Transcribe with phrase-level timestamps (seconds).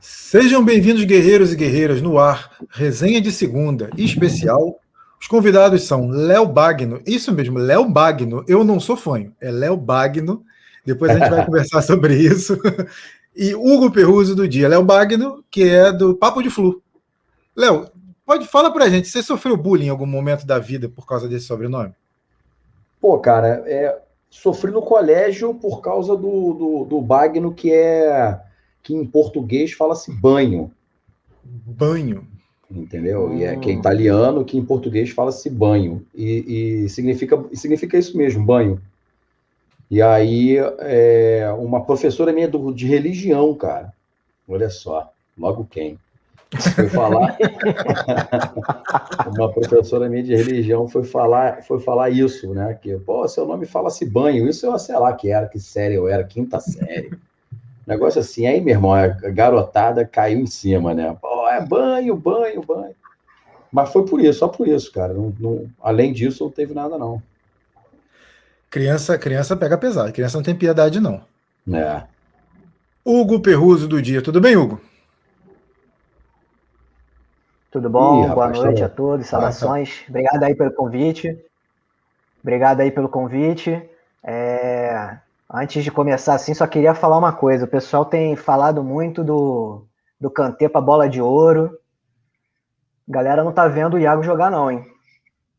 [0.00, 4.78] Sejam bem-vindos, guerreiros e guerreiras, no ar, resenha de segunda, especial.
[5.20, 9.76] Os convidados são Léo Bagno, isso mesmo, Léo Bagno, eu não sou fanho, é Léo
[9.76, 10.44] Bagno,
[10.86, 12.56] depois a gente vai conversar sobre isso.
[13.34, 16.80] E Hugo Perruso do dia, Léo Bagno, que é do Papo de Flu.
[17.56, 17.88] Léo,
[18.24, 21.46] pode falar pra gente, você sofreu bullying em algum momento da vida por causa desse
[21.46, 21.92] sobrenome?
[23.00, 23.98] Pô, cara, é,
[24.30, 28.40] sofri no colégio por causa do, do, do Bagno, que é
[28.88, 30.70] que em português fala-se banho.
[31.44, 32.26] Banho.
[32.70, 33.34] Entendeu?
[33.34, 33.78] E é que é hum.
[33.78, 36.06] italiano, que em português fala-se banho.
[36.14, 38.80] E, e, significa, significa isso mesmo, banho.
[39.90, 43.92] E aí, é, uma professora minha do, de religião, cara,
[44.48, 45.98] olha só, logo quem?
[46.74, 47.36] Foi falar.
[49.36, 52.72] uma professora minha de religião foi falar, foi falar isso, né?
[52.80, 54.48] Que, pô, seu nome fala-se banho.
[54.48, 57.10] Isso eu sei lá que era, que série eu era, quinta série.
[57.88, 61.16] Negócio assim, aí, meu irmão, a garotada caiu em cima, né?
[61.18, 62.94] Pô, é banho, banho, banho.
[63.72, 65.14] Mas foi por isso, só por isso, cara.
[65.14, 67.22] Não, não, além disso, não teve nada, não.
[68.68, 70.12] Criança, criança pega pesado.
[70.12, 71.22] Criança não tem piedade, não.
[71.72, 72.02] É.
[73.02, 74.20] Hugo Perruso do dia.
[74.20, 74.78] Tudo bem, Hugo?
[77.70, 78.26] Tudo bom?
[78.26, 78.86] Ih, Boa noite tá...
[78.86, 79.26] a todos.
[79.28, 80.04] Saudações.
[80.10, 81.42] Obrigado aí pelo convite.
[82.42, 83.82] Obrigado aí pelo convite.
[84.22, 85.16] É...
[85.50, 87.64] Antes de começar, assim, só queria falar uma coisa.
[87.64, 89.86] O pessoal tem falado muito do,
[90.20, 91.78] do Kanté para bola de ouro.
[93.08, 94.84] A galera não tá vendo o Iago jogar, não, hein?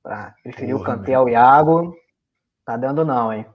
[0.04, 1.96] Pra preferir Porra, o Kanté ao Iago,
[2.64, 3.46] tá dando não, hein?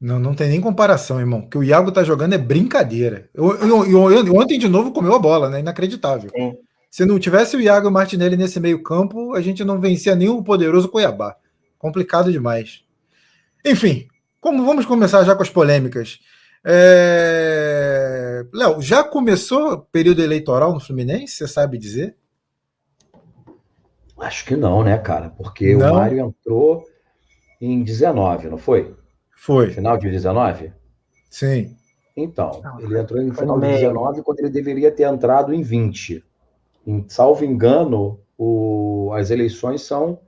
[0.00, 1.40] Não, não tem nem comparação, irmão.
[1.40, 3.28] O que o Iago tá jogando é brincadeira.
[3.32, 5.60] Eu, eu, eu, ontem, de novo, comeu a bola, né?
[5.60, 6.30] Inacreditável.
[6.30, 6.56] Sim.
[6.90, 10.42] Se não tivesse o Iago Martinelli nesse meio campo, a gente não vencia nem o
[10.42, 11.36] poderoso Cuiabá.
[11.78, 12.82] Complicado demais.
[13.64, 14.08] Enfim,
[14.40, 16.20] como vamos começar já com as polêmicas.
[16.64, 18.44] É...
[18.52, 21.34] Léo, já começou o período eleitoral no Fluminense?
[21.34, 22.16] Você sabe dizer?
[24.18, 25.30] Acho que não, né, cara?
[25.30, 25.92] Porque não.
[25.92, 26.84] o Mário entrou
[27.60, 28.94] em 19, não foi?
[29.36, 29.70] Foi.
[29.70, 30.72] Final de 19?
[31.30, 31.76] Sim.
[32.16, 36.24] Então, ele entrou em final de 19 quando ele deveria ter entrado em 20.
[36.84, 40.18] Em, salvo engano, o, as eleições são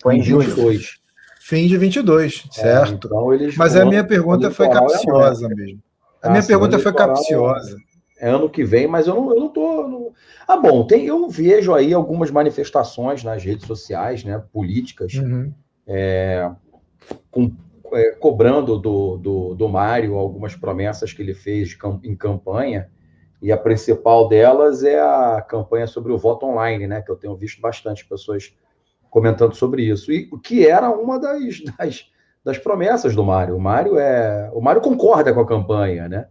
[0.00, 1.01] foi em 22.
[1.44, 3.08] Fim de 22, é, certo.
[3.08, 5.82] Então eles Mas a minha pergunta foi capciosa é mesmo.
[6.22, 7.76] A minha pergunta foi capciosa.
[8.20, 9.88] É ano que vem, mas eu não, eu não tô.
[9.88, 10.12] Não...
[10.46, 15.52] Ah, bom, tem, eu vejo aí algumas manifestações nas redes sociais, né, políticas, uhum.
[15.84, 16.48] é,
[17.28, 17.50] com,
[17.92, 22.88] é, cobrando do, do, do Mário algumas promessas que ele fez em campanha,
[23.42, 27.34] e a principal delas é a campanha sobre o voto online, né, que eu tenho
[27.34, 28.54] visto bastante pessoas
[29.12, 30.10] comentando sobre isso.
[30.10, 32.10] E o que era uma das, das,
[32.42, 33.54] das, promessas do Mário.
[33.54, 34.50] O Mário é.
[34.54, 36.26] O Mário concorda com a campanha, né?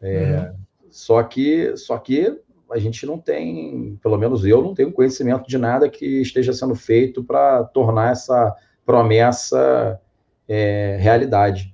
[0.00, 0.56] É, uhum.
[0.90, 2.40] Só que só que
[2.70, 6.74] a gente não tem, pelo menos eu não tenho conhecimento de nada que esteja sendo
[6.74, 10.00] feito para tornar essa promessa
[10.48, 11.72] é, realidade.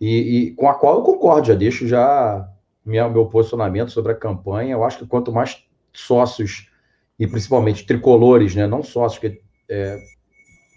[0.00, 2.48] E, e, com a qual eu concordo, já deixo já
[2.86, 4.72] minha, meu posicionamento sobre a campanha.
[4.72, 5.62] Eu acho que quanto mais
[5.92, 6.70] sócios,
[7.18, 9.98] e principalmente tricolores, né, não sócios, que é,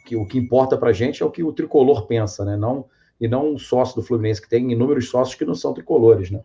[0.06, 2.56] que o que importa para a gente é o que o tricolor pensa, né?
[2.56, 2.86] Não,
[3.20, 6.42] e não um sócio do Fluminense, que tem inúmeros sócios que não são tricolores, né?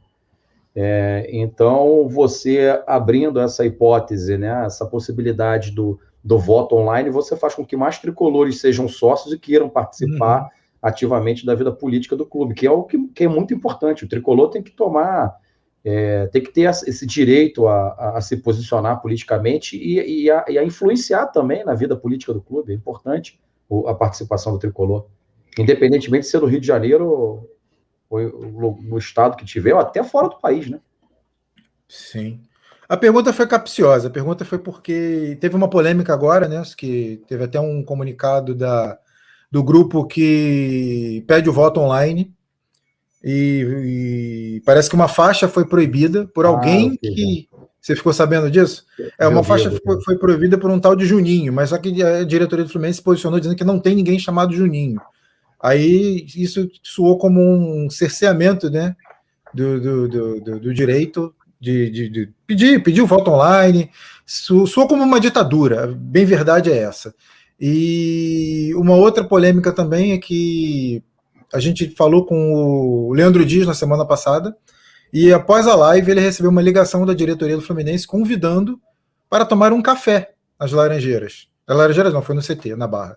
[0.75, 7.55] É, então, você abrindo essa hipótese, né, essa possibilidade do, do voto online, você faz
[7.55, 10.49] com que mais tricolores sejam sócios e queiram participar uhum.
[10.81, 14.05] ativamente da vida política do clube, que é o que, que é muito importante.
[14.05, 15.37] O tricolor tem que tomar
[15.85, 20.45] é, tem que ter esse direito a, a, a se posicionar politicamente e, e, a,
[20.49, 22.73] e, a, influenciar também na vida política do clube.
[22.73, 23.41] É importante
[23.87, 25.07] a participação do tricolor,
[25.59, 27.51] independentemente de ser no Rio de Janeiro ou,
[28.11, 30.81] ou no estado que tiver, ou até fora do país, né?
[31.89, 32.41] Sim.
[32.89, 34.09] A pergunta foi capciosa.
[34.09, 36.63] A pergunta foi porque teve uma polêmica agora, né?
[36.77, 38.99] Que teve até um comunicado da,
[39.51, 42.35] do grupo que pede o voto online
[43.23, 47.49] e, e, parece que uma faixa foi proibida por ah, alguém que.
[47.81, 48.85] Você ficou sabendo disso?
[49.19, 52.25] É, uma faixa foi, foi proibida por um tal de Juninho, mas só que a
[52.25, 55.01] diretoria do Fluminense se posicionou dizendo que não tem ninguém chamado Juninho.
[55.63, 58.95] Aí isso soou como um cerceamento né,
[59.55, 60.09] do, do,
[60.41, 63.91] do, do direito de, de, de, pedir, pedir o voto online,
[64.27, 67.15] soou como uma ditadura, bem verdade é essa.
[67.61, 71.03] E uma outra polêmica também é que
[71.53, 74.57] a gente falou com o Leandro Dias na semana passada,
[75.13, 78.81] e após a live ele recebeu uma ligação da diretoria do Fluminense convidando
[79.29, 81.49] para tomar um café nas Laranjeiras.
[81.67, 83.17] As Laranjeiras não, foi no CT, na Barra.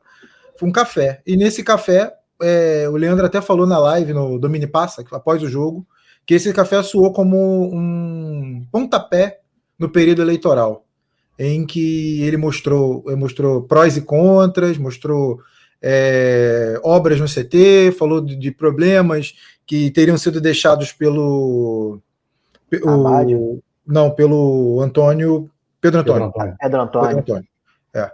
[0.57, 1.21] Foi um café.
[1.25, 5.49] E nesse café, é, o Leandro até falou na live no Domini Passa, após o
[5.49, 5.85] jogo,
[6.25, 9.39] que esse café soou como um pontapé
[9.77, 10.85] no período eleitoral,
[11.37, 15.39] em que ele mostrou, mostrou prós e contras, mostrou
[15.81, 19.33] é, obras no CT, falou de, de, problemas
[19.65, 21.99] que teriam sido deixados pelo.
[22.83, 25.49] O, não, pelo Antônio.
[25.79, 26.31] Pedro Antônio.
[26.31, 26.55] Pedro Antônio.
[26.61, 27.07] Pedro Antônio.
[27.07, 27.47] Pedro Antônio.
[27.93, 28.11] É.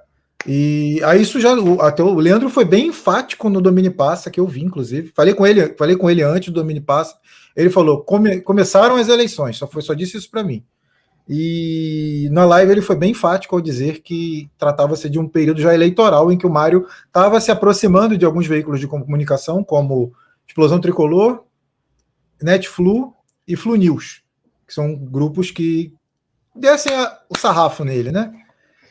[0.47, 1.53] E aí isso já.
[1.81, 5.11] Até o Leandro foi bem enfático no Domini Passa, que eu vi, inclusive.
[5.13, 7.15] Falei com ele, falei com ele antes do Domini Passa.
[7.55, 10.63] Ele falou: come, começaram as eleições, só, foi, só disse isso para mim.
[11.29, 15.73] E na live ele foi bem enfático ao dizer que tratava-se de um período já
[15.73, 20.13] eleitoral em que o Mário estava se aproximando de alguns veículos de comunicação, como
[20.47, 21.43] Explosão Tricolor,
[22.41, 23.13] Netflu
[23.45, 24.21] e Flu News,
[24.65, 25.93] que são grupos que
[26.55, 28.31] dessem a, o sarrafo nele, né?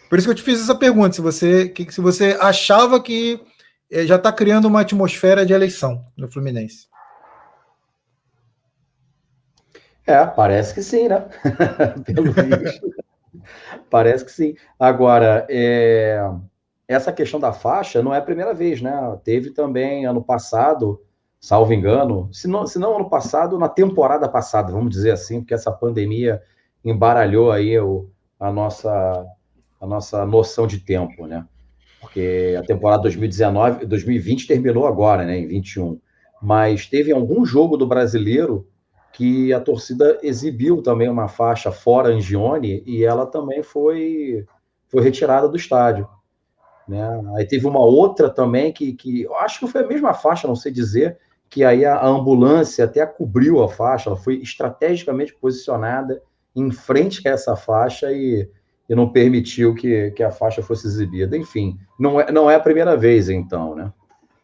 [0.08, 3.40] Por isso que eu te fiz essa pergunta, se você, que, se você achava que
[3.90, 6.86] eh, já está criando uma atmosfera de eleição no Fluminense.
[10.06, 11.26] É, parece que sim, né?
[12.06, 12.90] Pelo visto.
[13.90, 14.54] parece que sim.
[14.78, 16.20] Agora, é...
[16.86, 18.92] essa questão da faixa não é a primeira vez, né?
[19.24, 21.02] Teve também ano passado,
[21.40, 25.54] salvo engano, se não, se não ano passado, na temporada passada, vamos dizer assim, porque
[25.54, 26.40] essa pandemia
[26.84, 29.26] embaralhou aí o, a, nossa,
[29.80, 31.44] a nossa noção de tempo, né?
[32.00, 35.36] Porque a temporada 2019, 2020 terminou agora, né?
[35.36, 35.98] Em 21.
[36.40, 38.68] Mas teve algum jogo do brasileiro
[39.16, 44.44] que a torcida exibiu também uma faixa fora Angione e ela também foi,
[44.88, 46.06] foi retirada do estádio.
[46.86, 47.02] Né?
[47.34, 50.54] Aí teve uma outra também que, que eu acho que foi a mesma faixa, não
[50.54, 51.16] sei dizer,
[51.48, 56.22] que aí a, ambulância até cobriu a faixa, ela foi estrategicamente posicionada
[56.54, 58.46] em frente a essa faixa e,
[58.86, 61.38] e não permitiu que, que a faixa fosse exibida.
[61.38, 63.90] Enfim, não é, não é a primeira vez, então, né?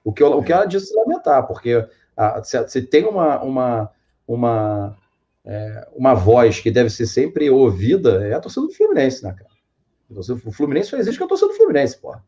[0.02, 1.86] O que, o que ela disse lamentar, porque
[2.16, 3.90] a, se, se tem uma, uma
[4.34, 4.96] uma,
[5.44, 9.50] é, uma voz que deve ser sempre ouvida é a torcida do Fluminense, né, cara?
[10.44, 12.22] O Fluminense só existe que a torcida do Fluminense, porra.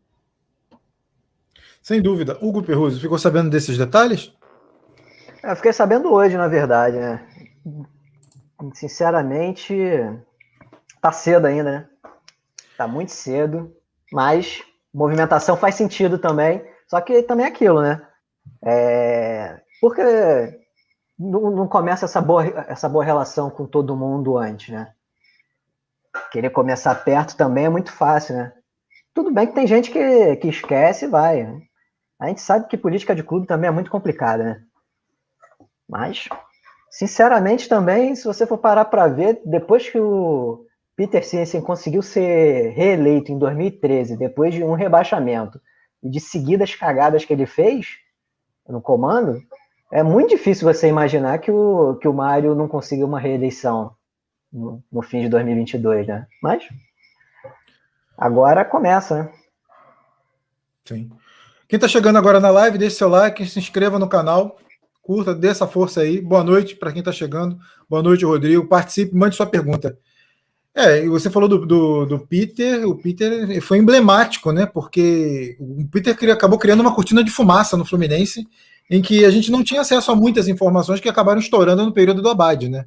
[1.82, 2.38] Sem dúvida.
[2.40, 4.32] Hugo Perruso, ficou sabendo desses detalhes?
[5.42, 7.26] É, eu fiquei sabendo hoje, na verdade, né?
[8.72, 9.76] Sinceramente,
[11.02, 11.88] tá cedo ainda, né?
[12.78, 13.70] Tá muito cedo,
[14.10, 14.62] mas
[14.92, 16.64] movimentação faz sentido também.
[16.88, 18.00] Só que também é aquilo, né?
[18.64, 19.60] É...
[19.80, 20.02] Porque
[21.18, 24.92] não, não começa essa boa, essa boa relação com todo mundo antes, né?
[26.30, 28.52] Querer começar perto também é muito fácil, né?
[29.12, 31.44] Tudo bem que tem gente que, que esquece e vai.
[31.44, 31.62] Né?
[32.18, 34.62] A gente sabe que política de clube também é muito complicada, né?
[35.88, 36.28] Mas,
[36.90, 40.66] sinceramente, também, se você for parar para ver, depois que o
[40.96, 45.60] Peter Siensen conseguiu ser reeleito em 2013, depois de um rebaixamento
[46.02, 47.98] e de seguidas cagadas que ele fez
[48.68, 49.42] no comando,
[49.92, 53.94] é muito difícil você imaginar que o, que o Mário não consiga uma reeleição
[54.52, 56.26] no, no fim de 2022, né?
[56.42, 56.64] Mas
[58.16, 59.32] agora começa, né?
[60.84, 61.10] Sim.
[61.68, 64.56] Quem está chegando agora na live, deixe seu like, se inscreva no canal,
[65.02, 66.20] curta, dê essa força aí.
[66.20, 67.58] Boa noite para quem está chegando.
[67.88, 68.66] Boa noite, Rodrigo.
[68.66, 69.98] Participe, mande sua pergunta.
[70.74, 74.66] É, e você falou do, do, do, Peter, o Peter foi emblemático, né?
[74.66, 78.44] Porque o Peter acabou criando uma cortina de fumaça no Fluminense
[78.90, 82.22] em que a gente não tinha acesso a muitas informações que acabaram estourando no período
[82.22, 82.86] do Abad, né?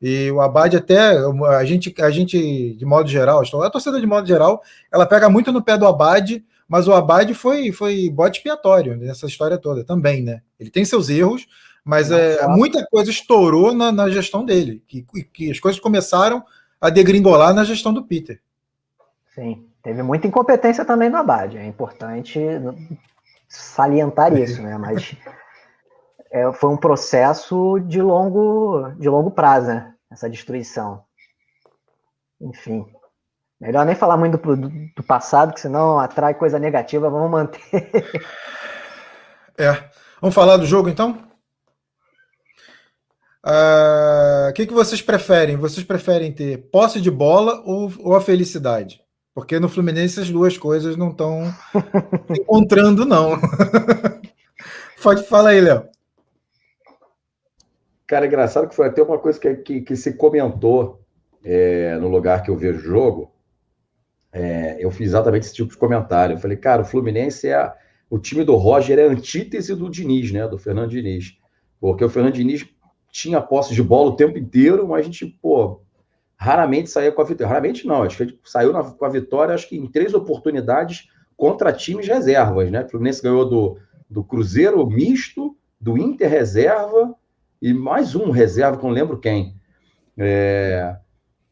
[0.00, 1.18] E o Abad até,
[1.56, 5.52] a gente, a gente de modo geral, a torcida de modo geral, ela pega muito
[5.52, 10.22] no pé do Abad, mas o Abad foi, foi bode expiatório nessa história toda também,
[10.22, 10.40] né?
[10.58, 11.46] Ele tem seus erros,
[11.84, 16.42] mas é, muita coisa estourou na, na gestão dele, que, que as coisas começaram
[16.80, 18.40] a degringolar na gestão do Peter.
[19.34, 22.38] Sim, teve muita incompetência também no Abad, é importante
[23.50, 24.78] salientar isso, né?
[24.78, 25.14] Mas
[26.30, 29.92] é, foi um processo de longo, de longo prazo, né?
[30.10, 31.02] Essa destruição.
[32.40, 32.86] Enfim.
[33.60, 37.60] Melhor nem falar muito do, do passado, que senão atrai coisa negativa, vamos manter.
[39.58, 39.90] É.
[40.22, 41.22] Vamos falar do jogo então?
[43.44, 45.56] Ah, o uh, que, que vocês preferem?
[45.56, 49.02] Vocês preferem ter posse de bola ou, ou a felicidade?
[49.40, 51.50] Porque no Fluminense as duas coisas não estão
[52.28, 53.40] encontrando, não.
[55.02, 55.88] Pode falar aí, Léo.
[58.06, 61.00] Cara, é engraçado que foi até uma coisa que, que, que se comentou
[61.42, 63.32] é, no lugar que eu vejo o jogo.
[64.30, 66.34] É, eu fiz exatamente esse tipo de comentário.
[66.34, 67.54] Eu falei, cara, o Fluminense é.
[67.54, 67.74] A,
[68.10, 70.46] o time do Roger é a antítese do Diniz, né?
[70.46, 71.38] Do Fernando Diniz.
[71.80, 72.68] Porque o Fernando Diniz
[73.10, 75.80] tinha posse de bola o tempo inteiro, mas a gente, pô,
[76.40, 77.52] raramente saía com a vitória.
[77.52, 81.70] Raramente não, acho que saiu na, com a vitória, acho que em três oportunidades contra
[81.70, 82.82] times reservas, né?
[82.82, 83.78] O Fluminense ganhou do,
[84.08, 87.14] do Cruzeiro misto, do Inter reserva
[87.60, 89.54] e mais um reserva, que não lembro quem.
[90.16, 90.96] É,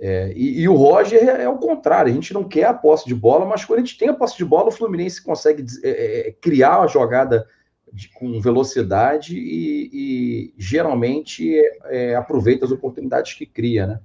[0.00, 3.07] é, e, e, o Roger é, é, o contrário, a gente não quer a posse
[3.07, 6.28] de bola, mas quando a gente tem a posse de bola, o Fluminense consegue é,
[6.28, 7.47] é criar a jogada
[7.92, 14.00] de, com velocidade e, e geralmente é, aproveita as oportunidades que cria, né?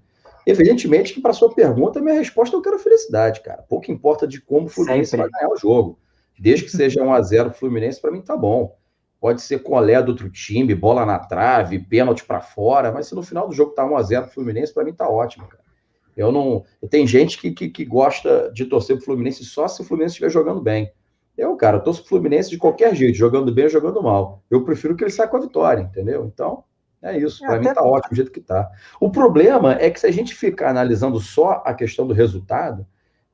[0.45, 3.63] Evidentemente que, para sua pergunta, minha resposta é eu quero felicidade, cara.
[3.63, 5.29] Pouco importa de como o Fluminense Sempre.
[5.29, 5.99] vai ganhar o jogo.
[6.37, 8.75] Desde que seja 1 a 0 o Fluminense, para mim tá bom.
[9.19, 13.23] Pode ser colé do outro time, bola na trave, pênalti para fora, mas se no
[13.23, 15.63] final do jogo tá 1 a 0 o Fluminense, para mim tá ótimo, cara.
[16.15, 16.63] Eu não.
[16.89, 20.29] Tem gente que, que, que gosta de torcer pro Fluminense só se o Fluminense estiver
[20.29, 20.91] jogando bem.
[21.35, 24.43] Eu, cara, eu torço pro Fluminense de qualquer jeito, jogando bem ou jogando mal.
[24.49, 26.25] Eu prefiro que ele saia com a vitória, entendeu?
[26.25, 26.63] Então,
[27.03, 27.43] é isso.
[27.43, 28.69] É, para mim tá ótimo do jeito que tá.
[28.99, 32.85] O problema é que se a gente ficar analisando só a questão do resultado,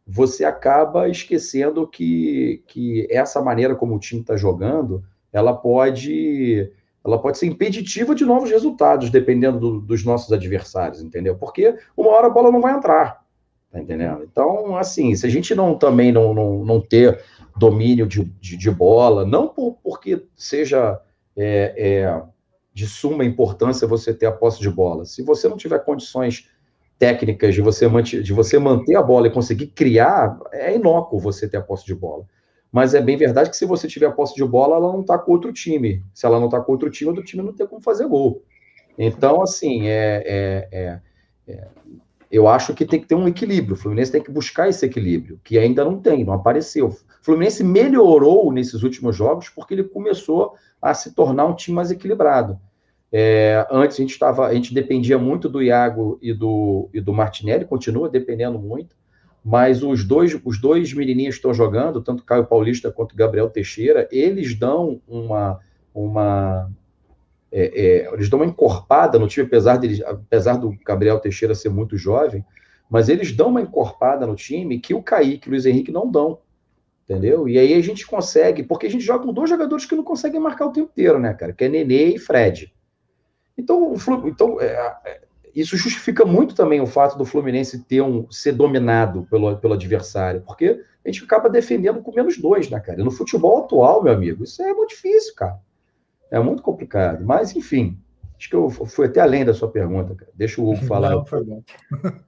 [0.05, 6.71] você acaba esquecendo que, que essa maneira como o time está jogando, ela pode
[7.05, 11.35] ela pode ser impeditiva de novos resultados, dependendo do, dos nossos adversários, entendeu?
[11.35, 13.23] Porque uma hora a bola não vai entrar,
[13.71, 14.27] tá entendendo?
[14.29, 17.23] Então, assim, se a gente não também não, não, não ter
[17.55, 20.99] domínio de, de, de bola, não por, porque seja
[21.37, 22.21] é, é,
[22.73, 26.49] de suma importância você ter a posse de bola, se você não tiver condições
[26.97, 31.47] técnicas de você, manter, de você manter a bola e conseguir criar, é inócuo você
[31.47, 32.25] ter a posse de bola.
[32.71, 35.17] Mas é bem verdade que se você tiver a posse de bola, ela não está
[35.17, 36.03] com outro time.
[36.13, 38.43] Se ela não está com outro time, outro time não tem como fazer gol.
[38.97, 40.99] Então, assim, é, é, é,
[41.47, 41.67] é,
[42.31, 43.73] eu acho que tem que ter um equilíbrio.
[43.73, 46.87] O Fluminense tem que buscar esse equilíbrio, que ainda não tem, não apareceu.
[46.87, 51.91] O Fluminense melhorou nesses últimos jogos porque ele começou a se tornar um time mais
[51.91, 52.59] equilibrado.
[53.11, 57.11] É, antes a gente estava, a gente dependia muito do Iago e do, e do
[57.11, 58.95] Martinelli, continua dependendo muito
[59.43, 64.07] mas os dois, os dois menininhos que estão jogando, tanto Caio Paulista quanto Gabriel Teixeira,
[64.11, 65.59] eles dão uma,
[65.93, 66.69] uma
[67.51, 71.69] é, é, eles dão uma encorpada no time, apesar, deles, apesar do Gabriel Teixeira ser
[71.69, 72.45] muito jovem,
[72.89, 76.09] mas eles dão uma encorpada no time que o Kaique e o Luiz Henrique não
[76.09, 76.39] dão,
[77.03, 77.47] entendeu?
[77.47, 80.39] E aí a gente consegue, porque a gente joga com dois jogadores que não conseguem
[80.39, 82.73] marcar o tempo inteiro, né, cara, que é Nenê e Fred.
[83.57, 83.93] Então,
[84.25, 85.21] então é, é
[85.55, 90.41] isso justifica muito também o fato do Fluminense ter um, ser dominado pelo, pelo adversário,
[90.45, 93.01] porque a gente acaba defendendo com menos dois, né, cara?
[93.01, 95.59] E no futebol atual, meu amigo, isso é muito difícil, cara.
[96.31, 97.25] É muito complicado.
[97.25, 97.97] Mas, enfim,
[98.37, 100.31] acho que eu fui até além da sua pergunta, cara.
[100.35, 101.11] Deixa o Hugo falar.
[101.11, 101.63] Não, foi bom.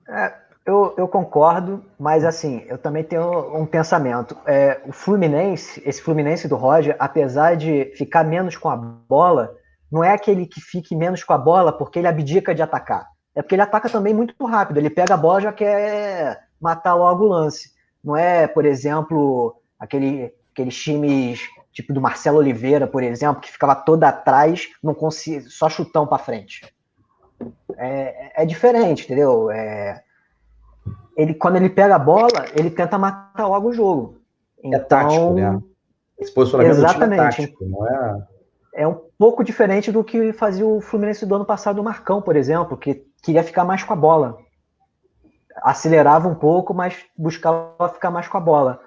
[0.07, 0.33] É,
[0.65, 4.37] eu, eu, concordo, mas assim, eu também tenho um pensamento.
[4.45, 9.55] É, o Fluminense, esse Fluminense do Roger, apesar de ficar menos com a bola,
[9.91, 13.07] não é aquele que fique menos com a bola porque ele abdica de atacar.
[13.35, 14.77] É porque ele ataca também muito rápido.
[14.77, 17.71] Ele pega a bola e já quer matar logo o lance.
[18.03, 23.75] Não é, por exemplo, aquele, aqueles times tipo do Marcelo Oliveira, por exemplo, que ficava
[23.75, 26.73] todo atrás, não conseguia, só chutão para frente.
[27.77, 29.49] É, é, diferente, entendeu?
[29.49, 30.03] É,
[31.17, 34.17] ele, quando ele pega a bola, ele tenta matar logo o jogo.
[34.63, 35.61] Então, é tático, né?
[36.19, 37.19] Esse posicionamento exatamente.
[37.19, 38.27] é tático, não é
[38.73, 42.35] é um pouco diferente do que fazia o Fluminense do ano passado, o Marcão, por
[42.35, 44.37] exemplo, que queria ficar mais com a bola.
[45.57, 48.79] Acelerava um pouco, mas buscava ficar mais com a bola.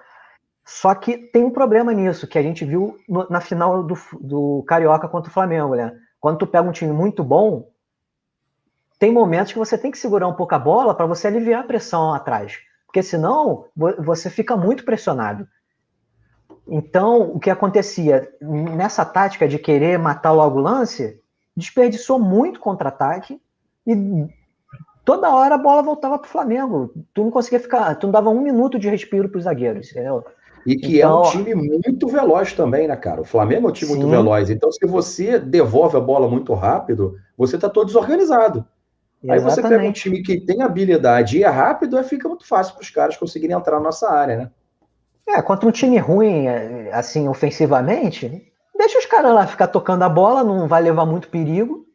[0.64, 4.64] Só que tem um problema nisso, que a gente viu no, na final do, do
[4.66, 5.94] Carioca contra o Flamengo, né?
[6.18, 7.68] Quando tu pega um time muito bom,
[8.98, 11.66] tem momentos que você tem que segurar um pouco a bola para você aliviar a
[11.66, 12.58] pressão atrás.
[12.86, 13.66] Porque senão
[13.98, 15.46] você fica muito pressionado.
[16.66, 21.20] Então, o que acontecia nessa tática de querer matar logo o lance,
[21.54, 23.38] desperdiçou muito contra-ataque
[23.86, 23.94] e
[25.04, 26.90] toda hora a bola voltava para o Flamengo.
[27.12, 30.24] Tu não conseguia ficar, tu não dava um minuto de respiro para os zagueiros, entendeu?
[30.66, 33.20] E que então, é um time muito veloz também, né, cara?
[33.20, 33.98] O Flamengo é um time sim.
[33.98, 34.48] muito veloz.
[34.48, 38.64] Então, se você devolve a bola muito rápido, você está todo desorganizado.
[39.22, 39.32] Exatamente.
[39.32, 42.74] Aí você pega um time que tem habilidade e é rápido, aí fica muito fácil
[42.74, 44.50] para os caras conseguirem entrar na nossa área, né?
[45.26, 50.08] É, contra um time ruim, é, assim, ofensivamente, deixa os caras lá ficar tocando a
[50.08, 51.86] bola, não vai levar muito perigo.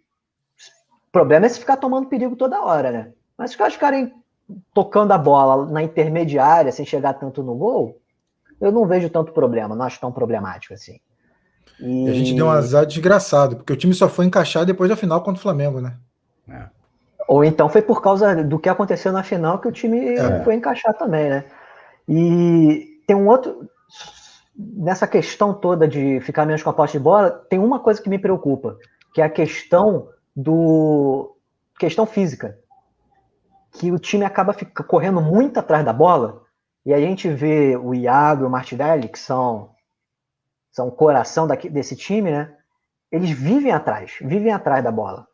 [1.08, 3.12] O problema é se ficar tomando perigo toda hora, né?
[3.38, 4.14] Mas se os caras ficarem
[4.74, 8.00] tocando a bola na intermediária, sem chegar tanto no gol,
[8.60, 11.00] eu não vejo tanto problema, não acho tão problemático assim.
[11.80, 12.06] E...
[12.06, 14.96] e a gente deu um azar desgraçado, porque o time só foi encaixar depois da
[14.96, 15.98] final contra o Flamengo, né?
[16.50, 16.68] É.
[17.28, 20.44] Ou então foi por causa do que aconteceu na final que o time é.
[20.44, 21.46] foi encaixar também, né?
[22.08, 23.70] E tem um outro.
[24.56, 28.10] Nessa questão toda de ficar menos com a posse de bola, tem uma coisa que
[28.10, 28.78] me preocupa,
[29.14, 31.38] que é a questão do.
[31.78, 32.58] questão física.
[33.74, 36.42] Que o time acaba fica, correndo muito atrás da bola,
[36.90, 39.70] e a gente vê o Iago e o Martinelli, que são,
[40.72, 42.58] são o coração daqui, desse time, né?
[43.12, 45.28] Eles vivem atrás, vivem atrás da bola.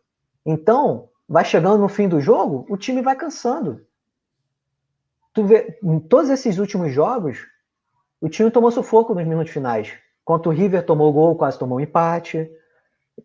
[0.45, 3.79] Então, vai chegando no fim do jogo, o time vai cansando.
[5.33, 7.47] Tu vê, em todos esses últimos jogos,
[8.19, 9.97] o time tomou sufoco nos minutos finais.
[10.25, 12.51] Quanto o River tomou gol, quase tomou um empate.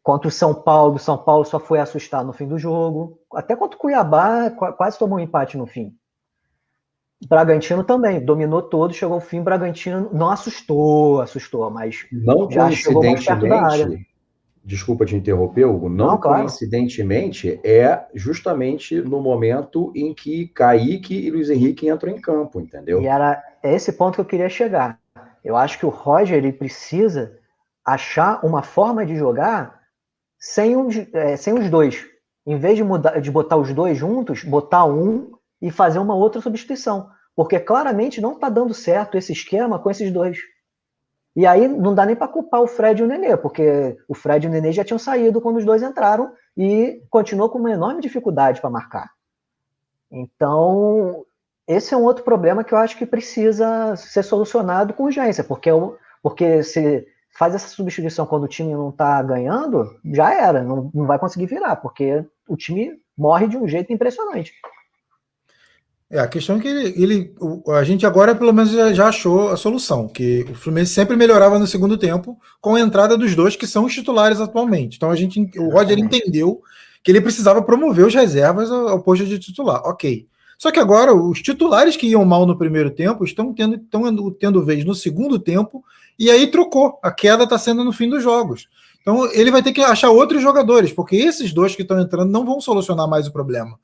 [0.04, 3.18] Quanto o São Paulo, São Paulo só foi assustar no fim do jogo.
[3.34, 5.98] Até quanto o Cuiabá quase tomou um empate no fim.
[7.28, 13.04] Bragantino também, dominou todo, chegou ao fim, Bragantino não assustou, assustou, mas não já chegou
[13.04, 14.00] mais perto da área.
[14.64, 15.88] Desculpa te interromper, Hugo.
[15.88, 16.40] Não, não claro.
[16.40, 23.00] coincidentemente, é justamente no momento em que Kaique e Luiz Henrique entram em campo, entendeu?
[23.00, 24.98] E era esse ponto que eu queria chegar.
[25.42, 27.38] Eu acho que o Roger ele precisa
[27.84, 29.80] achar uma forma de jogar
[30.38, 32.06] sem, um, é, sem os dois.
[32.46, 36.40] Em vez de, mudar, de botar os dois juntos, botar um e fazer uma outra
[36.40, 37.10] substituição.
[37.34, 40.38] Porque claramente não está dando certo esse esquema com esses dois.
[41.34, 44.46] E aí não dá nem para culpar o Fred e o Nenê, porque o Fred
[44.46, 48.00] e o Nenê já tinham saído quando os dois entraram e continuou com uma enorme
[48.00, 49.10] dificuldade para marcar.
[50.10, 51.24] Então,
[51.68, 55.70] esse é um outro problema que eu acho que precisa ser solucionado com urgência, porque,
[56.20, 57.06] porque se
[57.38, 61.46] faz essa substituição quando o time não está ganhando, já era, não, não vai conseguir
[61.46, 64.52] virar, porque o time morre de um jeito impressionante.
[66.10, 67.34] É, a questão é que ele, ele,
[67.68, 71.68] a gente agora pelo menos já, achou a solução, que o Fluminense sempre melhorava no
[71.68, 74.96] segundo tempo com a entrada dos dois que são os titulares atualmente.
[74.96, 76.60] Então a gente, o Roger entendeu
[77.04, 79.82] que ele precisava promover os reservas ao, ao posto de titular.
[79.84, 80.26] Ok.
[80.58, 84.64] Só que agora os titulares que iam mal no primeiro tempo estão tendo, estão tendo
[84.64, 85.82] vez no segundo tempo
[86.18, 86.98] e aí trocou.
[87.02, 88.68] A queda está sendo no fim dos jogos.
[89.00, 92.44] Então ele vai ter que achar outros jogadores, porque esses dois que estão entrando não
[92.44, 93.78] vão solucionar mais o problema.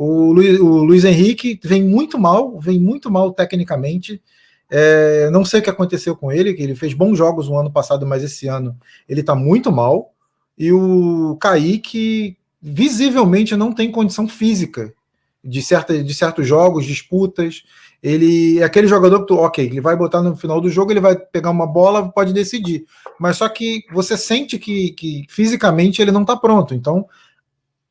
[0.00, 4.22] O Luiz, o Luiz Henrique vem muito mal, vem muito mal tecnicamente.
[4.70, 7.68] É, não sei o que aconteceu com ele, que ele fez bons jogos no ano
[7.68, 8.78] passado, mas esse ano
[9.08, 10.12] ele está muito mal.
[10.56, 14.94] E o Kaique visivelmente não tem condição física
[15.42, 17.64] de, certa, de certos jogos, disputas.
[18.00, 21.00] Ele é aquele jogador que tu, ok, ele vai botar no final do jogo, ele
[21.00, 22.84] vai pegar uma bola, pode decidir.
[23.18, 26.72] Mas só que você sente que, que fisicamente ele não está pronto.
[26.72, 27.04] Então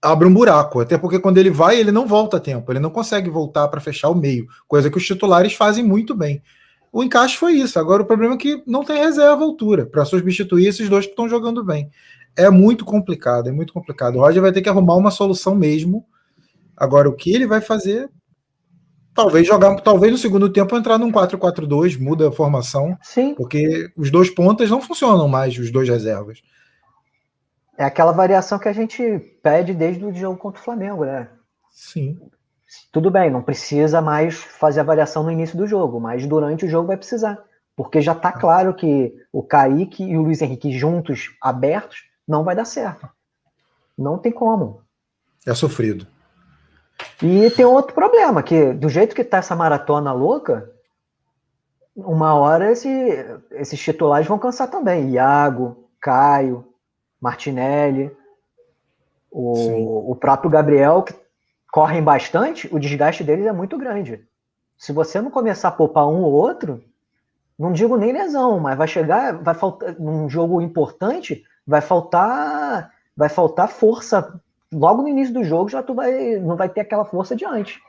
[0.02, 2.90] abre um buraco, até porque quando ele vai, ele não volta a tempo, ele não
[2.90, 6.42] consegue voltar para fechar o meio, coisa que os titulares fazem muito bem.
[6.92, 7.78] O encaixe foi isso.
[7.78, 11.28] Agora o problema é que não tem reserva altura para substituir esses dois que estão
[11.28, 11.90] jogando bem.
[12.36, 14.16] É muito complicado, é muito complicado.
[14.16, 16.06] O Roger vai ter que arrumar uma solução mesmo.
[16.76, 18.10] Agora o que ele vai fazer?
[19.14, 23.34] Talvez jogar, talvez no segundo tempo entrar num 4-4-2, muda a formação, Sim.
[23.34, 26.40] porque os dois pontas não funcionam mais, os dois reservas.
[27.78, 31.30] É aquela variação que a gente pede desde o jogo contra o Flamengo, né?
[31.70, 32.20] Sim.
[32.92, 36.70] Tudo bem, não precisa mais fazer a variação no início do jogo, mas durante o
[36.70, 37.38] jogo vai precisar.
[37.76, 42.56] Porque já está claro que o Kaique e o Luiz Henrique juntos, abertos, não vai
[42.56, 43.08] dar certo.
[43.96, 44.82] Não tem como.
[45.46, 46.08] É sofrido.
[47.22, 50.70] E tem outro problema, que do jeito que está essa maratona louca,
[51.96, 52.90] uma hora esse,
[53.52, 55.12] esses titulares vão cansar também.
[55.12, 56.66] Iago, Caio,
[57.22, 58.12] Martinelli,
[59.32, 61.14] o, o próprio Gabriel, que
[61.72, 64.26] correm bastante, o desgaste deles é muito grande.
[64.78, 66.84] Se você não começar a poupar um ou outro,
[67.58, 73.30] não digo nem lesão, mas vai chegar, vai faltar num jogo importante, vai faltar, vai
[73.30, 74.40] faltar força.
[74.72, 77.80] Logo no início do jogo já tu vai, não vai ter aquela força de antes.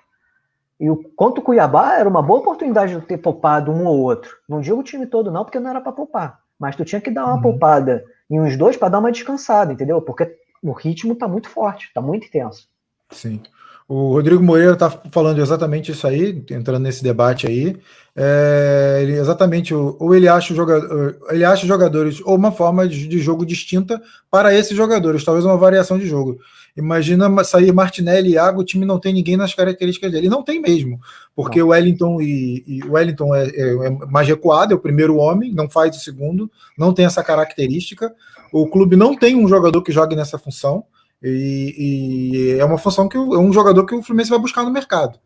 [0.81, 4.37] E o quanto o Cuiabá era uma boa oportunidade de ter poupado um ou outro.
[4.49, 7.11] Não digo o time todo não, porque não era para poupar, mas tu tinha que
[7.11, 7.43] dar uma uhum.
[7.43, 10.01] poupada em uns dois para dar uma descansada, entendeu?
[10.03, 12.69] Porque o ritmo está muito forte, está muito intenso.
[13.11, 13.43] Sim.
[13.89, 17.75] O Rodrigo Moreira está falando exatamente isso aí, entrando nesse debate aí.
[18.15, 23.19] É, ele, exatamente, ou ele acha, jogador, ele acha jogadores ou uma forma de, de,
[23.19, 26.39] jogo distinta para esses jogadores, talvez uma variação de jogo.
[26.77, 30.29] Imagina sair Martinelli e Iago, o time não tem ninguém nas características dele.
[30.29, 31.01] Não tem mesmo,
[31.35, 35.55] porque o Wellington e, e Wellington é, é, é, mais recuado, é o primeiro homem,
[35.55, 38.15] não faz o segundo, não tem essa característica.
[38.53, 40.85] O clube não tem um jogador que jogue nessa função.
[41.23, 44.71] E, e, é uma função que é um jogador que o Fluminense vai buscar no
[44.71, 45.19] mercado.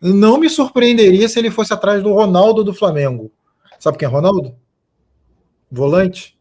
[0.00, 3.32] Não me surpreenderia se ele fosse atrás do Ronaldo do Flamengo.
[3.78, 4.54] Sabe quem é Ronaldo?
[5.70, 6.38] Volante?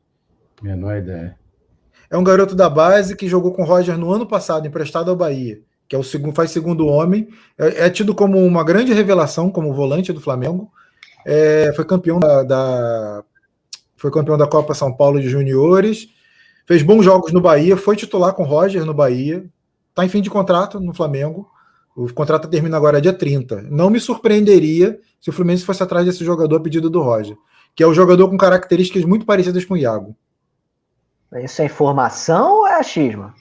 [0.61, 1.37] Menor ideia.
[2.09, 5.15] É um garoto da base que jogou com o Roger no ano passado, emprestado ao
[5.15, 7.27] Bahia, que é o segundo, faz segundo homem.
[7.57, 10.71] É, é tido como uma grande revelação como volante do Flamengo.
[11.25, 13.23] É, foi campeão da, da,
[13.97, 16.07] foi campeão da Copa São Paulo de Juniores.
[16.67, 19.49] Fez bons jogos no Bahia, foi titular com o Roger no Bahia.
[19.89, 21.49] Está em fim de contrato no Flamengo.
[21.95, 23.63] O contrato termina agora dia 30.
[23.71, 27.37] Não me surpreenderia se o Fluminense fosse atrás desse jogador a pedido do Roger,
[27.73, 30.13] que é o um jogador com características muito parecidas com o Iago.
[31.41, 33.33] Isso é informação ou é achismo?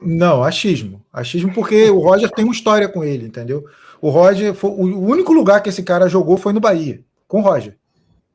[0.00, 1.00] Não, achismo.
[1.12, 3.64] Achismo porque o Roger tem uma história com ele, entendeu?
[4.00, 7.42] O Roger, foi, o único lugar que esse cara jogou foi no Bahia, com o
[7.42, 7.78] Roger.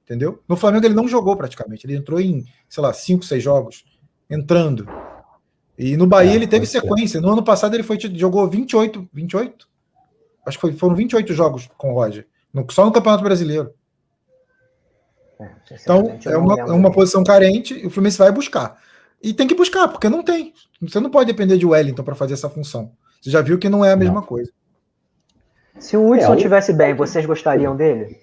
[0.05, 0.41] Entendeu?
[0.47, 1.85] No Flamengo ele não jogou praticamente.
[1.85, 3.83] Ele entrou em, sei lá, cinco, seis jogos,
[4.29, 4.87] entrando.
[5.77, 7.21] E no Bahia é, ele teve sequência.
[7.21, 9.67] No ano passado ele foi, jogou 28, 28?
[10.45, 12.25] Acho que foi, foram 28 jogos com o Roger.
[12.53, 13.73] No, só no Campeonato Brasileiro.
[15.39, 18.81] É, então, é uma, é uma posição carente e o Fluminense vai buscar.
[19.21, 20.53] E tem que buscar, porque não tem.
[20.81, 22.91] Você não pode depender de Wellington para fazer essa função.
[23.21, 24.23] Você já viu que não é a mesma não.
[24.23, 24.51] coisa.
[25.79, 28.17] Se o Hudson é, tivesse bem, vocês gostariam dele?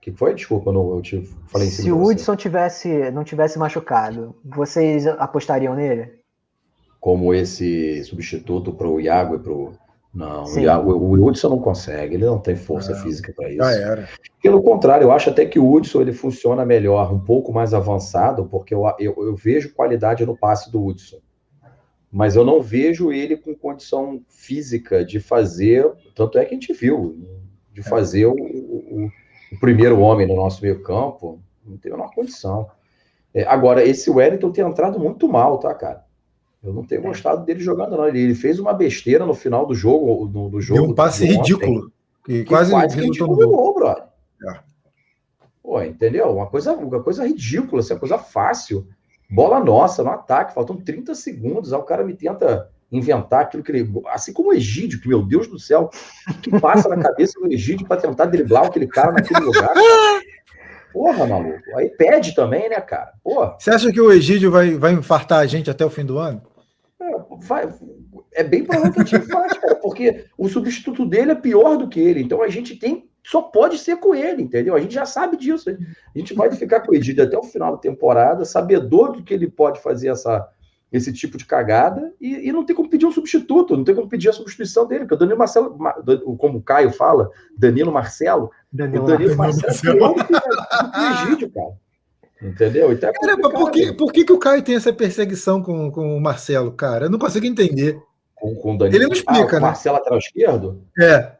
[0.00, 0.34] Que foi?
[0.34, 5.74] Desculpa, não, eu te falei em Se o Hudson tivesse, não tivesse machucado, vocês apostariam
[5.74, 6.18] nele?
[7.00, 9.72] Como esse substituto para o Iago e para o
[10.12, 13.62] não, o, Iago, o Hudson não consegue, ele não tem força não, física para isso.
[13.62, 14.08] era.
[14.42, 18.46] Pelo contrário, eu acho até que o Hudson ele funciona melhor, um pouco mais avançado,
[18.46, 21.18] porque eu, eu, eu vejo qualidade no passe do Hudson.
[22.10, 26.72] Mas eu não vejo ele com condição física de fazer, tanto é que a gente
[26.72, 27.18] viu,
[27.72, 27.84] de é.
[27.84, 29.10] fazer o, o,
[29.52, 32.68] o primeiro homem no nosso meio campo, não tem a menor condição.
[33.34, 36.04] É, agora, esse Wellington tem entrado muito mal, tá, cara?
[36.62, 37.04] Eu não tenho é.
[37.04, 38.08] gostado dele jogando, não.
[38.08, 40.26] Ele, ele, fez uma besteira no final do jogo.
[40.26, 41.92] Do, do jogo Deu um passe ridículo.
[42.24, 44.04] Que, que quase, quase a gente combinou, brother.
[44.44, 44.60] É.
[45.62, 46.34] Pô, entendeu?
[46.34, 48.86] Uma coisa, uma coisa ridícula, assim, uma coisa fácil.
[49.30, 51.72] Bola nossa no ataque, faltam 30 segundos.
[51.72, 53.90] Aí o cara me tenta inventar aquilo que ele.
[54.08, 55.90] Assim como o Egídio, que, meu Deus do céu,
[56.42, 59.70] que passa na cabeça do Egídio para tentar driblar aquele cara naquele lugar?
[60.92, 61.76] Porra, maluco.
[61.76, 63.12] Aí pede também, né, cara?
[63.22, 63.56] Porra.
[63.58, 66.42] Você acha que o Egídio vai, vai infartar a gente até o fim do ano?
[67.00, 67.68] É, vai,
[68.34, 71.88] é bem provável que a gente faz, cara, porque o substituto dele é pior do
[71.88, 72.22] que ele.
[72.22, 73.08] Então a gente tem.
[73.24, 74.74] Só pode ser com ele, entendeu?
[74.74, 75.68] A gente já sabe disso.
[75.68, 79.34] A gente vai ficar com o Egídio até o final da temporada, sabedor de que
[79.34, 80.48] ele pode fazer essa,
[80.90, 84.08] esse tipo de cagada e, e, não tem como pedir um substituto, não tem como
[84.08, 85.78] pedir a substituição dele, porque o Danilo Marcelo,
[86.38, 90.16] como o Caio fala, Danilo Marcelo, Danilo, o Danilo Marcelo, Marcelo.
[90.94, 91.72] é Egídio, cara.
[92.40, 92.92] Entendeu?
[92.92, 96.16] Então é Caramba, por, que, por que, que o Caio tem essa perseguição com, com
[96.16, 97.06] o Marcelo, cara?
[97.06, 98.00] Eu não consigo entender.
[98.34, 98.96] Com, com o Danilo.
[98.96, 99.66] Ele não explica, ah, né?
[99.66, 100.82] Marcelo lateral esquerdo?
[100.98, 101.32] É.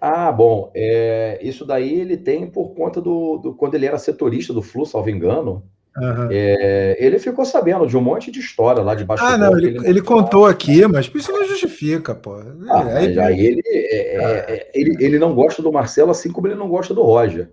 [0.00, 4.52] Ah, bom, é, isso daí ele tem por conta do, do, Quando ele era setorista
[4.52, 5.64] do Flu, salvo engano,
[5.96, 6.28] Uhum.
[6.30, 9.22] É, ele ficou sabendo de um monte de história lá de baixo.
[9.24, 12.36] Ah, não, ele, ele, ele contou aqui, mas isso não justifica, pô.
[12.68, 16.48] Ah, aí, aí ele, é, é, é, ele, ele não gosta do Marcelo, assim como
[16.48, 17.50] ele não gosta do Roger.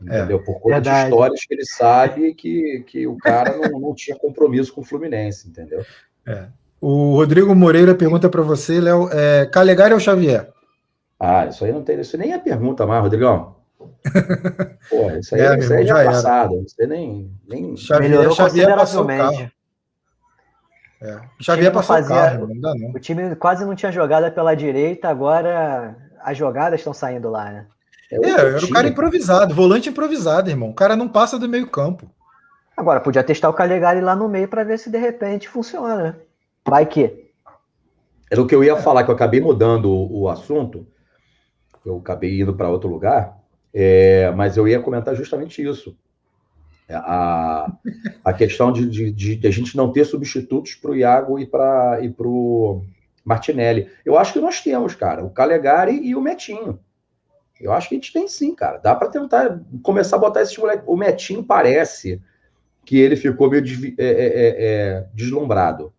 [0.00, 0.38] Entendeu?
[0.42, 1.08] Por conta Verdade.
[1.08, 4.84] de histórias que ele sabe que, que o cara não, não tinha compromisso com o
[4.84, 5.84] Fluminense, entendeu?
[6.26, 6.46] É.
[6.80, 10.48] O Rodrigo Moreira pergunta para você, Léo, é, Calegari ou Xavier?
[11.18, 13.56] Ah, isso aí não tem, isso nem é pergunta mais, Rodrigão.
[14.90, 16.62] Pô, isso aí, é, isso aí já é passado.
[16.66, 17.30] Você nem.
[17.48, 17.76] nem...
[17.76, 19.50] Xavier, Xavier passou o carro.
[21.00, 21.20] É.
[21.40, 22.90] Xavier passou fazia, o carro, não dá não.
[22.90, 27.66] O time quase não tinha jogada pela direita, agora as jogadas estão saindo lá, né?
[28.10, 30.70] É, é era o cara improvisado, volante improvisado, irmão.
[30.70, 32.10] O cara não passa do meio campo.
[32.76, 36.18] Agora, podia testar o Calegari lá no meio para ver se de repente funciona.
[36.66, 37.28] Vai que.
[38.30, 40.86] Era o que eu ia falar, que eu acabei mudando o, o assunto.
[41.84, 43.36] Eu acabei indo para outro lugar.
[43.72, 45.96] É, mas eu ia comentar justamente isso.
[46.88, 47.70] É, a,
[48.24, 52.00] a questão de, de, de, a gente não ter substitutos para o Iago e para
[52.02, 52.82] e o
[53.24, 53.90] Martinelli.
[54.04, 56.80] Eu acho que nós temos, cara, o Calegari e o Metinho.
[57.60, 58.78] Eu acho que a gente tem sim, cara.
[58.78, 60.84] Dá para tentar começar a botar esse moleques.
[60.86, 62.22] O Metinho parece
[62.86, 63.62] que ele ficou meio
[63.98, 65.92] é, é, é, é, deslumbrado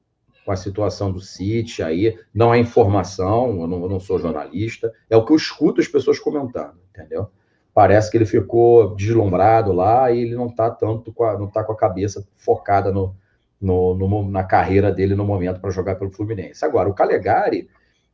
[0.44, 2.18] com a situação do City aí.
[2.34, 4.92] Não é informação, eu não, eu não sou jornalista.
[5.08, 7.30] É o que eu escuto as pessoas comentando, entendeu?
[7.80, 11.64] Parece que ele ficou deslumbrado lá e ele não está tanto com a, não tá
[11.64, 13.16] com a cabeça focada no,
[13.62, 16.66] no, no na carreira dele no momento para jogar pelo Fluminense.
[16.66, 17.70] Agora, o Calegari,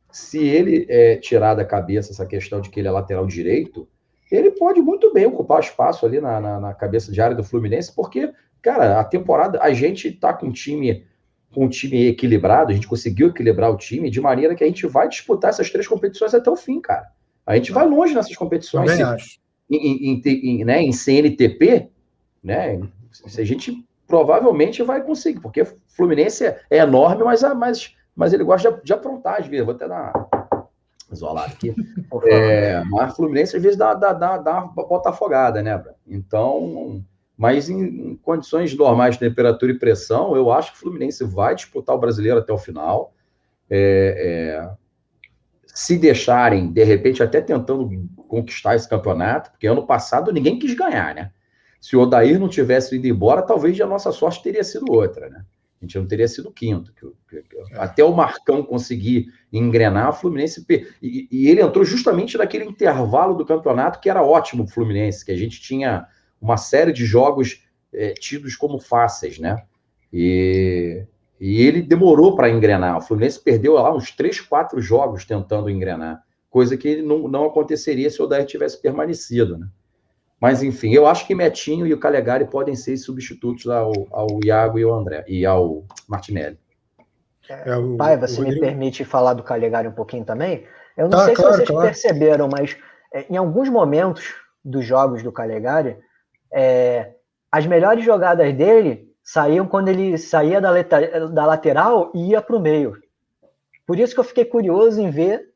[0.08, 3.88] se ele é, tirar da cabeça essa questão de que ele é lateral direito,
[4.30, 7.92] ele pode muito bem ocupar espaço ali na, na, na cabeça de área do Fluminense,
[7.92, 11.04] porque, cara, a temporada, a gente está com um time
[11.52, 14.86] com um time equilibrado, a gente conseguiu equilibrar o time de maneira que a gente
[14.86, 17.08] vai disputar essas três competições até o fim, cara.
[17.44, 18.92] A gente vai longe nessas competições.
[18.92, 21.90] Também se, acho em, em, em, né, em CNTP,
[22.42, 22.80] né,
[23.24, 28.70] a gente provavelmente vai conseguir, porque Fluminense é, é enorme, mas, mas, mas ele gosta
[28.70, 29.64] de, de aprontar às vezes.
[29.64, 30.12] Vou até dar
[31.10, 31.74] isolado aqui.
[32.24, 35.82] É, mas Fluminense às vezes dá, dá, dá, dá uma botafogada, né?
[36.06, 37.04] Então,
[37.36, 41.54] mas em, em, condições normais de temperatura e pressão, eu acho que o Fluminense vai
[41.54, 43.12] disputar o brasileiro até o final.
[43.68, 44.70] É, é,
[45.66, 51.14] se deixarem, de repente, até tentando conquistar esse campeonato, porque ano passado ninguém quis ganhar,
[51.14, 51.30] né?
[51.80, 55.44] Se o Odair não tivesse ido embora, talvez a nossa sorte teria sido outra, né?
[55.80, 56.92] A gente não teria sido quinto.
[57.32, 57.78] É.
[57.78, 60.64] Até o Marcão conseguir engrenar, o Fluminense.
[61.02, 65.32] E, e, ele entrou justamente naquele intervalo do campeonato que era ótimo o Fluminense, que
[65.32, 66.06] a gente tinha
[66.40, 67.62] uma série de jogos
[67.92, 69.62] é, tidos como fáceis, né?
[70.12, 71.04] E,
[71.38, 72.96] e ele demorou para engrenar.
[72.96, 76.22] O Fluminense perdeu lá uns três, quatro jogos tentando engrenar,
[76.56, 79.66] coisa que não, não aconteceria se o Odair tivesse permanecido, né?
[80.40, 84.78] Mas, enfim, eu acho que Metinho e o Calegari podem ser substitutos ao, ao Iago
[84.78, 86.58] e ao André, e ao Martinelli.
[87.46, 90.64] É, o, Pai, você me permite falar do Calegari um pouquinho também?
[90.96, 91.86] Eu não tá, sei claro, se vocês claro.
[91.88, 92.74] perceberam, mas
[93.12, 95.98] é, em alguns momentos dos jogos do Calegari,
[96.50, 97.16] é,
[97.52, 102.60] as melhores jogadas dele saíam quando ele saía da, da lateral e ia para o
[102.60, 102.96] meio.
[103.86, 105.54] Por isso que eu fiquei curioso em ver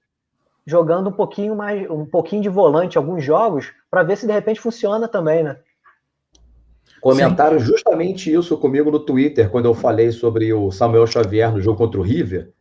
[0.66, 4.60] jogando um pouquinho mais, um pouquinho de volante alguns jogos, para ver se de repente
[4.60, 5.56] funciona também, né?
[7.00, 7.64] Comentaram Sim.
[7.64, 11.98] justamente isso comigo no Twitter, quando eu falei sobre o Samuel Xavier no jogo contra
[11.98, 12.52] o River.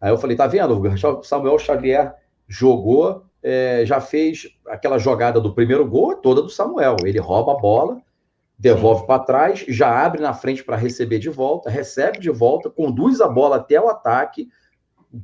[0.00, 0.80] Aí eu falei, tá vendo?
[0.80, 2.14] O Samuel Xavier
[2.46, 6.96] jogou, é, já fez aquela jogada do primeiro gol, toda do Samuel.
[7.04, 8.00] Ele rouba a bola,
[8.58, 13.20] devolve para trás, já abre na frente para receber de volta, recebe de volta, conduz
[13.20, 14.48] a bola até o ataque,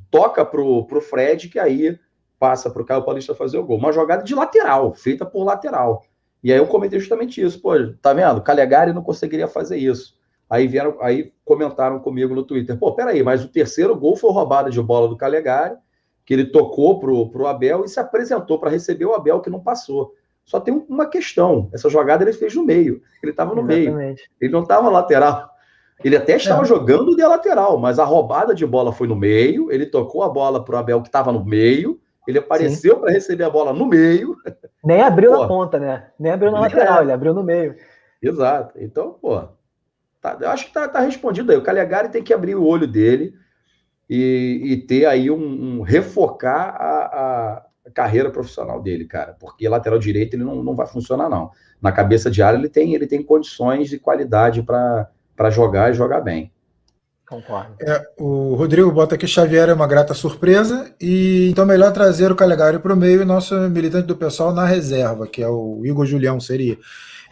[0.09, 1.97] toca pro, pro Fred, que aí
[2.39, 3.77] passa para o Caio Paulista fazer o gol.
[3.77, 6.03] Uma jogada de lateral, feita por lateral.
[6.43, 7.59] E aí eu comentei justamente isso.
[7.61, 7.71] Pô,
[8.01, 8.41] tá vendo?
[8.41, 10.15] Calegari não conseguiria fazer isso.
[10.49, 12.77] Aí vieram, aí comentaram comigo no Twitter.
[12.77, 15.75] Pô, peraí, mas o terceiro gol foi roubada de bola do Calegari,
[16.23, 19.59] que ele tocou pro, pro Abel e se apresentou para receber o Abel, que não
[19.59, 20.13] passou.
[20.43, 21.69] Só tem uma questão.
[21.73, 23.01] Essa jogada ele fez no meio.
[23.23, 23.95] Ele estava no Exatamente.
[23.95, 24.15] meio.
[24.39, 25.49] Ele não estava lateral.
[26.03, 26.65] Ele até estava é.
[26.65, 29.71] jogando de lateral, mas a roubada de bola foi no meio.
[29.71, 31.99] Ele tocou a bola para o Abel, que estava no meio.
[32.27, 34.35] Ele apareceu para receber a bola no meio.
[34.83, 36.07] Nem abriu pô, na ponta, né?
[36.19, 37.01] Nem abriu na lateral, é.
[37.03, 37.75] ele abriu no meio.
[38.21, 38.73] Exato.
[38.79, 39.41] Então, pô,
[40.21, 41.57] tá, eu acho que tá, tá, respondido aí.
[41.57, 43.33] O Calegari tem que abrir o olho dele
[44.09, 49.35] e, e ter aí um, um refocar a, a, carreira profissional dele, cara.
[49.39, 51.51] Porque lateral direito ele não, não vai funcionar, não.
[51.79, 55.09] Na cabeça de área ele tem, ele tem condições e qualidade para
[55.51, 56.51] jogar e jogar bem.
[57.27, 57.75] Concordo.
[57.81, 62.35] É, o Rodrigo bota aqui Xavier é uma grata surpresa e então melhor trazer o
[62.35, 66.05] Calegari para o meio e nosso militante do pessoal na reserva, que é o Igor
[66.05, 66.77] Julião seria.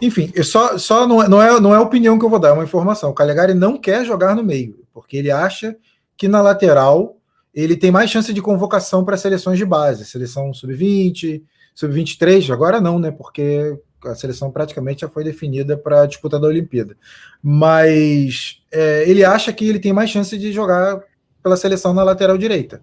[0.02, 2.54] Enfim, só, só não, é, não, é, não é opinião que eu vou dar, é
[2.54, 3.12] uma informação.
[3.12, 5.76] O Calegari não quer jogar no meio, porque ele acha
[6.18, 7.18] que na lateral
[7.54, 11.44] ele tem mais chance de convocação para seleções de base, seleção sub-20,
[11.76, 13.12] sub-23, agora não, né?
[13.12, 16.96] Porque a seleção praticamente já foi definida para a disputa da Olimpíada.
[17.42, 21.02] Mas é, ele acha que ele tem mais chance de jogar
[21.42, 22.82] pela seleção na lateral direita.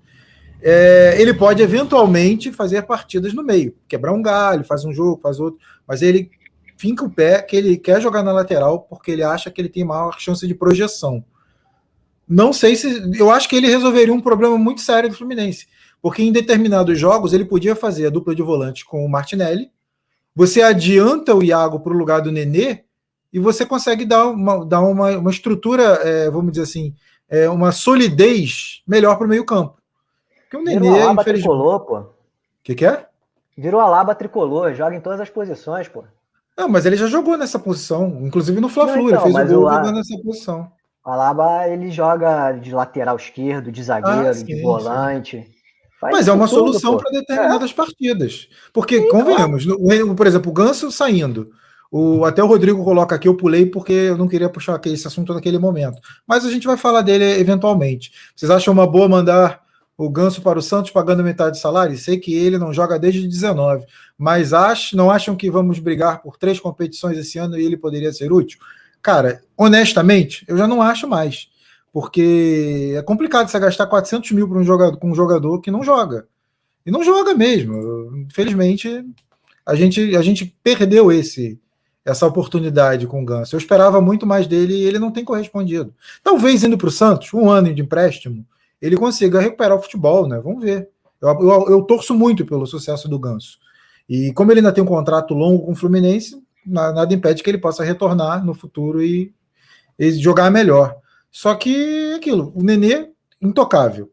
[0.62, 5.40] É, ele pode eventualmente fazer partidas no meio, quebrar um galho, faz um jogo, faz
[5.40, 6.30] outro, mas ele
[6.76, 9.84] finca o pé que ele quer jogar na lateral porque ele acha que ele tem
[9.84, 11.24] maior chance de projeção.
[12.28, 13.18] Não sei se.
[13.18, 15.66] Eu acho que ele resolveria um problema muito sério do Fluminense.
[16.00, 19.70] Porque em determinados jogos ele podia fazer a dupla de volante com o Martinelli
[20.34, 22.84] você adianta o Iago para o lugar do Nenê
[23.32, 26.94] e você consegue dar uma, dar uma, uma estrutura, é, vamos dizer assim,
[27.28, 29.78] é, uma solidez melhor para o meio-campo.
[30.42, 31.98] Porque o Nenê, Virou a laba tricolor, pô.
[31.98, 32.08] O
[32.62, 33.06] que, que é?
[33.56, 36.04] Virou a laba tricolor, joga em todas as posições, pô.
[36.56, 39.70] Não, mas ele já jogou nessa posição, inclusive no Fla-Flu, então, ele fez o gol
[39.70, 40.72] jogando nessa posição.
[41.04, 45.42] O Alaba, ele joga de lateral esquerdo, de zagueiro, ah, sim, de volante.
[45.42, 45.59] Sim.
[46.00, 47.74] Faz Mas é uma tudo, solução para determinadas é.
[47.74, 48.48] partidas.
[48.72, 50.14] Porque, Sim, convenhamos, claro.
[50.14, 51.50] por exemplo, o Ganso saindo.
[51.90, 55.34] O, até o Rodrigo coloca aqui, eu pulei porque eu não queria puxar esse assunto
[55.34, 56.00] naquele momento.
[56.26, 58.12] Mas a gente vai falar dele eventualmente.
[58.34, 59.60] Vocês acham uma boa mandar
[59.98, 61.98] o Ganso para o Santos pagando metade de salário?
[61.98, 63.84] Sei que ele não joga desde 19,
[64.16, 68.12] mas ach, não acham que vamos brigar por três competições esse ano e ele poderia
[68.12, 68.58] ser útil?
[69.02, 71.48] Cara, honestamente, eu já não acho mais.
[71.92, 76.26] Porque é complicado você gastar 400 mil um jogador, com um jogador que não joga.
[76.86, 78.16] E não joga mesmo.
[78.28, 79.04] Infelizmente,
[79.66, 81.60] a gente, a gente perdeu esse
[82.04, 83.54] essa oportunidade com o Ganso.
[83.54, 85.94] Eu esperava muito mais dele e ele não tem correspondido.
[86.22, 88.44] Talvez indo para o Santos, um ano de empréstimo,
[88.80, 90.40] ele consiga recuperar o futebol, né?
[90.42, 90.88] Vamos ver.
[91.20, 93.58] Eu, eu, eu, torço muito pelo sucesso do Ganso.
[94.08, 97.58] E como ele ainda tem um contrato longo com o Fluminense, nada impede que ele
[97.58, 99.32] possa retornar no futuro e,
[99.98, 100.96] e jogar melhor.
[101.30, 104.10] Só que aquilo, o Nenê, intocável.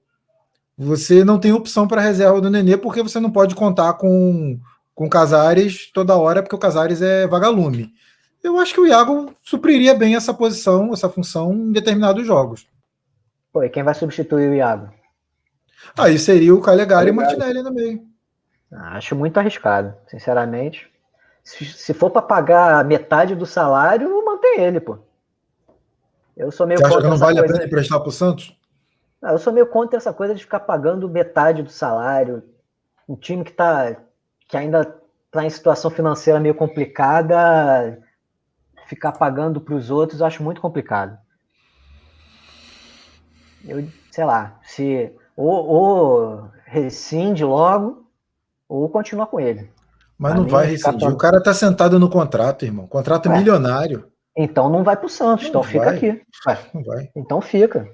[0.78, 4.60] Você não tem opção para reserva do Nenê porque você não pode contar com
[4.98, 7.94] com Casares toda hora, porque o Casares é vagalume.
[8.44, 12.68] Eu acho que o Iago supriria bem essa posição, essa função em determinados jogos.
[13.54, 14.90] Pô, e quem vai substituir o Iago?
[15.96, 18.02] Aí seria o Calegari e o Martinelli no meio.
[18.74, 20.92] Ah, acho muito arriscado, sinceramente.
[21.44, 24.98] Se, se for para pagar metade do salário, mantém ele, pô.
[26.38, 27.54] Eu sou meio Você acha que não vale coisa...
[27.54, 28.56] a pena emprestar para o Santos?
[29.22, 32.44] Não, eu sou meio contra essa coisa de ficar pagando metade do salário.
[33.10, 33.98] Um time que tá
[34.48, 34.96] que ainda
[35.26, 38.00] está em situação financeira meio complicada,
[38.88, 41.18] ficar pagando para os outros, eu acho muito complicado.
[43.66, 48.08] Eu, sei lá, se ou, ou rescinde logo,
[48.70, 49.70] ou continua com ele.
[50.18, 51.10] Mas não vai rescindir.
[51.10, 52.88] O cara tá sentado no contrato, irmão.
[52.88, 53.38] Contrato é.
[53.38, 54.12] milionário.
[54.38, 55.72] Então não vai para o Santos, não então vai.
[55.72, 56.22] fica aqui.
[56.74, 57.10] Não vai.
[57.16, 57.90] Então fica.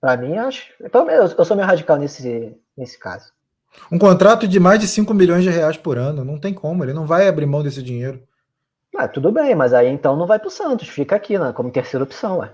[0.00, 0.72] Para mim, acho.
[0.82, 3.32] Então, eu sou meio radical nesse, nesse caso.
[3.90, 6.24] Um contrato de mais de 5 milhões de reais por ano.
[6.24, 8.22] Não tem como, ele não vai abrir mão desse dinheiro.
[8.96, 11.70] Ah, tudo bem, mas aí então não vai para o Santos, fica aqui, né, como
[11.70, 12.52] terceira opção, ué.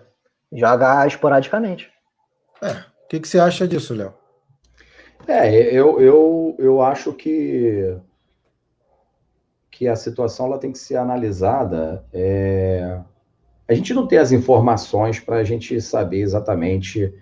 [0.53, 1.90] Joga esporadicamente.
[2.62, 4.14] É, o que, que você acha disso, Léo?
[5.29, 7.97] É, eu, eu, eu acho que,
[9.71, 12.05] que a situação ela tem que ser analisada.
[12.12, 13.01] É...
[13.70, 17.14] A gente não tem as informações para a gente saber exatamente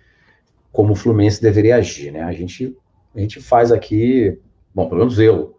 [0.72, 2.22] como o Fluminense deveria agir, né?
[2.22, 2.74] A gente,
[3.14, 4.40] a gente faz aqui,
[4.74, 5.58] bom, pelo menos eu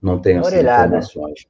[0.00, 1.46] não tenho essas informações.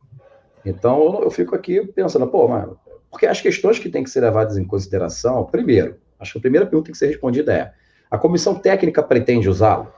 [0.64, 2.78] Então eu, fico aqui pensando, pô, mano,
[3.10, 6.64] porque as questões que têm que ser levadas em consideração, primeiro, acho que a primeira
[6.64, 7.72] pergunta que tem que ser respondida é:
[8.08, 9.92] a comissão técnica pretende usá-lo?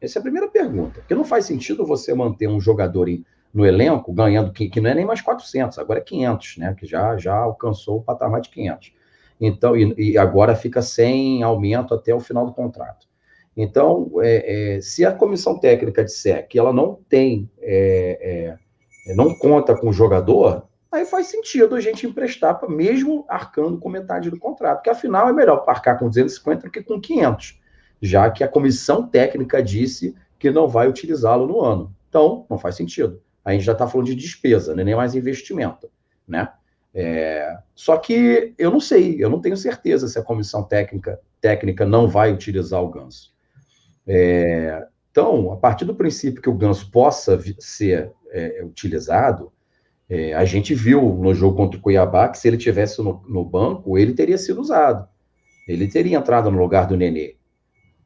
[0.00, 1.00] Essa é a primeira pergunta.
[1.00, 3.24] Porque não faz sentido você manter um jogador em,
[3.54, 6.74] no elenco ganhando, que, que, não é nem mais 400, agora é 500, né?
[6.76, 8.92] Que já, já alcançou o patamar de 500.
[9.40, 13.06] Então, e, e agora fica sem aumento até o final do contrato.
[13.56, 18.56] Então, é, é, se a comissão técnica disser que ela não tem, é,
[19.06, 23.88] é não conta com o jogador, aí faz sentido a gente emprestar, mesmo arcando com
[23.88, 27.60] metade do contrato, porque afinal é melhor arcar com 250 do que com 500,
[28.00, 31.94] já que a comissão técnica disse que não vai utilizá-lo no ano.
[32.08, 33.20] Então, não faz sentido.
[33.44, 34.82] A gente já está falando de despesa, né?
[34.82, 35.90] nem mais investimento,
[36.26, 36.48] né?
[36.96, 41.84] É, só que eu não sei, eu não tenho certeza se a comissão técnica, técnica
[41.84, 43.34] não vai utilizar o ganso.
[44.06, 49.52] É, então, a partir do princípio que o ganso possa ser é, utilizado,
[50.08, 53.44] é, a gente viu no jogo contra o Cuiabá que se ele tivesse no, no,
[53.44, 55.08] banco, ele teria sido usado.
[55.66, 57.36] Ele teria entrado no lugar do Nenê.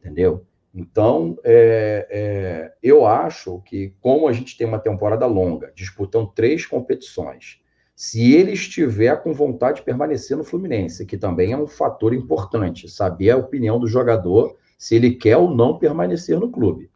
[0.01, 0.46] Entendeu?
[0.74, 6.66] Então, é, é, eu acho que, como a gente tem uma temporada longa, disputando três
[6.66, 7.61] competições,
[7.96, 12.88] se ele estiver com vontade de permanecer no Fluminense, que também é um fator importante,
[12.88, 16.90] saber a opinião do jogador, se ele quer ou não permanecer no clube,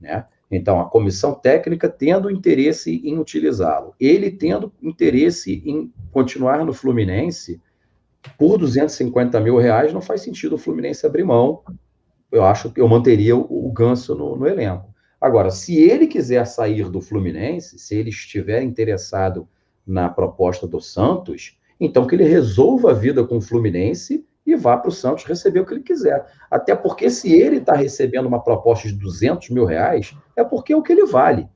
[0.00, 0.24] né?
[0.50, 7.60] Então, a comissão técnica tendo interesse em utilizá-lo, ele tendo interesse em continuar no Fluminense,
[8.38, 11.62] por 250 mil reais, não faz sentido o Fluminense abrir mão.
[12.30, 14.94] Eu acho que eu manteria o, o Ganso no, no elenco.
[15.20, 19.48] Agora, se ele quiser sair do Fluminense, se ele estiver interessado
[19.86, 24.76] na proposta do Santos, então que ele resolva a vida com o Fluminense e vá
[24.76, 26.24] para o Santos receber o que ele quiser.
[26.50, 30.76] Até porque se ele está recebendo uma proposta de 200 mil reais, é porque é
[30.76, 31.48] o que ele vale.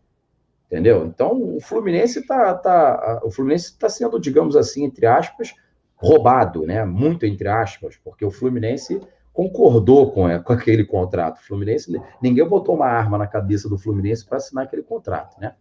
[0.67, 1.05] Entendeu?
[1.07, 5.55] Então, o Fluminense está tá, o Fluminense está sendo, digamos assim, entre aspas,
[5.97, 6.85] roubado, né?
[6.85, 9.01] Muito entre aspas, porque o Fluminense
[9.33, 11.39] concordou com, com aquele contrato.
[11.39, 15.55] O Fluminense, ninguém botou uma arma na cabeça do Fluminense para assinar aquele contrato, né?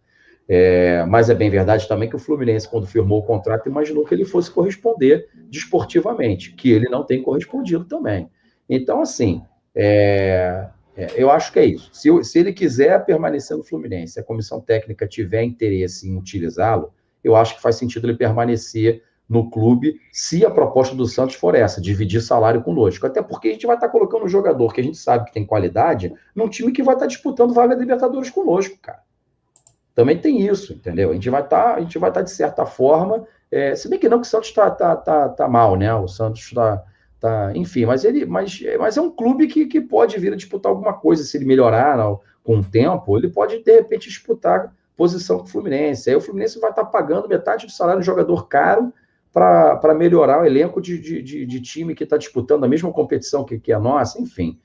[0.52, 4.12] É, mas é bem verdade também que o Fluminense, quando firmou o contrato, imaginou que
[4.12, 8.28] ele fosse corresponder desportivamente, que ele não tem correspondido também.
[8.68, 11.90] Então, assim, é, é, eu acho que é isso.
[11.92, 16.92] Se, se, ele quiser permanecer no Fluminense, se a comissão técnica tiver interesse em utilizá-lo,
[17.22, 21.54] eu acho que faz sentido ele permanecer no clube, se a proposta do Santos for
[21.54, 23.06] essa, dividir salário conosco.
[23.06, 25.46] Até porque a gente vai estar colocando um jogador que a gente sabe que tem
[25.46, 28.98] qualidade num time que vai estar disputando vaga de Libertadores conosco, cara.
[29.94, 31.10] Também tem isso, entendeu?
[31.10, 33.88] A gente vai estar, tá, a gente vai estar tá, de certa forma, é, se
[33.88, 35.94] bem que não que o Santos está tá, tá, tá mal, né?
[35.94, 36.82] O Santos está,
[37.20, 40.70] tá, enfim, mas ele, mas, mas é um clube que, que pode vir a disputar
[40.70, 45.38] alguma coisa se ele melhorar não, com o tempo, ele pode de repente disputar posição
[45.38, 46.10] com o Fluminense.
[46.10, 48.92] Aí o Fluminense vai estar tá pagando metade do salário do jogador caro
[49.32, 53.58] para melhorar o elenco de, de, de, time que está disputando a mesma competição que,
[53.58, 54.58] que a nossa, enfim.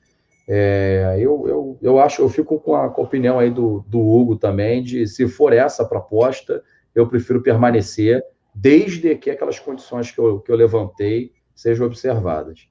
[0.48, 4.00] É, eu, eu, eu acho, eu fico com a, com a opinião aí do, do
[4.00, 6.62] Hugo também, de se for essa a proposta,
[6.94, 8.22] eu prefiro permanecer,
[8.54, 12.68] desde que aquelas condições que eu, que eu levantei sejam observadas.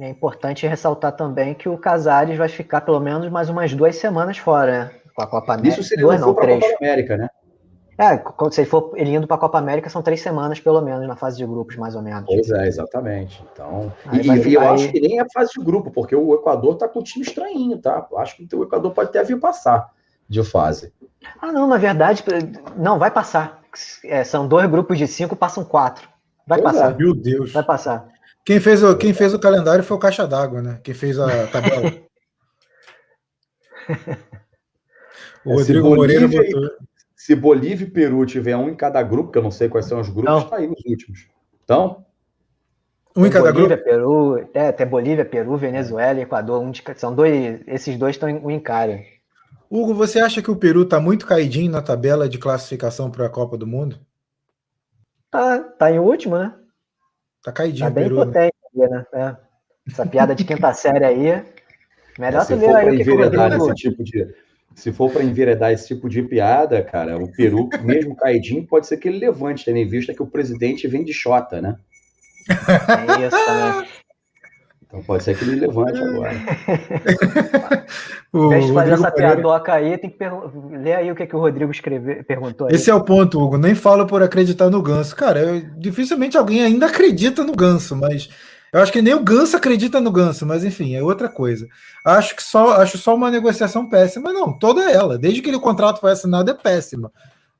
[0.00, 4.38] É importante ressaltar também que o Casares vai ficar pelo menos mais umas duas semanas
[4.38, 4.90] fora, né?
[5.14, 5.80] Com a Copa América.
[5.80, 6.60] Isso seria duas, não, três.
[6.60, 7.28] Copa América, né?
[7.98, 8.16] É,
[8.52, 11.16] se ele for ele indo para a Copa América, são três semanas, pelo menos, na
[11.16, 12.24] fase de grupos, mais ou menos.
[12.26, 13.44] Pois é, exatamente.
[13.52, 14.68] Então, e, e eu aí...
[14.68, 17.76] acho que nem é fase de grupo, porque o Equador está com um time estranho,
[17.78, 18.06] tá?
[18.08, 19.90] Eu acho que o Equador pode até vir passar
[20.28, 20.92] de fase.
[21.42, 22.22] Ah, não, na verdade,
[22.76, 23.62] não, vai passar.
[24.04, 26.08] É, são dois grupos de cinco, passam quatro.
[26.46, 26.92] Vai pois passar.
[26.92, 26.96] É.
[26.96, 27.52] Meu Deus.
[27.52, 28.06] Vai passar.
[28.44, 30.78] Quem fez, o, quem fez o calendário foi o Caixa d'Água, né?
[30.84, 31.92] Quem fez a tabela.
[35.44, 36.70] o Rodrigo Moreira botou.
[37.18, 40.00] Se Bolívia e Peru tiver um em cada grupo, que eu não sei quais são
[40.00, 40.48] os grupos, não.
[40.48, 41.28] tá aí nos últimos.
[41.64, 42.06] Então.
[43.14, 43.90] Um em cada Bolívia, grupo?
[43.90, 48.48] Peru, é, até Bolívia, Peru, Venezuela, Equador, um de, são dois, esses dois estão um
[48.48, 49.02] em cara.
[49.68, 53.30] Hugo, você acha que o Peru está muito caidinho na tabela de classificação para a
[53.30, 53.98] Copa do Mundo?
[55.28, 56.54] Tá, tá em último, né?
[57.42, 58.24] Tá caidinho tá bem Peru, né?
[58.26, 59.06] potente, né?
[59.12, 59.36] É.
[59.88, 61.44] Essa piada de quinta série aí.
[62.16, 63.74] Melhor tu ver aí o que, o Rodrigo...
[63.74, 64.47] tipo de
[64.78, 68.96] se for para enveredar esse tipo de piada, cara, o Peru, mesmo caidinho, pode ser
[68.96, 71.76] que ele levante, tendo em vista que o presidente vem de Xota, né?
[72.48, 73.88] É isso também.
[74.86, 76.32] Então pode ser que ele levante agora.
[78.32, 80.16] o Deixa de fazer essa piadoca aí, tem que
[80.70, 82.74] ler aí o que, que o Rodrigo escreveu, perguntou aí.
[82.74, 83.58] Esse é o ponto, Hugo.
[83.58, 85.14] Nem falo por acreditar no ganso.
[85.14, 88.30] Cara, eu, dificilmente alguém ainda acredita no ganso, mas
[88.72, 91.66] eu acho que nem o Ganso acredita no Ganso, mas enfim, é outra coisa.
[92.04, 96.00] Acho que só acho só uma negociação péssima, não, toda ela, desde que o contrato
[96.00, 97.10] foi assinado é péssima.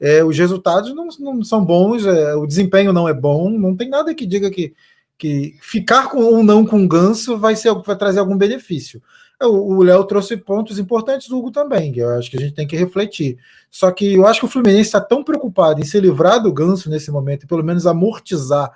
[0.01, 3.89] É, os resultados não, não são bons, é, o desempenho não é bom, não tem
[3.89, 4.73] nada que diga que,
[5.17, 9.03] que ficar com ou não com o Ganso vai ser vai trazer algum benefício.
[9.41, 12.55] É, o Léo trouxe pontos importantes, o Hugo também, que eu acho que a gente
[12.55, 13.39] tem que refletir.
[13.71, 16.91] Só que eu acho que o Fluminense está tão preocupado em se livrar do Ganso
[16.91, 18.73] nesse momento, e pelo menos amortizar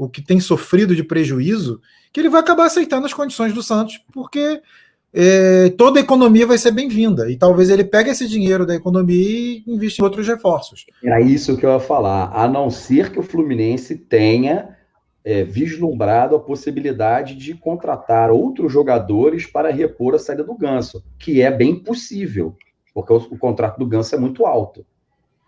[0.00, 1.78] o que tem sofrido de prejuízo,
[2.10, 4.62] que ele vai acabar aceitando as condições do Santos, porque
[5.12, 7.30] é, toda a economia vai ser bem-vinda.
[7.30, 10.86] E talvez ele pegue esse dinheiro da economia e invista em outros reforços.
[11.04, 12.32] Era isso que eu ia falar.
[12.32, 14.74] A não ser que o Fluminense tenha
[15.22, 21.42] é, vislumbrado a possibilidade de contratar outros jogadores para repor a saída do Ganso, que
[21.42, 22.56] é bem possível,
[22.94, 24.86] porque o, o contrato do Ganso é muito alto.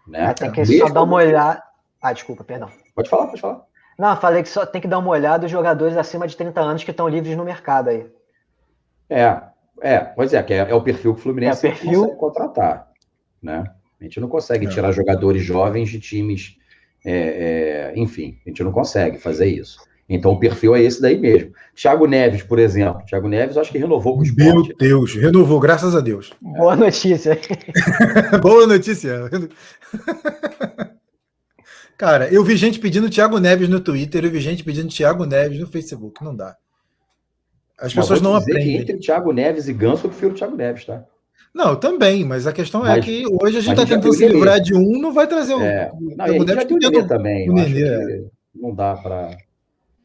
[0.06, 0.34] Né?
[0.34, 0.88] Tem que Mesmo...
[0.88, 1.62] só dar uma olhada.
[2.02, 2.68] Ah, desculpa, perdão.
[2.94, 3.71] Pode falar, pode falar.
[3.98, 6.84] Não, falei que só tem que dar uma olhada os jogadores acima de 30 anos
[6.84, 8.06] que estão livres no mercado aí.
[9.08, 9.40] É,
[9.80, 12.00] é, pois é, que é, é o perfil que o Fluminense é o perfil...
[12.00, 12.88] consegue contratar,
[13.42, 13.64] né?
[14.00, 14.68] A gente não consegue é.
[14.68, 16.56] tirar jogadores jovens de times,
[17.04, 19.78] é, é, enfim, a gente não consegue fazer isso.
[20.08, 21.52] Então o perfil é esse daí mesmo.
[21.74, 23.02] Thiago Neves, por exemplo.
[23.06, 24.68] Thiago Neves, acho que renovou com o esporte.
[24.68, 26.32] Meu Deus, renovou, graças a Deus.
[26.40, 27.38] Boa notícia.
[28.42, 29.30] Boa notícia.
[31.96, 35.60] Cara, eu vi gente pedindo Thiago Neves no Twitter, eu vi gente pedindo Thiago Neves
[35.60, 36.22] no Facebook.
[36.24, 36.56] Não dá.
[37.78, 38.76] As pessoas não aprendem.
[38.76, 41.04] entre Thiago Neves e Ganso, eu prefiro o Thiago Neves, tá?
[41.54, 44.26] Não, também, mas a questão é mas, é que hoje a gente está tentando se
[44.26, 45.60] livrar de um, não vai trazer o.
[45.60, 45.90] É.
[46.00, 47.50] Não, Thiago Neves tentando, também.
[47.50, 48.24] O Nenê, é.
[48.54, 49.36] Não dá para.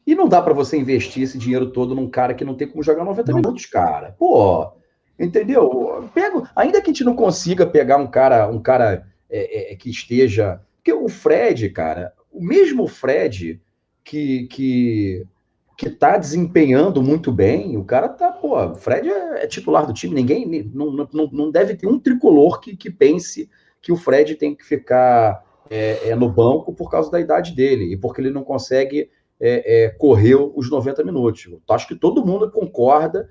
[0.06, 2.82] E não dá para você investir esse dinheiro todo num cara que não tem como
[2.82, 3.40] jogar 90 não.
[3.40, 4.14] minutos, cara.
[4.18, 4.72] Pô,
[5.18, 6.08] entendeu?
[6.14, 9.90] Pego, ainda que a gente não consiga pegar um cara, um cara é, é, que
[9.90, 13.60] esteja porque o Fred, cara, o mesmo Fred
[14.02, 15.26] que, que,
[15.76, 19.92] que tá desempenhando muito bem, o cara tá, pô, o Fred é, é titular do
[19.92, 23.50] time, ninguém, não, não, não deve ter um tricolor que, que pense
[23.82, 27.92] que o Fred tem que ficar é, é, no banco por causa da idade dele
[27.92, 31.46] e porque ele não consegue é, é correr os 90 minutos.
[31.46, 33.28] Eu acho que todo mundo concorda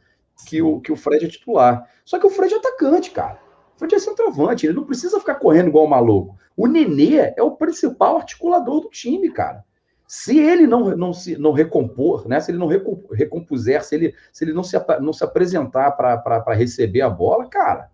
[0.47, 1.89] que o, que o Fred é titular.
[2.05, 3.39] Só que o Fred é atacante, cara.
[3.77, 6.35] Fred é centroavante, ele não precisa ficar correndo igual um maluco.
[6.55, 9.63] O Nenê é o principal articulador do time, cara.
[10.07, 12.39] Se ele não, não se não recompor, né?
[12.39, 12.67] Se ele não
[13.11, 17.91] recompuser, se ele, se ele não, se, não se apresentar para receber a bola, cara,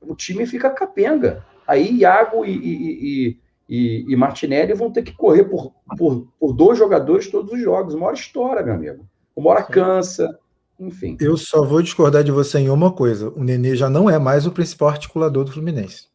[0.00, 1.44] o time fica capenga.
[1.66, 6.78] Aí Iago e, e, e, e, Martinelli vão ter que correr por, por, por dois
[6.78, 7.94] jogadores todos os jogos.
[7.94, 9.06] Uma hora estoura, meu amigo.
[9.34, 10.38] Uma hora cansa,
[10.78, 11.16] enfim.
[11.20, 14.46] Eu só vou discordar de você em uma coisa: o Nenê já não é mais
[14.46, 16.06] o principal articulador do Fluminense.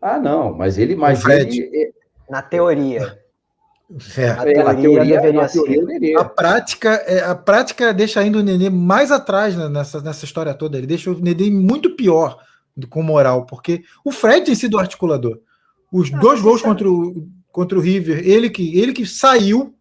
[0.00, 0.96] Ah, não, mas ele.
[0.96, 1.92] Mas ele
[2.28, 3.18] na teoria.
[4.18, 6.16] É, na teoria, teoria deveria ser.
[6.18, 10.52] A prática, é, a prática deixa ainda o Nenê mais atrás né, nessa, nessa história
[10.52, 10.76] toda.
[10.76, 12.38] Ele deixa o Nenê muito pior
[12.90, 15.40] com moral, porque o Fred tem sido o articulador.
[15.90, 19.74] Os ah, dois gols contra o, contra o River, ele que, ele que saiu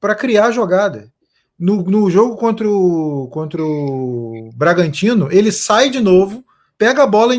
[0.00, 1.12] para criar a jogada.
[1.58, 6.44] No, no jogo contra o, contra o Bragantino, ele sai de novo
[6.78, 7.34] pega a bola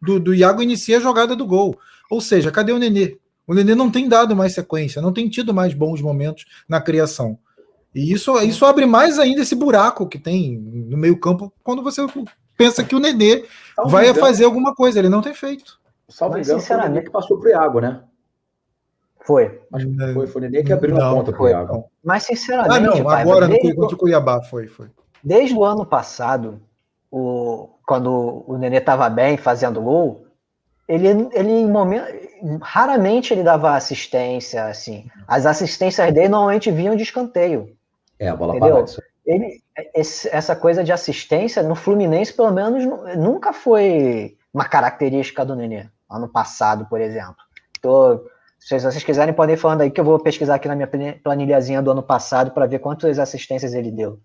[0.00, 1.78] do, do Iago e inicia a jogada do gol.
[2.10, 3.18] Ou seja, cadê o Nenê?
[3.46, 7.38] O Nenê não tem dado mais sequência, não tem tido mais bons momentos na criação.
[7.94, 12.04] E isso, isso abre mais ainda esse buraco que tem no meio-campo quando você
[12.56, 13.44] pensa que o Nenê
[13.74, 14.20] Salve vai engano.
[14.20, 14.98] fazer alguma coisa.
[14.98, 15.78] Ele não tem feito.
[16.08, 16.66] Salvo engano, sinceramente...
[16.66, 18.02] foi o Nenê que passou pro Iago, né?
[19.24, 19.60] Foi.
[19.72, 21.84] Acho que foi, foi o Nenê que abriu não, a conta pro Iago.
[22.04, 22.76] Mas, sinceramente.
[22.76, 23.74] Ah, não, pai, agora desde...
[23.74, 24.88] no Cuiabá foi, foi.
[25.22, 26.60] Desde o ano passado,
[27.10, 30.26] o, quando o Nenê estava bem fazendo gol,
[30.86, 32.06] ele, ele em momento,
[32.60, 35.06] raramente ele dava assistência, assim.
[35.26, 37.74] As assistências dele normalmente vinham de escanteio.
[38.18, 38.74] É, a bola Entendeu?
[38.74, 38.92] parada.
[39.24, 39.62] Ele,
[39.94, 42.84] esse, essa coisa de assistência no Fluminense, pelo menos,
[43.16, 45.86] nunca foi uma característica do Nenê.
[46.10, 47.36] Ano passado, por exemplo.
[47.80, 48.20] Tô,
[48.64, 50.88] se vocês quiserem, podem ir falando aí que eu vou pesquisar aqui na minha
[51.22, 54.18] planilhazinha do ano passado para ver quantas assistências ele deu.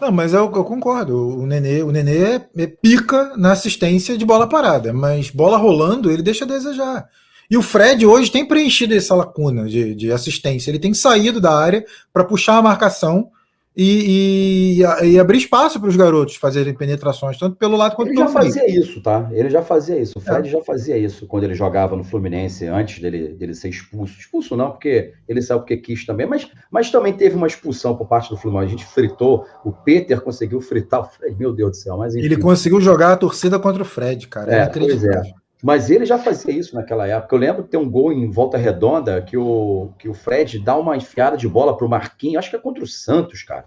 [0.00, 1.38] Não, mas eu, eu, concordo.
[1.38, 6.22] O Nenê, o Nenê é pica na assistência de bola parada, mas bola rolando ele
[6.22, 7.06] deixa a desejar.
[7.50, 10.70] E o Fred hoje tem preenchido essa lacuna de, de assistência.
[10.70, 13.28] Ele tem saído da área para puxar a marcação
[13.74, 18.16] e, e, e abrir espaço para os garotos fazerem penetrações, tanto pelo lado quanto ele
[18.16, 19.30] pelo Ele já fazia isso, tá?
[19.32, 20.12] Ele já fazia isso.
[20.18, 20.50] O Fred é.
[20.50, 24.18] já fazia isso quando ele jogava no Fluminense, antes dele, dele ser expulso.
[24.18, 28.06] Expulso não, porque ele saiu porque quis também, mas, mas também teve uma expulsão por
[28.06, 28.66] parte do Fluminense.
[28.66, 31.96] A gente fritou, o Peter conseguiu fritar o Fred, meu Deus do céu.
[31.96, 32.26] Mas enfim.
[32.26, 34.54] Ele conseguiu jogar a torcida contra o Fred, cara.
[34.54, 35.41] É, é pois é.
[35.62, 37.36] Mas ele já fazia isso naquela época.
[37.36, 40.76] Eu lembro de ter um gol em volta redonda que o, que o Fred dá
[40.76, 43.66] uma enfiada de bola para o Marquinhos, acho que é contra o Santos, cara.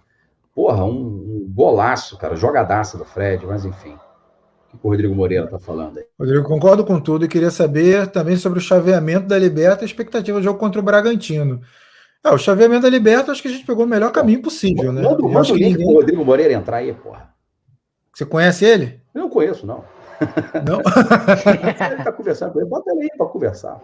[0.54, 3.98] Porra, um, um golaço, cara, jogadaça do Fred, mas enfim.
[4.74, 6.06] O que o Rodrigo Moreira tá falando aí?
[6.20, 9.88] Rodrigo, concordo com tudo e queria saber também sobre o chaveamento da Liberta e a
[9.88, 11.62] expectativa do jogo contra o Bragantino.
[12.26, 15.02] É, o chaveamento da Liberta, acho que a gente pegou o melhor caminho possível, né?
[15.02, 15.86] Manda, manda o link ninguém...
[15.86, 17.30] pro Rodrigo Moreira entrar aí, porra.
[18.14, 19.00] Você conhece ele?
[19.14, 19.95] Eu não conheço, não.
[20.66, 20.82] Não?
[21.88, 23.82] ele tá conversando com ele, bota ele aí para conversar.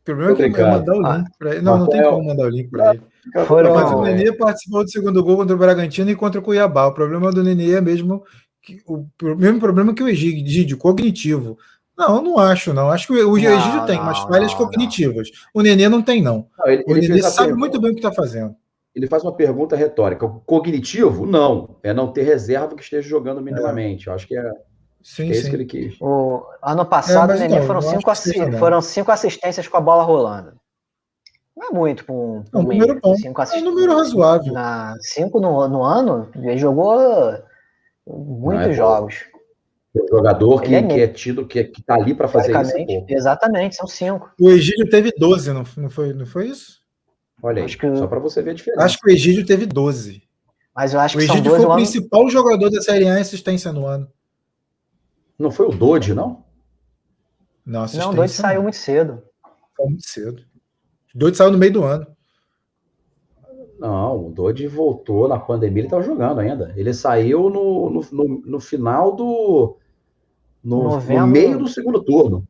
[0.00, 1.62] O problema é que mandar o link para ele.
[1.62, 3.02] Não, Rafael, não tem como mandar o link para ele.
[3.46, 3.74] Foram...
[3.74, 6.86] Mas o Nenê participou do segundo gol contra o Bragantino e contra o Cuiabá.
[6.86, 8.24] O problema do Nenê é mesmo
[8.62, 9.04] que, o,
[9.36, 11.58] mesmo problema que o Egídio, cognitivo.
[11.96, 12.90] Não, não acho, não.
[12.90, 15.28] Acho que o, Egídio tem, mas falhas não, cognitivas.
[15.30, 15.60] Não.
[15.60, 16.46] O Nenê não tem, não.
[16.58, 18.54] não ele, o Nenê sabe muito bem o que está fazendo.
[18.98, 20.26] Ele faz uma pergunta retórica.
[20.26, 21.24] O cognitivo?
[21.24, 21.76] Não.
[21.84, 24.08] É não ter reserva que esteja jogando minimamente.
[24.08, 24.10] É.
[24.10, 24.52] Eu acho que é,
[25.00, 25.50] Sim, é isso sim.
[25.50, 25.96] que ele quis.
[26.00, 30.02] O ano passado, é, o Nenê então, foram, cinco foram cinco assistências com a bola
[30.02, 30.52] rolando.
[31.56, 33.14] Não é muito com um, um número bom.
[33.14, 34.52] Cinco é um número razoável.
[34.52, 37.38] Na, cinco no, no ano, ele jogou
[38.04, 39.14] muitos é jogos.
[39.94, 43.04] O jogador que é, que é, tido, que, é, que tá ali para fazer isso.
[43.08, 44.28] Exatamente, são cinco.
[44.40, 46.77] O Egídio teve 12, não, não, foi, não foi isso?
[47.42, 48.84] Olha aí, que, só para você ver a diferença.
[48.84, 50.22] Acho que o Egídio teve 12.
[50.74, 52.30] Mas eu acho o que Egídio foi o principal ano...
[52.30, 54.10] jogador da Série A em assistência no ano.
[55.38, 56.44] Não foi o Dodge, não?
[57.64, 59.22] Não, não o Dodge saiu muito cedo.
[59.76, 60.48] Saiu muito cedo.
[61.14, 62.06] Doide saiu no meio do ano.
[63.78, 66.72] Não, o Doide voltou na pandemia, ele estava jogando ainda.
[66.76, 69.76] Ele saiu no, no, no, no final do.
[70.62, 72.46] No, no, meio do segundo turno.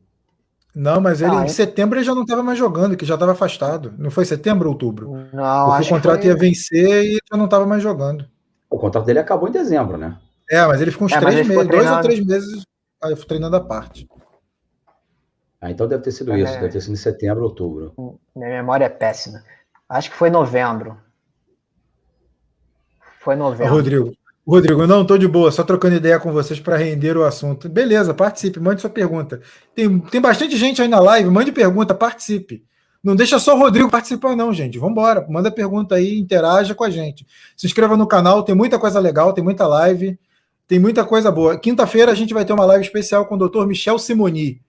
[0.75, 3.33] Não, mas ele ah, em setembro ele já não estava mais jogando, que já estava
[3.33, 3.95] afastado.
[3.99, 5.29] Não foi setembro ou outubro?
[5.33, 6.29] Não, Porque o contrato foi...
[6.29, 8.29] ia vencer e já não estava mais jogando.
[8.71, 10.19] O contrato dele acabou em dezembro, né?
[10.51, 12.63] É, mas ele ficou uns é, três meses, dois ou três meses
[13.03, 14.09] aí, treinando a parte.
[15.61, 18.19] Ah, então deve ter sido é, isso, deve ter sido em setembro, outubro.
[18.37, 19.43] Minha memória é péssima.
[19.89, 20.97] Acho que foi novembro.
[23.21, 23.75] Foi novembro.
[23.75, 24.13] Rodrigo,
[24.49, 27.69] Rodrigo, não estou de boa, só trocando ideia com vocês para render o assunto.
[27.69, 29.43] Beleza, participe, mande sua pergunta.
[29.75, 32.65] Tem, tem bastante gente aí na live, mande pergunta, participe.
[33.05, 34.79] Não deixa só o Rodrigo participar, não, gente.
[34.79, 37.27] Vamos embora, manda pergunta aí, interaja com a gente.
[37.55, 40.19] Se inscreva no canal, tem muita coisa legal, tem muita live,
[40.67, 41.59] tem muita coisa boa.
[41.59, 43.67] Quinta-feira a gente vai ter uma live especial com o Dr.
[43.67, 44.63] Michel Simoni.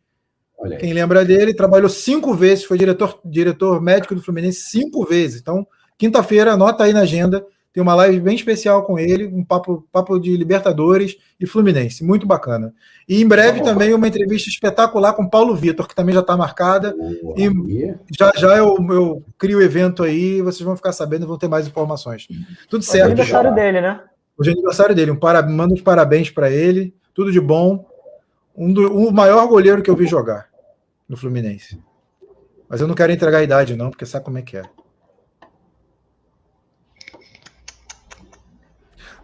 [0.78, 5.40] Quem lembra dele, trabalhou cinco vezes, foi diretor, diretor médico do Fluminense cinco vezes.
[5.40, 5.66] Então,
[5.98, 7.46] quinta-feira, anota aí na agenda,
[7.80, 12.28] tem uma live bem especial com ele, um papo, papo de Libertadores e Fluminense, muito
[12.28, 12.74] bacana.
[13.08, 16.94] E em breve também uma entrevista espetacular com Paulo Vitor, que também já está marcada.
[17.38, 21.48] e já já eu, eu crio o evento aí, vocês vão ficar sabendo, vão ter
[21.48, 22.28] mais informações.
[22.70, 22.96] Tudo certo.
[22.96, 23.56] Hoje é aniversário já.
[23.56, 24.02] dele, né?
[24.38, 25.12] Hoje é aniversário dele.
[25.12, 27.88] Um para, manda os parabéns para ele, tudo de bom.
[28.58, 30.50] Um do, o maior goleiro que eu vi jogar
[31.08, 31.80] no Fluminense.
[32.68, 34.64] Mas eu não quero entregar a idade, não, porque sabe como é que é.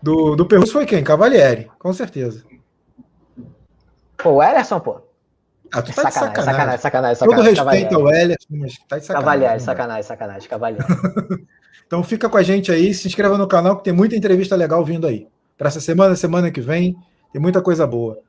[0.06, 1.03] Do, do Perus foi quem?
[1.03, 2.43] Cavalieri, com certeza.
[4.16, 5.01] Pô, o Ellison, pô.
[5.74, 6.45] Ah, tu tá sacanagem, de sacanagem.
[6.45, 7.56] Sacanagem, sacanagem, sacanagem.
[7.56, 9.39] Todo respeito ao Ellison, mas tá de sacanagem.
[9.39, 10.86] Cavalieri, sacanagem, sacanagem, Cavalieri.
[11.88, 14.86] então fica com a gente aí, se inscreva no canal que tem muita entrevista legal
[14.86, 15.28] vindo aí.
[15.58, 16.95] Para essa semana, semana que vem,
[17.34, 18.20] tem muita coisa boa.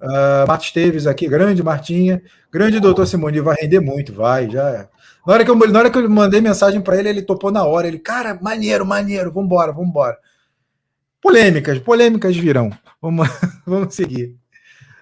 [0.00, 4.88] Uh, Marta Esteves aqui, grande Martinha, grande doutor Simoni, vai render muito, vai, já é.
[5.26, 7.62] Na hora que eu, na hora que eu mandei mensagem para ele, ele topou na
[7.66, 7.86] hora.
[7.86, 10.16] Ele, cara, maneiro, maneiro, vambora, vambora.
[11.26, 12.70] Polêmicas, polêmicas virão.
[13.02, 13.28] Vamos,
[13.66, 14.36] vamos seguir.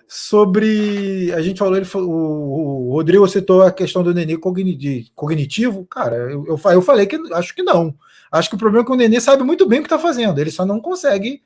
[0.08, 1.30] Sobre.
[1.34, 5.84] A gente falou, ele, o, o Rodrigo citou a questão do Nenê cognitivo.
[5.84, 7.94] Cara, eu, eu, eu falei que acho que não.
[8.32, 10.40] Acho que o problema é que o Nenê sabe muito bem o que está fazendo,
[10.40, 11.42] ele só não consegue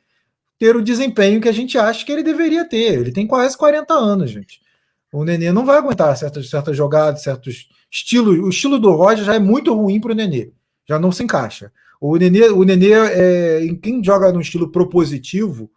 [0.61, 3.01] ter o desempenho que a gente acha que ele deveria ter.
[3.01, 4.61] Ele tem quase 40 anos, gente.
[5.13, 8.39] O Nenê não vai aguentar certas, certas jogadas, certos estilos.
[8.39, 10.53] O estilo do Roger já é muito ruim para o Nenê.
[10.89, 11.73] já não se encaixa.
[12.01, 15.71] O Nenê, o Nenê é, em quem joga no estilo propositivo,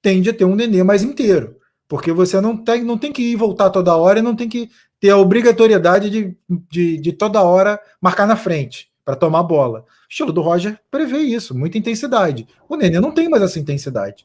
[0.00, 1.56] tende a ter um Nenê mais inteiro.
[1.86, 4.70] Porque você não tem, não tem que ir voltar toda hora e não tem que
[4.98, 6.36] ter a obrigatoriedade de,
[6.70, 9.80] de, de toda hora marcar na frente para tomar a bola.
[9.80, 12.46] O estilo do Roger prevê isso, muita intensidade.
[12.68, 14.24] O Nenê não tem mais essa intensidade.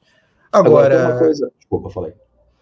[0.51, 1.07] Agora.
[1.07, 1.51] Agora coisa...
[1.57, 2.13] Desculpa, falei.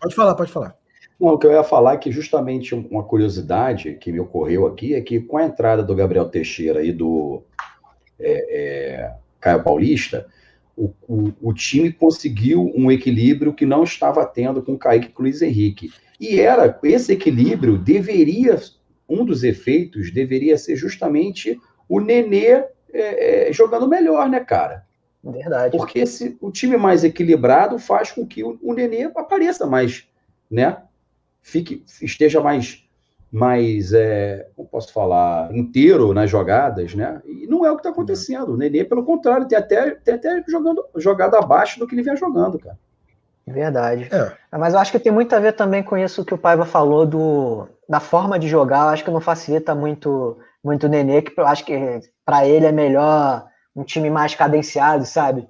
[0.02, 0.76] Pode falar, pode falar.
[1.20, 4.96] Não, o que eu ia falar é que justamente uma curiosidade que me ocorreu aqui
[4.96, 7.44] é que com a entrada do Gabriel Teixeira e do
[8.20, 10.28] é, é, Caio Paulista,
[10.76, 15.22] o, o, o, time conseguiu um equilíbrio que não estava tendo com o Kaique e
[15.22, 15.92] Luiz Henrique.
[16.20, 18.60] E era esse equilíbrio deveria,
[19.08, 24.86] um dos efeitos deveria ser justamente o Nenê é, é, jogando melhor, né, cara?
[25.24, 25.76] Verdade.
[25.76, 30.08] Porque esse, o time mais equilibrado faz com que o, o Nenê apareça mais,
[30.50, 30.78] né?
[31.42, 32.85] Fique, esteja mais
[33.36, 37.22] mais, é, como posso falar, inteiro nas jogadas, né?
[37.26, 38.54] E não é o que está acontecendo.
[38.54, 42.16] O Nenê, pelo contrário, tem até, tem até jogando, jogada abaixo do que ele vinha
[42.16, 42.78] jogando, cara.
[43.46, 44.10] Verdade.
[44.10, 44.58] É.
[44.58, 47.06] Mas eu acho que tem muito a ver também com isso que o Paiva falou
[47.06, 48.84] do, da forma de jogar.
[48.84, 52.66] Eu acho que não facilita muito, muito o Nenê, que eu acho que para ele
[52.66, 55.42] é melhor um time mais cadenciado, sabe?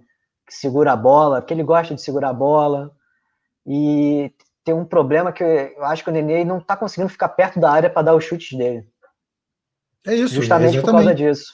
[0.47, 2.91] Que segura a bola, que ele gosta de segurar a bola.
[3.65, 4.31] E
[4.65, 7.71] tem um problema que eu acho que o Nenê não está conseguindo ficar perto da
[7.71, 8.83] área para dar os chutes dele.
[10.05, 10.35] É isso.
[10.35, 11.53] Justamente por causa disso.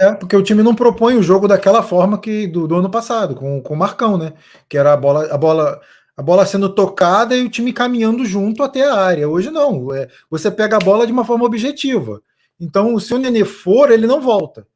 [0.00, 3.34] É, porque o time não propõe o jogo daquela forma que do, do ano passado,
[3.34, 4.32] com, com o Marcão, né?
[4.68, 5.80] Que era a bola, a bola,
[6.16, 9.28] a bola sendo tocada e o time caminhando junto até a área.
[9.28, 9.94] Hoje não.
[9.94, 12.22] É, você pega a bola de uma forma objetiva.
[12.58, 14.66] Então, se o Nenê for, ele não volta.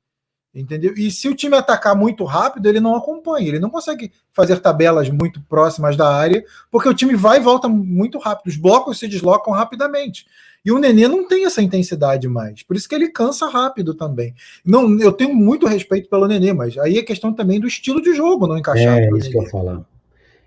[0.53, 0.95] Entendeu?
[0.97, 5.09] E se o time atacar muito rápido, ele não acompanha, ele não consegue fazer tabelas
[5.09, 9.07] muito próximas da área, porque o time vai e volta muito rápido, os blocos se
[9.07, 10.27] deslocam rapidamente.
[10.65, 14.35] E o Nenê não tem essa intensidade mais, por isso que ele cansa rápido também.
[14.65, 18.13] Não, eu tenho muito respeito pelo Nenê, mas aí é questão também do estilo de
[18.13, 18.99] jogo não encaixar.
[18.99, 19.87] É isso que eu falo.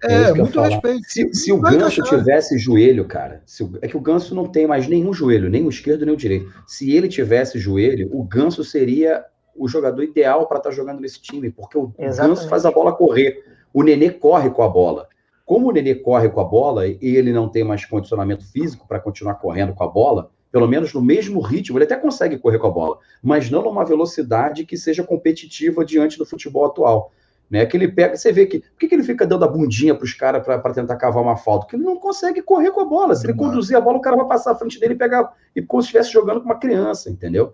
[0.03, 1.01] É, é muito respeito.
[1.07, 2.19] Se, se o Ganso encaixar.
[2.19, 5.69] tivesse joelho, cara, o, é que o Ganso não tem mais nenhum joelho, nem o
[5.69, 6.51] esquerdo nem o direito.
[6.67, 9.23] Se ele tivesse joelho, o Ganso seria
[9.55, 12.37] o jogador ideal para estar tá jogando nesse time, porque o Exatamente.
[12.37, 13.43] Ganso faz a bola correr.
[13.73, 15.07] O Nenê corre com a bola.
[15.45, 18.99] Como o Nenê corre com a bola e ele não tem mais condicionamento físico para
[18.99, 22.67] continuar correndo com a bola, pelo menos no mesmo ritmo, ele até consegue correr com
[22.67, 27.11] a bola, mas não numa velocidade que seja competitiva diante do futebol atual.
[27.51, 28.59] Né, que ele pega, você vê que.
[28.61, 31.35] Por que, que ele fica dando a bundinha para os caras para tentar cavar uma
[31.35, 31.65] falta?
[31.65, 33.15] Porque ele não consegue correr com a bola.
[33.15, 35.33] Se ele conduzir a bola, o cara vai passar à frente dele e pegar.
[35.55, 37.53] E como se estivesse jogando com uma criança, entendeu?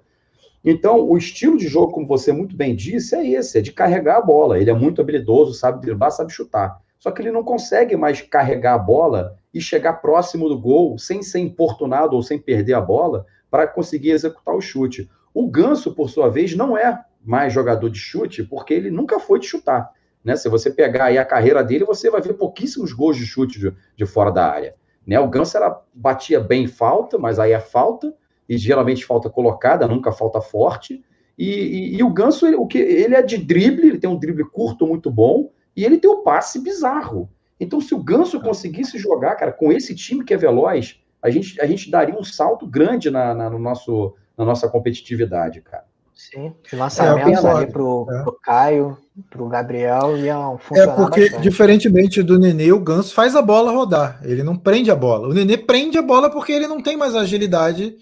[0.64, 4.18] Então, o estilo de jogo, como você muito bem disse, é esse: é de carregar
[4.18, 4.60] a bola.
[4.60, 6.82] Ele é muito habilidoso, sabe driblar, sabe chutar.
[6.98, 11.24] Só que ele não consegue mais carregar a bola e chegar próximo do gol sem
[11.24, 15.10] ser importunado ou sem perder a bola para conseguir executar o chute.
[15.34, 19.40] O Ganso, por sua vez, não é mais jogador de chute porque ele nunca foi
[19.40, 19.92] de chutar.
[20.24, 20.36] Né?
[20.36, 23.74] Se você pegar aí a carreira dele, você vai ver pouquíssimos gols de chute de,
[23.96, 24.76] de fora da área.
[25.08, 25.18] Né?
[25.20, 28.14] O Ganso era, batia bem falta, mas aí é falta
[28.50, 31.06] e geralmente falta colocada, nunca falta forte.
[31.38, 34.18] E, e, e o Ganso, ele, o que, ele é de drible, ele tem um
[34.18, 37.30] drible curto muito bom, e ele tem o um passe bizarro.
[37.60, 41.62] Então, se o Ganso conseguisse jogar, cara, com esse time que é veloz, a gente,
[41.62, 45.86] a gente daria um salto grande na, na no nosso, na nossa competitividade, cara.
[46.16, 48.24] Sim, lançamento é, ali pro, é.
[48.24, 48.98] pro Caio,
[49.30, 51.42] pro Gabriel ia funcionar É porque, bastante.
[51.42, 55.30] diferentemente do Nenê, o Ganso faz a bola rodar, ele não prende a bola.
[55.30, 57.96] O Nenê prende a bola porque ele não tem mais agilidade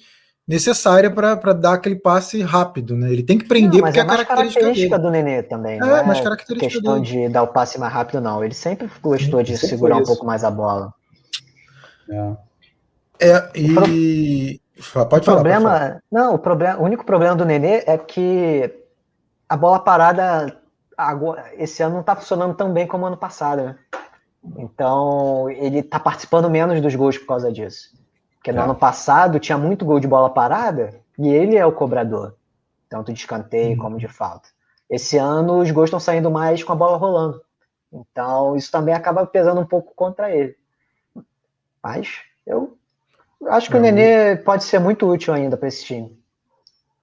[0.48, 3.12] necessária para dar aquele passe rápido, né?
[3.12, 5.76] Ele tem que prender não, porque é, é mais característica, característica do Nenê também.
[5.76, 7.28] É, não é mais característica questão dele.
[7.28, 8.44] de dar o passe mais rápido, não.
[8.44, 10.94] Ele sempre gostou de sempre segurar um pouco mais a bola.
[12.10, 13.74] É, é e.
[13.74, 16.04] Pode o falar, problema, pode falar.
[16.12, 18.72] Não, o, problema, o único problema do Nenê é que
[19.50, 20.56] a bola parada
[20.96, 23.76] agora, esse ano não está funcionando tão bem como ano passado, né?
[24.58, 27.90] Então, ele está participando menos dos gols por causa disso.
[28.48, 28.64] Porque no é.
[28.64, 32.34] ano passado tinha muito gol de bola parada e ele é o cobrador,
[32.88, 33.78] tanto de escanteio uhum.
[33.78, 34.48] como de falta.
[34.90, 37.42] Esse ano os gols estão saindo mais com a bola rolando.
[37.92, 40.56] Então isso também acaba pesando um pouco contra ele.
[41.84, 42.78] Mas eu
[43.48, 43.80] acho que é.
[43.80, 46.18] o Nenê pode ser muito útil ainda para esse time.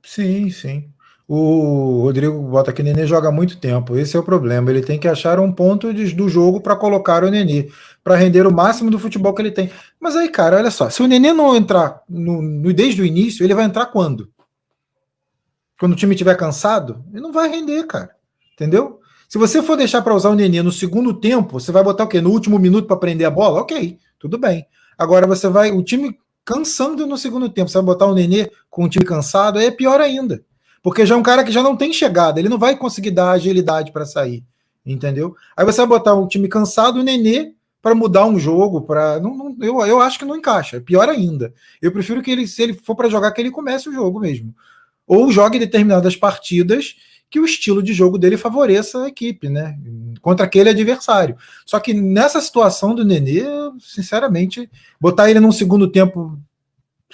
[0.03, 0.94] Sim, sim.
[1.27, 3.97] O Rodrigo bota que o Nenê joga muito tempo.
[3.97, 4.71] Esse é o problema.
[4.71, 7.71] Ele tem que achar um ponto de, do jogo para colocar o Nenê,
[8.03, 9.71] para render o máximo do futebol que ele tem.
[9.99, 13.43] Mas aí, cara, olha só: se o Nenê não entrar no, no, desde o início,
[13.43, 14.31] ele vai entrar quando?
[15.81, 17.03] Quando o time estiver cansado?
[17.11, 18.11] Ele não vai render, cara.
[18.53, 19.01] Entendeu?
[19.27, 22.09] Se você for deixar para usar o Nenê no segundo tempo, você vai botar o
[22.09, 22.21] quê?
[22.21, 23.63] No último minuto para prender a bola?
[23.63, 24.67] Ok, tudo bem.
[24.99, 25.71] Agora você vai.
[25.73, 29.59] O time cansando no segundo tempo, você vai botar o Nenê com o time cansado,
[29.59, 30.45] aí é pior ainda.
[30.85, 33.31] Porque já é um cara que já não tem chegada, ele não vai conseguir dar
[33.31, 34.45] agilidade para sair,
[34.85, 35.35] entendeu?
[35.57, 39.35] Aí você vai botar um time cansado, o Nenê, para mudar um jogo, para não,
[39.35, 40.83] não, eu, eu acho que não encaixa.
[40.83, 43.95] Pior ainda, eu prefiro que ele, se ele for para jogar, que ele comece o
[43.95, 44.55] jogo mesmo,
[45.07, 46.97] ou jogue determinadas partidas
[47.31, 49.79] que o estilo de jogo dele favoreça a equipe, né?
[50.21, 51.35] Contra aquele adversário.
[51.65, 53.43] Só que nessa situação do Nenê,
[53.81, 54.71] sinceramente,
[55.01, 56.39] botar ele num segundo tempo,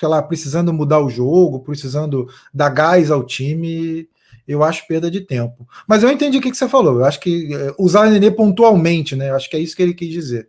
[0.00, 4.08] sei lá, precisando mudar o jogo, precisando dar gás ao time,
[4.48, 5.68] eu acho perda de tempo.
[5.86, 7.00] Mas eu entendi o que, que você falou.
[7.00, 9.28] Eu acho que é, usar o Nenê pontualmente, né?
[9.28, 10.48] Eu acho que é isso que ele quis dizer.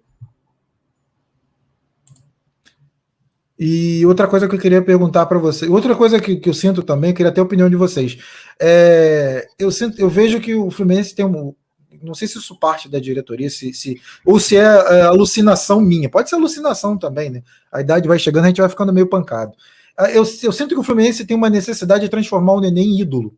[3.60, 6.82] E outra coisa que eu queria perguntar para você, outra coisa que, que, eu sinto
[6.82, 8.18] também, queria ter a opinião de vocês.
[8.60, 11.54] É, eu, sinto, eu vejo que o Fluminense tem um.
[12.02, 16.10] Não sei se isso parte da diretoria, se, se ou se é, é, alucinação minha.
[16.10, 17.44] Pode ser alucinação também, né?
[17.72, 19.54] A idade vai chegando, a gente vai ficando meio pancado.
[19.98, 23.00] Ah, eu, eu sinto que o Fluminense tem uma necessidade de transformar o Nenê em
[23.02, 23.36] ídolo.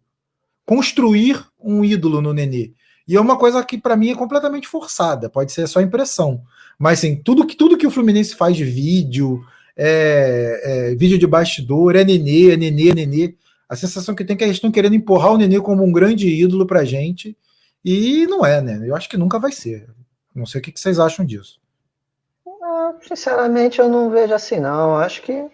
[0.66, 2.72] Construir um ídolo no Nenê.
[3.08, 6.42] E é uma coisa que para mim é completamente forçada, pode ser só impressão.
[6.80, 9.44] Mas assim, tudo que, tudo que o Fluminense faz de vídeo,
[9.76, 10.62] é,
[10.92, 13.36] é, vídeo de bastidor, é Nenê, é Nenê, é Nenê.
[13.68, 16.28] A sensação que tem é que eles estão querendo empurrar o Nenê como um grande
[16.30, 17.36] ídolo pra gente,
[17.84, 18.80] e não é, né?
[18.84, 19.90] Eu acho que nunca vai ser.
[20.34, 21.60] Não sei o que vocês acham disso.
[22.62, 24.92] Ah, sinceramente, eu não vejo assim, não.
[24.92, 25.50] Eu acho que o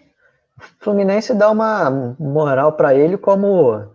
[0.78, 3.90] Fluminense dá uma moral para ele como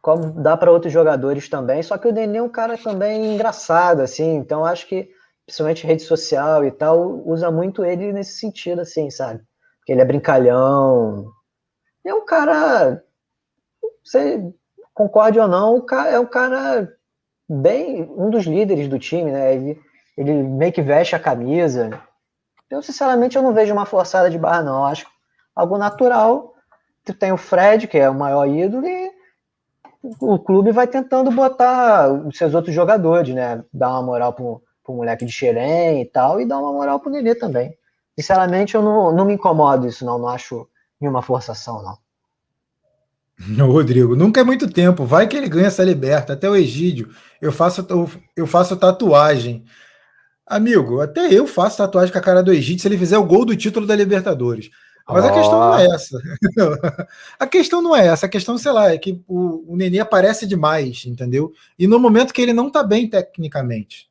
[0.00, 4.00] como dá para outros jogadores também, só que o Nenê é um cara também engraçado,
[4.00, 5.08] assim, então acho que
[5.46, 9.42] principalmente rede social e tal, usa muito ele nesse sentido, assim, sabe?
[9.78, 11.30] Porque ele é brincalhão.
[12.04, 13.04] É um cara.
[14.02, 14.42] Você
[14.94, 16.92] concorde ou não, é um cara
[17.60, 18.08] bem.
[18.16, 19.54] um dos líderes do time, né?
[19.54, 19.80] Ele,
[20.16, 22.00] ele meio que veste a camisa.
[22.70, 24.76] Eu, sinceramente, eu não vejo uma forçada de barra, não.
[24.78, 25.06] Eu acho
[25.54, 26.54] algo natural.
[27.04, 29.10] Tu tem o Fred, que é o maior ídolo, e
[30.20, 33.64] o clube vai tentando botar os seus outros jogadores, né?
[33.72, 37.10] Dar uma moral pro pro moleque de Xerém e tal, e dar uma moral pro
[37.10, 37.76] Nenê também.
[38.18, 40.18] Sinceramente, eu não, não me incomodo isso, não.
[40.18, 40.68] Não acho
[41.00, 41.96] nenhuma forçação, não.
[43.58, 45.04] Rodrigo, nunca é muito tempo.
[45.04, 46.32] Vai que ele ganha essa liberta.
[46.32, 47.10] Até o Egídio.
[47.40, 49.64] Eu faço, eu, eu faço tatuagem.
[50.46, 53.44] Amigo, até eu faço tatuagem com a cara do Egídio se ele fizer o gol
[53.44, 54.70] do título da Libertadores.
[55.08, 55.28] Mas oh.
[55.28, 56.18] a questão não é essa.
[57.38, 58.26] a questão não é essa.
[58.26, 61.52] A questão, sei lá, é que o, o Nenê aparece demais, entendeu?
[61.78, 64.08] E no momento que ele não tá bem tecnicamente.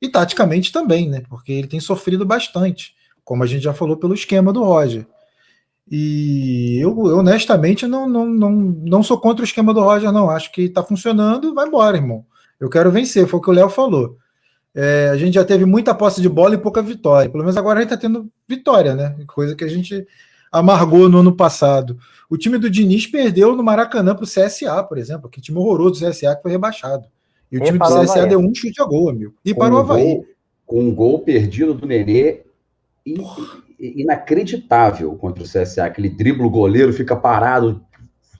[0.00, 1.22] E taticamente também, né?
[1.28, 2.94] Porque ele tem sofrido bastante,
[3.24, 5.06] como a gente já falou pelo esquema do Roger.
[5.90, 10.30] E eu, eu honestamente não, não, não, não sou contra o esquema do Roger, não.
[10.30, 12.24] Acho que tá funcionando, vai embora, irmão.
[12.58, 14.16] Eu quero vencer, foi o que o Léo falou.
[14.74, 17.30] É, a gente já teve muita posse de bola e pouca vitória.
[17.30, 19.16] Pelo menos agora a gente está tendo vitória, né?
[19.26, 20.06] Coisa que a gente
[20.50, 21.96] amargou no ano passado.
[22.28, 26.00] O time do Diniz perdeu no Maracanã para o CSA, por exemplo, que time horroroso
[26.00, 27.06] do CSA que foi rebaixado.
[27.50, 29.34] E o time do CSA deu um chute a gol, amigo.
[29.44, 30.04] E com parou o Havaí.
[30.04, 30.26] Gol,
[30.66, 32.42] com um gol perdido do Nenê
[33.78, 35.84] inacreditável contra o CSA.
[35.84, 37.84] Aquele driblo goleiro fica parado,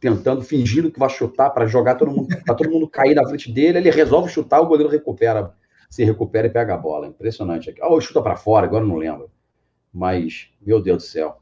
[0.01, 3.51] tentando, fingindo que vai chutar para jogar todo mundo, para todo mundo cair na frente
[3.53, 3.79] dele.
[3.79, 5.53] Ele resolve chutar, o goleiro recupera,
[5.91, 7.07] se recupera e pega a bola.
[7.07, 7.75] Impressionante.
[7.83, 9.31] Oh, chuta para fora, agora não lembro.
[9.93, 11.39] Mas, meu Deus do céu.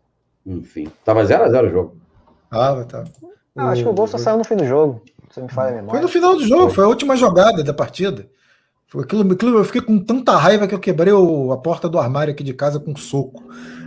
[0.47, 1.97] Enfim, tava 0x0 o jogo.
[2.51, 3.11] Tava, tava.
[3.57, 5.03] Ah, acho que o gol só saiu no fim do jogo.
[5.30, 5.90] Você me fala a memória.
[5.90, 8.28] Foi no final do jogo, foi a última jogada da partida.
[8.86, 11.99] Foi aquilo, aquilo, eu fiquei com tanta raiva que eu quebrei o, a porta do
[11.99, 13.42] armário aqui de casa com um soco.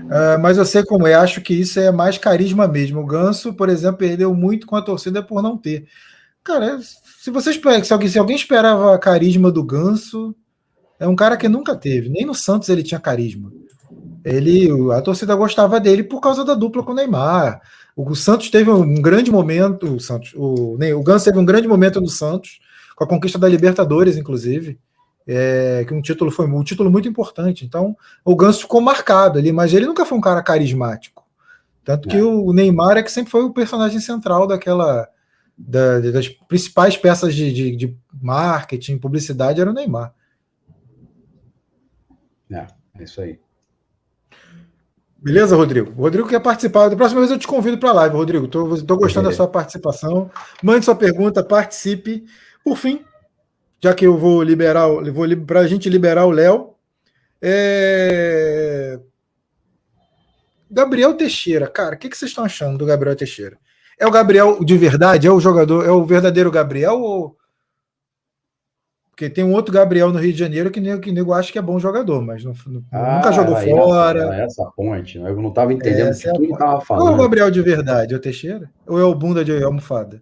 [0.08, 3.02] Uh, mas eu sei como é, acho que isso é mais carisma mesmo.
[3.02, 5.86] O Ganso, por exemplo, perdeu muito com a torcida por não ter.
[6.44, 10.34] Cara, se você espera, se alguém, se alguém esperava carisma do Ganso,
[10.98, 12.10] é um cara que nunca teve.
[12.10, 13.52] Nem no Santos ele tinha carisma.
[14.24, 17.62] Ele, a torcida gostava dele por causa da dupla com o Neymar.
[17.96, 22.00] O Santos teve um grande momento, o Santos, o, o Ganso teve um grande momento
[22.00, 22.60] no Santos,
[22.96, 24.80] com a conquista da Libertadores, inclusive,
[25.28, 27.66] é, que um título foi um título muito importante.
[27.66, 31.26] Então, o Ganso ficou marcado ali, mas ele nunca foi um cara carismático.
[31.84, 32.24] Tanto que é.
[32.24, 35.08] o Neymar é que sempre foi o personagem central daquela
[35.58, 40.14] da, das principais peças de, de, de, marketing, publicidade, era o Neymar.
[42.52, 42.68] É,
[43.00, 43.40] é isso aí.
[45.18, 45.92] Beleza, Rodrigo?
[45.98, 46.90] O Rodrigo quer participar.
[46.90, 48.46] Da próxima vez eu te convido para a live, Rodrigo.
[48.46, 50.30] Estou gostando da sua participação.
[50.62, 52.26] Mande sua pergunta, participe.
[52.64, 53.04] Por fim,
[53.82, 56.74] já que eu vou liberar, vou para a gente liberar o Léo.
[57.42, 59.00] É...
[60.70, 63.58] Gabriel Teixeira, cara, o que, que vocês estão achando do Gabriel Teixeira?
[64.00, 65.28] É o Gabriel de verdade?
[65.28, 65.86] É o jogador?
[65.86, 67.38] É o verdadeiro Gabriel ou
[69.18, 71.58] porque tem um outro Gabriel no Rio de Janeiro que nego, que nego acha que
[71.58, 72.54] é bom jogador, mas não,
[72.92, 74.20] ah, nunca jogou fora.
[74.20, 75.32] Essa, essa ponte, né?
[75.32, 77.04] eu não estava entendendo o que é ele estava falando.
[77.04, 78.14] Qual é o Gabriel de verdade?
[78.14, 78.70] É o Teixeira?
[78.86, 80.22] Ou é o bunda de almofada?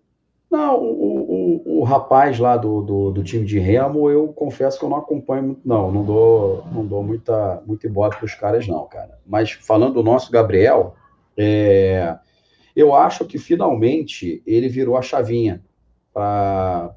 [0.49, 4.85] Não, o, o, o rapaz lá do, do, do, time de remo, eu confesso que
[4.85, 5.91] eu não acompanho muito, não.
[5.91, 9.19] Não dou, não dou muita, muito ibope para os caras, não, cara.
[9.25, 10.95] Mas falando do nosso Gabriel,
[11.37, 12.17] é,
[12.75, 15.63] eu acho que finalmente ele virou a chavinha
[16.11, 16.95] para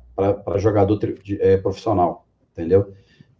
[0.56, 0.98] jogador
[1.40, 2.92] é, profissional, entendeu?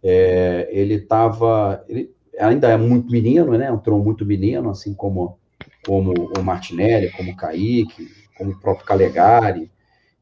[0.03, 1.83] É, ele estava.
[1.89, 3.67] Ele ainda é muito menino, né?
[3.69, 5.39] Entrou muito menino, assim como,
[5.85, 8.07] como o Martinelli, como o Kaique,
[8.37, 9.71] como o próprio Calegari.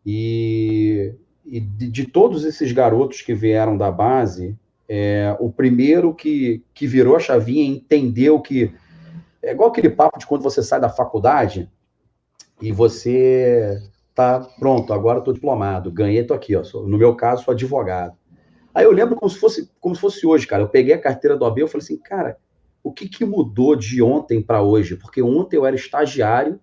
[0.09, 1.13] E,
[1.45, 6.87] e de, de, todos esses garotos que vieram da base, é, o primeiro que, que
[6.87, 8.73] virou a chavinha entendeu que.
[9.43, 11.69] É igual aquele papo de quando você sai da faculdade
[12.61, 13.81] e você
[14.15, 18.17] tá pronto, agora estou diplomado, ganhei, estou aqui, ó, sou, no meu caso, sou advogado.
[18.73, 20.63] Aí eu lembro como se fosse, como se fosse hoje, cara.
[20.63, 22.37] Eu peguei a carteira do AB e falei assim, cara,
[22.81, 24.95] o que, que mudou de ontem para hoje?
[24.95, 26.59] Porque ontem eu era estagiário,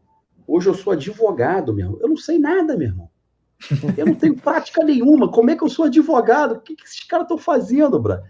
[0.46, 2.00] hoje eu sou advogado, meu irmão.
[2.00, 3.10] Eu não sei nada, meu irmão.
[3.96, 5.30] Eu não tenho prática nenhuma.
[5.30, 6.56] Como é que eu sou advogado?
[6.56, 8.22] O que, que esses caras estão fazendo, bra?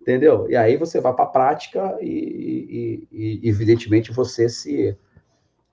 [0.00, 0.48] Entendeu?
[0.48, 4.96] E aí você vai para a prática e, e, e, evidentemente, você se,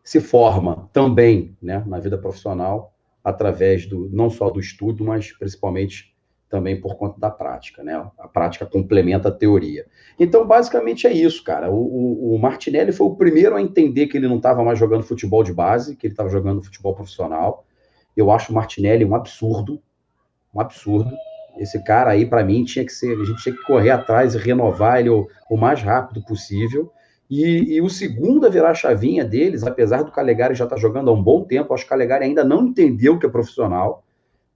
[0.03, 2.93] se forma também né, na vida profissional
[3.23, 6.13] através do não só do estudo, mas principalmente
[6.49, 7.95] também por conta da prática, né?
[8.19, 9.87] A prática complementa a teoria.
[10.19, 11.71] Então, basicamente é isso, cara.
[11.71, 15.01] O, o, o Martinelli foi o primeiro a entender que ele não estava mais jogando
[15.01, 17.65] futebol de base, que ele estava jogando futebol profissional.
[18.15, 19.81] Eu acho o Martinelli um absurdo,
[20.53, 21.11] um absurdo.
[21.57, 24.37] Esse cara aí, para mim, tinha que ser, a gente tinha que correr atrás e
[24.37, 26.91] renovar ele o, o mais rápido possível.
[27.29, 30.81] E, e, o segundo a virar a chavinha deles, apesar do Calegari já estar tá
[30.81, 34.03] jogando há um bom tempo, acho que o Calegari ainda não entendeu que é profissional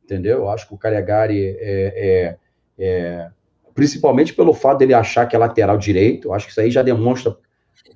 [0.08, 0.40] entendeu?
[0.40, 2.38] Eu acho que o Calegari é, é,
[2.80, 3.30] é,
[3.76, 7.38] principalmente pelo fato dele achar que é lateral direito, acho que isso aí já demonstra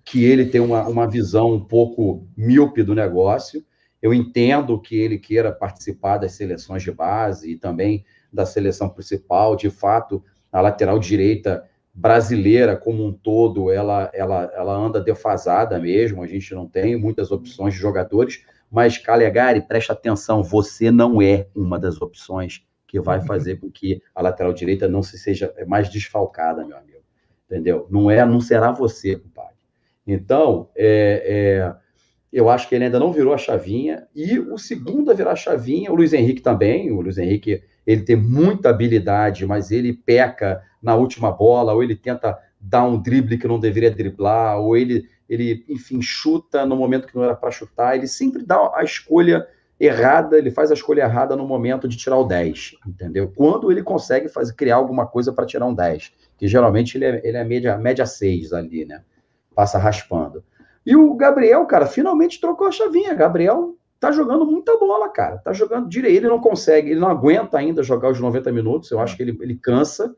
[0.04, 3.64] que ele tem uma, uma visão um pouco míope do negócio.
[4.02, 9.56] Eu entendo que ele queira participar das seleções de base e também da seleção principal.
[9.56, 16.24] De fato, a lateral direita brasileira como um todo, ela, ela, ela anda defasada mesmo.
[16.24, 21.48] A gente não tem muitas opções de jogadores, mas, Calegari, preste atenção, você não é
[21.54, 23.26] uma das opções que vai uhum.
[23.26, 27.02] fazer com que a lateral direita não se seja mais desfalcada, meu amigo.
[27.46, 27.86] Entendeu?
[27.90, 29.56] Não é, não será você, compadre.
[30.08, 31.76] Então, é, é,
[32.32, 34.08] eu acho que ele ainda não virou a chavinha.
[34.16, 36.92] E o segundo a virar a chavinha, o Luiz Henrique também.
[36.92, 41.96] O Luiz Henrique, ele tem muita habilidade, mas ele peca na última bola, ou ele
[41.96, 47.08] tenta dar um drible que não deveria driblar, ou ele ele, enfim, chuta no momento
[47.08, 49.48] que não era para chutar, ele sempre dá a escolha
[49.80, 53.32] errada, ele faz a escolha errada no momento de tirar o 10, entendeu?
[53.34, 57.22] Quando ele consegue fazer, criar alguma coisa para tirar um 10, que geralmente ele é,
[57.24, 59.04] ele é média, média 6 ali, né?
[59.56, 60.44] Passa raspando.
[60.86, 63.14] E o Gabriel, cara, finalmente trocou a chavinha.
[63.14, 65.38] Gabriel tá jogando muita bola, cara.
[65.38, 66.18] Tá jogando direito.
[66.18, 68.90] Ele não consegue, ele não aguenta ainda jogar os 90 minutos.
[68.90, 70.16] Eu acho que ele, ele cansa.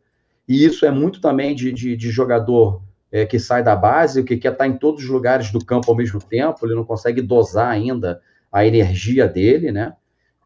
[0.47, 2.82] E isso é muito também de, de, de jogador
[3.14, 5.95] é, que sai da base, que quer estar em todos os lugares do campo ao
[5.95, 8.20] mesmo tempo, ele não consegue dosar ainda
[8.51, 9.93] a energia dele, né?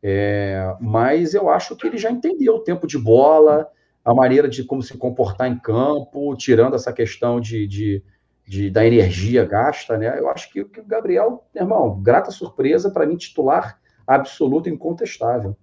[0.04, 3.68] É, mas eu acho que ele já entendeu o tempo de bola,
[4.04, 8.04] a maneira de como se comportar em campo, tirando essa questão de, de,
[8.48, 10.18] de da energia gasta, né?
[10.18, 15.56] Eu acho que, que o Gabriel, irmão, grata surpresa para mim, titular absoluto, incontestável.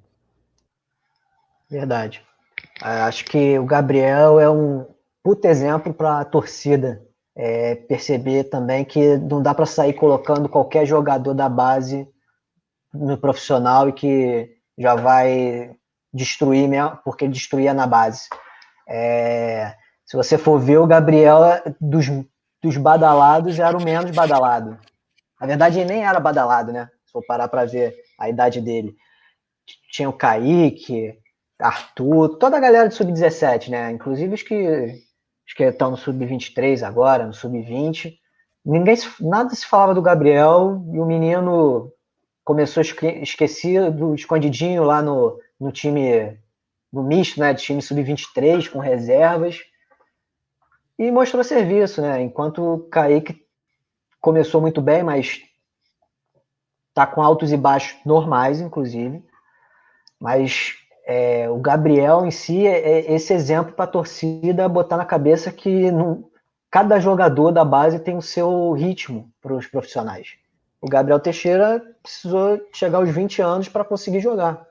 [1.70, 2.22] Verdade.
[2.80, 4.86] Acho que o Gabriel é um,
[5.22, 7.02] puta exemplo para a torcida
[7.34, 12.06] é, perceber também que não dá para sair colocando qualquer jogador da base
[12.92, 15.74] no profissional e que já vai
[16.12, 18.28] destruir mesmo, porque destruía na base.
[18.86, 19.74] É,
[20.04, 21.40] se você for ver, o Gabriel
[21.80, 22.06] dos,
[22.64, 24.78] dos badalados era o menos badalado.
[25.38, 26.88] Na verdade, ele nem era badalado, né?
[27.04, 28.96] Se for parar para ver a idade dele.
[29.92, 31.12] Tinha o Kaique,
[31.60, 33.90] Arthur, toda a galera do Sub-17, né?
[33.90, 38.14] Inclusive os que acho que estão no sub-23 agora, no sub-20.
[38.64, 41.92] Ninguém, nada se falava do Gabriel e o menino
[42.42, 46.38] começou esquecido, escondidinho lá no, no time,
[46.90, 49.60] no misto, né, de time sub-23 com reservas
[50.98, 52.22] e mostrou serviço, né?
[52.22, 53.44] Enquanto o Kaique
[54.20, 55.40] começou muito bem, mas
[56.94, 59.22] tá com altos e baixos normais, inclusive.
[60.18, 60.74] Mas
[61.04, 65.52] é, o Gabriel em si é, é esse exemplo para a torcida botar na cabeça
[65.52, 66.24] que não,
[66.70, 70.36] cada jogador da base tem o seu ritmo para os profissionais.
[70.80, 74.66] O Gabriel Teixeira precisou chegar aos 20 anos para conseguir jogar.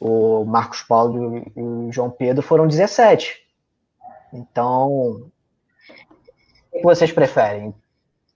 [0.00, 3.42] O Marcos Paulo e o João Pedro foram 17.
[4.32, 5.30] Então,
[6.78, 7.74] que vocês preferem?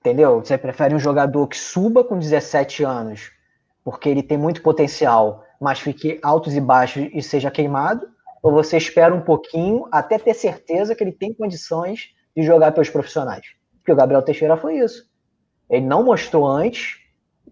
[0.01, 0.41] Entendeu?
[0.41, 3.33] Você prefere um jogador que suba com 17 anos,
[3.85, 8.09] porque ele tem muito potencial, mas fique altos e baixos e seja queimado,
[8.43, 12.89] ou você espera um pouquinho até ter certeza que ele tem condições de jogar pelos
[12.89, 13.45] profissionais.
[13.79, 15.09] Porque o Gabriel Teixeira foi isso.
[15.69, 16.99] Ele não mostrou antes,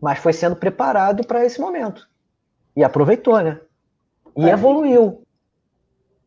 [0.00, 2.08] mas foi sendo preparado para esse momento.
[2.76, 3.60] E aproveitou, né?
[4.36, 4.52] E é.
[4.52, 5.22] evoluiu.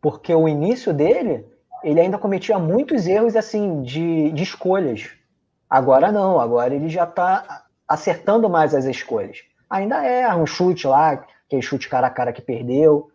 [0.01, 1.45] Porque o início dele,
[1.83, 5.09] ele ainda cometia muitos erros assim de, de escolhas.
[5.69, 9.39] Agora não, agora ele já está acertando mais as escolhas.
[9.69, 11.11] Ainda é um chute lá,
[11.45, 13.11] aquele chute cara a cara que perdeu,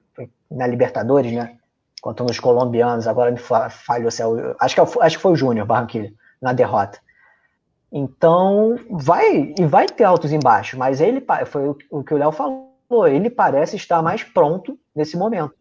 [0.51, 1.57] na Libertadores, né?
[2.01, 4.09] Contra os colombianos, agora me falhou
[4.61, 6.11] acho que, é, acho que foi o Júnior Barranquilla,
[6.41, 6.99] na derrota.
[7.91, 12.33] Então, vai e vai ter altos e baixos, mas ele foi o que o Léo
[12.33, 15.55] falou, ele parece estar mais pronto nesse momento.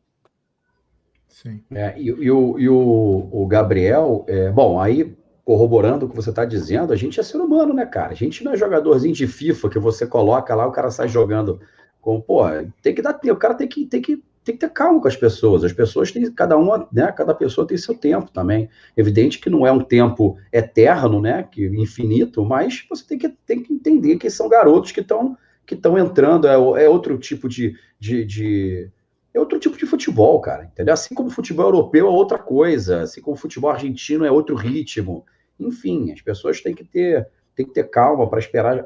[1.34, 1.64] Sim.
[1.72, 6.30] É, e, e, o, e o, o Gabriel, é, bom, aí corroborando o que você
[6.30, 8.12] está dizendo, a gente é ser humano, né, cara?
[8.12, 11.60] A gente não é jogadorzinho de FIFA que você coloca lá, o cara sai jogando
[12.00, 12.44] com, pô,
[12.84, 15.08] tem que dar tempo, o cara tem que, tem que tem que ter calma com
[15.08, 15.64] as pessoas.
[15.64, 18.70] As pessoas têm, cada uma, né, cada pessoa tem seu tempo também.
[18.96, 23.64] Evidente que não é um tempo eterno, né, que infinito, mas você tem que, tem
[23.64, 27.74] que entender que são garotos que estão que estão entrando, é, é, outro tipo de,
[27.98, 28.92] de, de,
[29.34, 30.94] é outro tipo de futebol, cara, entendeu?
[30.94, 34.56] Assim como o futebol europeu é outra coisa, assim como o futebol argentino é outro
[34.56, 35.26] ritmo.
[35.60, 38.84] Enfim, as pessoas têm que ter, têm que ter calma para esperar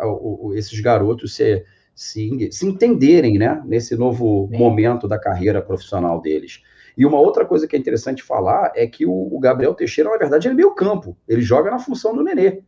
[0.55, 4.57] esses garotos ser se, se entenderem né, nesse novo Sim.
[4.57, 6.61] momento da carreira profissional deles.
[6.95, 10.17] E uma outra coisa que é interessante falar é que o, o Gabriel Teixeira, na
[10.17, 11.17] verdade, ele é meio campo.
[11.27, 12.61] Ele joga na função do Nenê.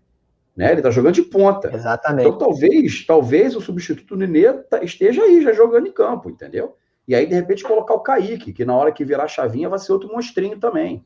[0.55, 0.71] Né?
[0.71, 1.73] Ele está jogando de ponta.
[1.73, 2.27] Exatamente.
[2.27, 6.75] Então, talvez, talvez o substituto do Nenê tá, esteja aí, já jogando em campo, entendeu?
[7.09, 9.79] E aí, de repente, colocar o Kaique, que na hora que virar a chavinha vai
[9.79, 11.03] ser outro monstrinho também.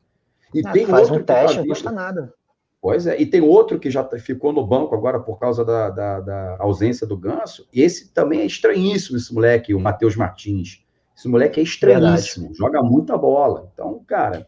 [0.52, 2.34] E ah, tem faz outro um teste, não custa nada.
[2.78, 5.88] Pois é, e tem outro que já tá, ficou no banco agora por causa da,
[5.88, 7.66] da, da ausência do Ganso.
[7.72, 10.84] E esse também é estranhíssimo, esse moleque, o Matheus Martins.
[11.16, 12.58] Esse moleque é estranhíssimo, Verdade.
[12.58, 13.70] joga muita bola.
[13.72, 14.46] Então, cara,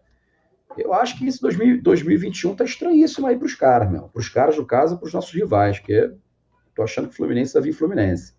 [0.76, 4.10] eu acho que esse 2000, 2021 tá estranhíssimo aí para os caras, meu.
[4.10, 6.12] Para os caras, no caso, para os nossos rivais, porque
[6.74, 8.35] tô achando que o Fluminense vai vir Fluminense.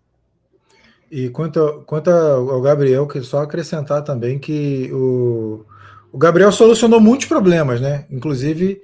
[1.10, 5.64] E quanto, quanto ao Gabriel, que só acrescentar também que o,
[6.12, 8.06] o Gabriel solucionou muitos problemas, né?
[8.10, 8.82] Inclusive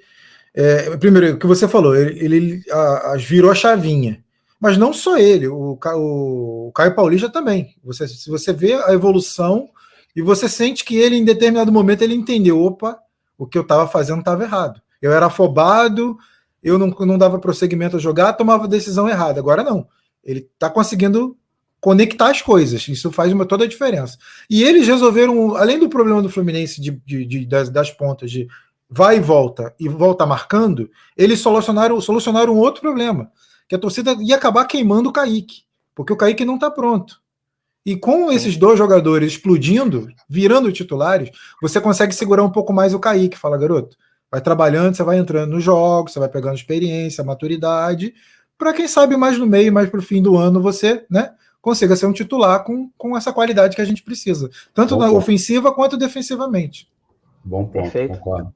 [0.54, 4.22] é, primeiro, o que você falou, ele, ele a, a, virou a chavinha.
[4.60, 7.74] Mas não só ele, o, o, o Caio Paulista também.
[7.82, 9.68] Você, se você vê a evolução
[10.14, 12.96] e você sente que ele, em determinado momento, ele entendeu: opa,
[13.36, 14.80] o que eu estava fazendo estava errado.
[15.02, 16.16] Eu era afobado,
[16.62, 19.40] eu não, não dava prosseguimento a jogar, tomava decisão errada.
[19.40, 19.86] Agora não.
[20.22, 21.36] Ele está conseguindo
[21.84, 22.88] conectar as coisas.
[22.88, 24.16] Isso faz uma, toda a diferença.
[24.48, 28.48] E eles resolveram, além do problema do Fluminense de, de, de das, das, pontas de
[28.88, 33.30] vai e volta e volta marcando, eles solucionaram, solucionaram um outro problema,
[33.68, 35.64] que a torcida ia acabar queimando o Kaique,
[35.94, 37.20] porque o Kaique não está pronto.
[37.84, 41.28] E com esses dois jogadores explodindo, virando titulares,
[41.60, 43.36] você consegue segurar um pouco mais o Kaique.
[43.36, 43.94] Fala, garoto,
[44.30, 48.14] vai trabalhando, você vai entrando nos jogos, você vai pegando experiência, maturidade,
[48.56, 51.32] para quem sabe mais no meio, mais para o fim do ano, você né,
[51.64, 55.06] consiga ser um titular com, com essa qualidade que a gente precisa, tanto Bom na
[55.06, 55.16] ponto.
[55.16, 56.86] ofensiva quanto defensivamente.
[57.42, 58.18] Bom ponto, Perfeito.
[58.18, 58.54] concordo.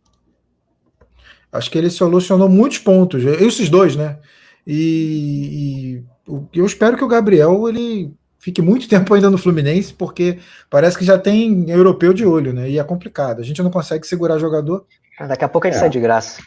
[1.50, 4.18] Acho que ele solucionou muitos pontos, esses dois, né?
[4.66, 10.38] E, e eu espero que o Gabriel ele fique muito tempo ainda no Fluminense, porque
[10.68, 12.68] parece que já tem europeu de olho, né?
[12.68, 13.40] E é complicado.
[13.40, 14.84] A gente não consegue segurar jogador.
[15.18, 15.78] Ah, daqui a pouco ele é.
[15.78, 16.42] sai de graça.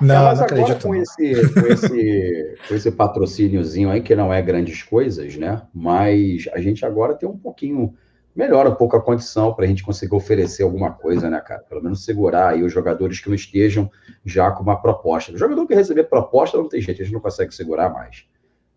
[0.00, 4.32] Não, é, mas não agora com, esse, com, esse, com esse patrocíniozinho aí, que não
[4.32, 5.62] é grandes coisas, né?
[5.74, 7.94] Mas a gente agora tem um pouquinho
[8.34, 11.62] melhora um pouco a condição para a gente conseguir oferecer alguma coisa, né, cara?
[11.68, 13.90] Pelo menos segurar aí os jogadores que não estejam
[14.24, 15.32] já com uma proposta.
[15.32, 18.24] O jogador que receber proposta não tem jeito, a gente não consegue segurar mais.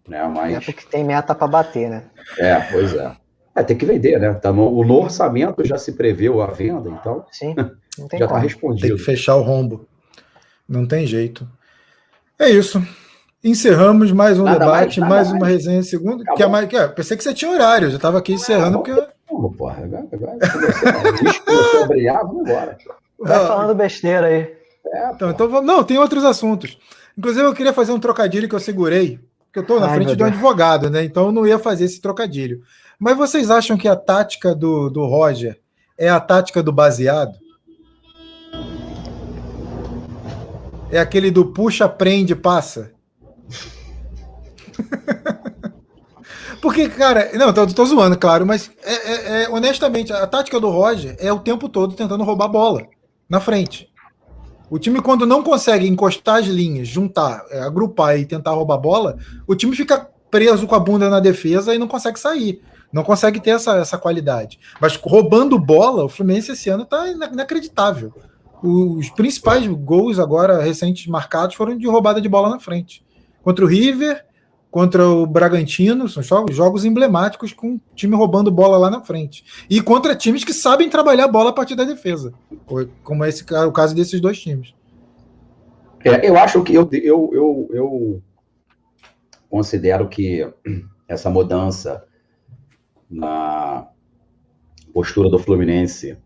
[0.08, 0.24] Né?
[0.28, 0.56] Mas...
[0.56, 2.04] É porque tem meta para bater, né?
[2.38, 3.16] É, pois é.
[3.56, 4.34] É, tem que vender, né?
[4.34, 7.54] Tá no, no orçamento já se preveu a venda, então Sim,
[8.18, 8.88] já está respondido.
[8.88, 9.88] Tem que fechar o rombo.
[10.68, 11.48] Não tem jeito.
[12.40, 12.82] É isso.
[13.44, 15.54] Encerramos mais um nada debate, mais, mais uma mais.
[15.54, 16.24] resenha segunda.
[16.36, 18.94] Que é mais, que é, pensei que você tinha horário, já estava aqui encerrando, porque
[19.58, 19.84] porra.
[19.84, 20.08] Agora,
[21.88, 22.78] brilhar, vamos embora.
[23.20, 24.54] Vai falando besteira aí.
[24.86, 26.78] É, então, então, vamos, não, tem outros assuntos.
[27.18, 30.16] Inclusive, eu queria fazer um trocadilho que eu segurei, porque eu estou na Ai, frente
[30.16, 31.04] de um advogado, né?
[31.04, 32.62] Então eu não ia fazer esse trocadilho.
[33.00, 35.60] Mas vocês acham que a tática do, do Roger
[35.98, 37.34] é a tática do baseado?
[40.94, 42.92] É aquele do puxa, prende, passa?
[46.62, 50.70] Porque, cara, não, tô, tô zoando, claro, mas é, é, é, honestamente, a tática do
[50.70, 52.86] Roger é o tempo todo tentando roubar bola
[53.28, 53.92] na frente.
[54.70, 59.18] O time, quando não consegue encostar as linhas, juntar, é, agrupar e tentar roubar bola,
[59.48, 62.62] o time fica preso com a bunda na defesa e não consegue sair.
[62.94, 64.60] Não consegue ter essa, essa qualidade.
[64.80, 68.14] Mas roubando bola, o Fluminense esse ano está inacreditável.
[68.64, 73.04] Os principais gols agora recentes marcados foram de roubada de bola na frente.
[73.44, 74.26] Contra o River,
[74.72, 79.44] contra o Bragantino, são jogos, emblemáticos com o time roubando bola lá na frente.
[79.70, 82.34] E contra times que sabem trabalhar a bola a partir da defesa,
[83.04, 84.74] como é esse, o caso desses dois times.
[86.06, 88.24] É, eu acho que eu, eu, eu, eu
[89.50, 90.50] considero que
[91.08, 92.04] essa mudança
[93.10, 93.88] na
[94.94, 96.18] postura do Fluminense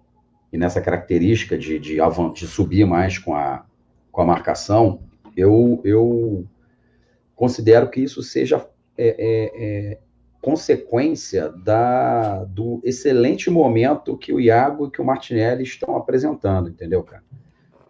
[0.51, 1.97] e nessa característica de, de,
[2.33, 3.65] de subir mais com a,
[4.11, 5.01] com a marcação,
[5.35, 6.45] eu, eu
[7.35, 8.65] considero que isso seja
[8.97, 9.99] é, é, é,
[10.41, 17.03] consequência da, do excelente momento que o Iago e que o Martinelli estão apresentando, entendeu,
[17.03, 17.23] cara?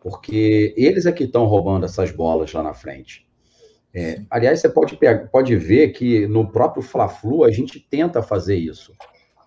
[0.01, 3.27] Porque eles é que estão roubando essas bolas lá na frente.
[3.93, 4.97] É, aliás, você pode,
[5.31, 8.93] pode ver que no próprio Fla-Flu a gente tenta fazer isso.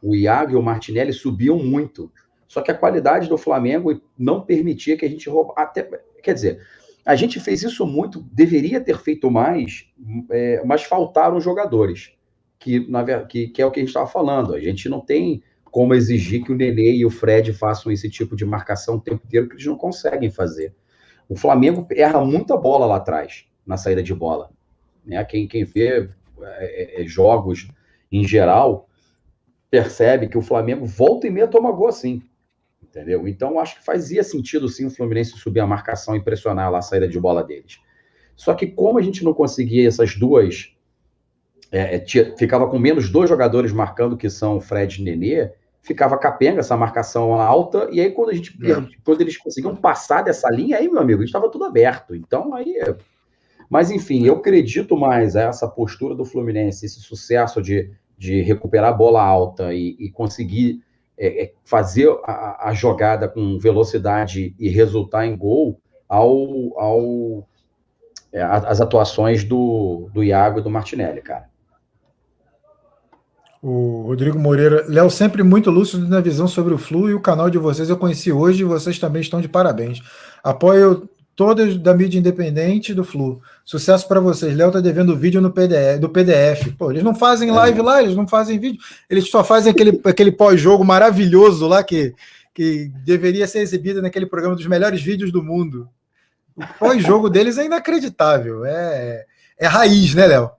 [0.02, 2.10] O Iago e o Martinelli subiam muito.
[2.50, 5.60] Só que a qualidade do Flamengo não permitia que a gente roubasse.
[5.60, 5.88] Até,
[6.20, 6.60] quer dizer,
[7.06, 9.86] a gente fez isso muito, deveria ter feito mais,
[10.28, 12.10] é, mas faltaram jogadores.
[12.58, 14.52] Que, na, que, que é o que a gente estava falando.
[14.52, 18.34] A gente não tem como exigir que o Nenê e o Fred façam esse tipo
[18.34, 20.74] de marcação o tempo inteiro, que eles não conseguem fazer.
[21.28, 24.50] O Flamengo erra muita bola lá atrás na saída de bola.
[25.06, 25.24] Né?
[25.24, 26.08] Quem, quem vê é,
[26.42, 27.68] é, é, jogos
[28.10, 28.88] em geral
[29.70, 32.20] percebe que o Flamengo volta e meia toma gol assim.
[32.90, 33.26] Entendeu?
[33.28, 36.82] Então, acho que fazia sentido sim o Fluminense subir a marcação e pressionar lá a
[36.82, 37.80] saída de bola deles.
[38.34, 40.74] Só que, como a gente não conseguia essas duas.
[41.70, 46.18] É, é tinha, ficava com menos dois jogadores marcando, que são Fred e Nenê, ficava
[46.18, 48.98] capenga essa marcação alta, e aí quando a gente é.
[49.04, 52.14] quando eles conseguiam passar dessa linha, aí, meu amigo, estava tudo aberto.
[52.14, 52.74] Então, aí
[53.70, 57.88] mas, enfim, eu acredito mais a essa postura do Fluminense, esse sucesso de,
[58.18, 60.82] de recuperar a bola alta e, e conseguir
[61.20, 67.46] é, é, fazer a, a, jogada com velocidade e resultar em gol ao, ao
[68.32, 71.50] é, as atuações do, do Iago e do Martinelli, cara.
[73.62, 77.50] O Rodrigo Moreira, Léo, sempre muito lúcido na visão sobre o Flu e o canal
[77.50, 80.00] de vocês eu conheci hoje e vocês também estão de parabéns.
[80.42, 81.06] Apoio
[81.40, 83.40] todas da mídia independente do Flu.
[83.64, 84.54] Sucesso para vocês.
[84.54, 86.76] Léo tá devendo vídeo no PDF, do PDF.
[86.76, 87.52] Pô, eles não fazem é.
[87.52, 88.78] live lá, eles não fazem vídeo.
[89.08, 92.14] Eles só fazem aquele, aquele pós-jogo maravilhoso lá que,
[92.52, 95.88] que deveria ser exibido naquele programa dos melhores vídeos do mundo.
[96.54, 98.66] O pós-jogo deles é inacreditável.
[98.66, 99.24] É,
[99.58, 100.50] é raiz, né, Léo?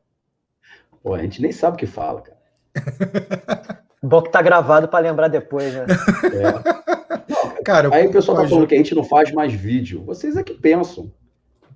[1.03, 3.82] Pô, a gente nem sabe o que fala, cara.
[4.01, 5.86] Bom que tá gravado para lembrar depois, né?
[6.34, 7.32] É.
[7.64, 10.03] Cara, aí o pessoal tá falando que a gente não faz mais vídeo.
[10.03, 11.12] Vocês é que pensam.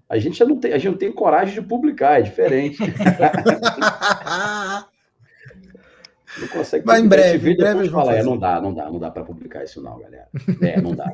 [0.07, 2.77] A gente não tem, a gente não tem coragem de publicar, é diferente.
[6.39, 8.99] não consegue Mas em breve, vídeo, em breve falar, é, não dá, não dá, não
[8.99, 10.27] dá para publicar isso não, galera.
[10.61, 11.11] É, não dá.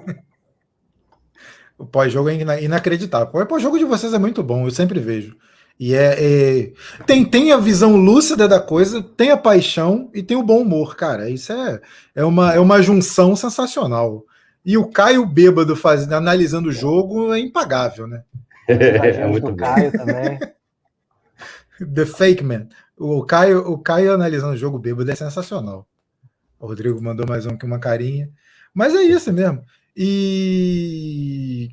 [1.78, 3.30] o pós-jogo é inacreditável.
[3.34, 5.38] O pós-jogo de vocês é muito bom, eu sempre vejo.
[5.80, 6.74] E é, é,
[7.08, 10.96] tem, tem a visão lúcida da coisa, tem a paixão e tem o bom humor,
[10.96, 11.30] cara.
[11.30, 11.82] Isso é,
[12.14, 14.24] é, uma, é uma junção sensacional.
[14.64, 18.24] E o Caio bêbado faz, analisando o jogo é impagável, né?
[18.68, 19.56] É, muito bom.
[19.56, 20.40] Caio também.
[21.94, 22.68] The Fake Man.
[22.98, 25.88] O Caio, o Caio analisando o jogo bêbado é sensacional.
[26.60, 28.30] O Rodrigo mandou mais um aqui, uma carinha.
[28.74, 29.64] Mas é isso mesmo.
[29.98, 31.70] E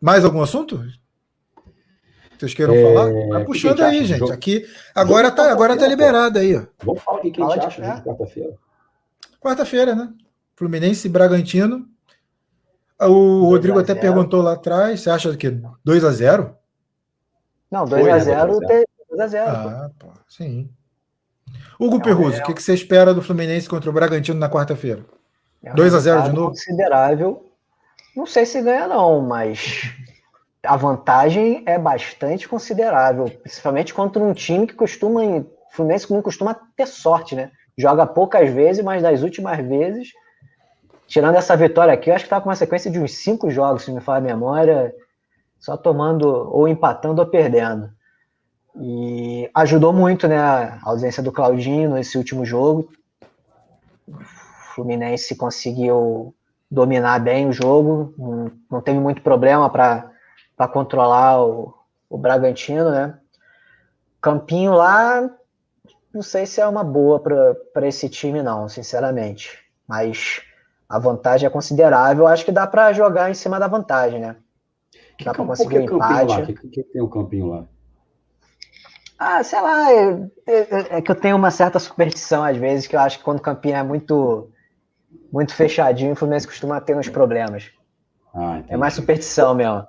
[0.00, 0.82] mais algum assunto?
[2.38, 2.82] Vocês queiram é...
[2.82, 3.12] falar?
[3.28, 4.20] Vai puxando aí, gente.
[4.20, 4.32] Jogo...
[4.32, 6.62] Aqui agora tá, agora tá liberado aí, ó.
[6.84, 8.54] Vamos falar o que a gente acha de quarta-feira.
[9.40, 10.12] Quarta-feira, né?
[10.56, 11.88] Fluminense e Bragantino.
[13.08, 15.50] O Rodrigo até perguntou lá atrás, você acha que
[15.84, 16.56] 2 a 0?
[17.70, 18.58] Não, 2 a 0
[19.10, 19.50] 2 a 0.
[19.50, 20.70] Ah, pô, sim.
[21.78, 25.04] Hugo é, Perruso, o que, que você espera do Fluminense contra o Bragantino na quarta-feira?
[25.62, 26.48] É 2 a 0 de novo?
[26.48, 27.50] Considerável.
[28.16, 29.90] Não sei se ganha não, mas
[30.64, 36.54] a vantagem é bastante considerável, principalmente contra um time que costuma, o Fluminense não costuma
[36.76, 37.50] ter sorte, né?
[37.76, 40.10] Joga poucas vezes, mas das últimas vezes,
[41.12, 43.84] tirando essa vitória aqui, eu acho que tá com uma sequência de uns cinco jogos,
[43.84, 44.94] se me falar a memória,
[45.60, 47.90] só tomando ou empatando ou perdendo.
[48.76, 52.90] E ajudou muito, né, a ausência do Claudinho nesse último jogo.
[54.08, 54.14] O
[54.74, 56.34] Fluminense conseguiu
[56.70, 60.10] dominar bem o jogo, não, não teve muito problema para
[60.72, 61.74] controlar o,
[62.08, 63.18] o Bragantino, né?
[64.18, 65.28] Campinho lá,
[66.14, 69.58] não sei se é uma boa para esse time, não, sinceramente.
[69.86, 70.40] Mas
[70.92, 72.26] a vantagem é considerável.
[72.26, 74.36] Acho que dá para jogar em cima da vantagem, né?
[75.24, 76.42] Dá para conseguir um empate.
[76.42, 77.64] O que, que, tem o campinho lá?
[79.18, 82.94] Ah, sei lá, é, é, é, que eu tenho uma certa superstição às vezes, que
[82.94, 84.50] eu acho que quando o campinho é muito,
[85.32, 87.70] muito fechadinho, o Fluminense costuma ter uns problemas.
[88.34, 89.86] Ah, é mais superstição mesmo.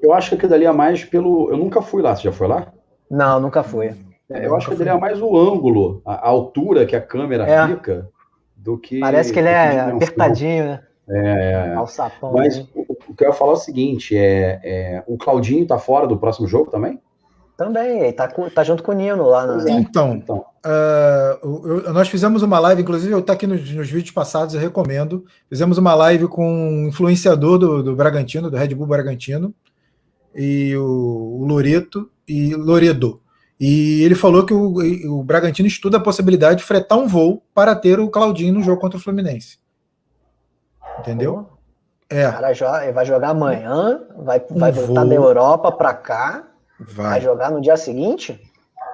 [0.00, 1.50] Eu acho que aquilo ali é mais pelo.
[1.50, 2.72] Eu nunca fui lá, você já foi lá?
[3.10, 3.92] Não, nunca fui.
[4.30, 7.48] É, eu acho que ele é mais o ângulo, a, a altura que a câmera
[7.48, 7.66] é.
[7.66, 8.08] fica,
[8.58, 8.98] do que.
[8.98, 10.82] Parece que ele é apertadinho, né?
[11.08, 11.74] É, é.
[11.74, 12.66] Alçapão, Mas né?
[12.74, 16.06] o, o, que eu ia falar é o seguinte: é, é, o Claudinho tá fora
[16.06, 17.00] do próximo jogo também?
[17.56, 19.46] Também, ele tá, tá junto com o Nino lá.
[19.46, 19.70] Na...
[19.70, 20.44] Então, então.
[20.64, 24.60] Uh, eu, nós fizemos uma live, inclusive eu tá aqui nos, nos, vídeos passados, eu
[24.60, 25.24] recomendo.
[25.48, 29.52] Fizemos uma live com um influenciador do, do Bragantino, do Red Bull Bragantino,
[30.34, 33.20] e o, o Loreto e Loredo.
[33.60, 34.76] E ele falou que o,
[35.18, 38.80] o Bragantino estuda a possibilidade de fretar um voo para ter o Claudinho no jogo
[38.80, 39.58] contra o Fluminense.
[41.00, 41.48] Entendeu?
[42.08, 42.28] É.
[42.28, 45.08] O cara joga, vai jogar amanhã, vai, um vai voltar voo.
[45.08, 46.44] da Europa para cá,
[46.78, 47.10] vai.
[47.10, 47.20] vai.
[47.20, 48.40] jogar no dia seguinte?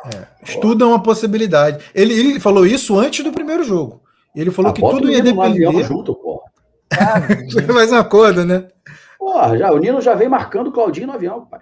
[0.06, 0.26] É.
[0.42, 1.84] Estudam a possibilidade.
[1.94, 4.02] Ele, ele falou isso antes do primeiro jogo.
[4.34, 5.82] Ele falou ah, que tudo ia depender.
[5.84, 6.50] Junto, porra.
[6.92, 8.68] É, mais um acordo, né?
[9.18, 11.60] Porra, já, o Nino já vem marcando o Claudinho no avião, pai.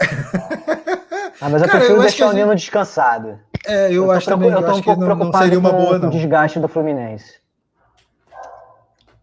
[1.40, 2.60] Ah, mas eu Cara, prefiro eu deixar o Nino gente...
[2.60, 3.38] descansado.
[3.66, 4.50] É, eu, eu acho também.
[4.50, 6.00] Eu tô um pouco preocupado não seria uma com, boa, não.
[6.00, 7.40] com o desgaste do Fluminense.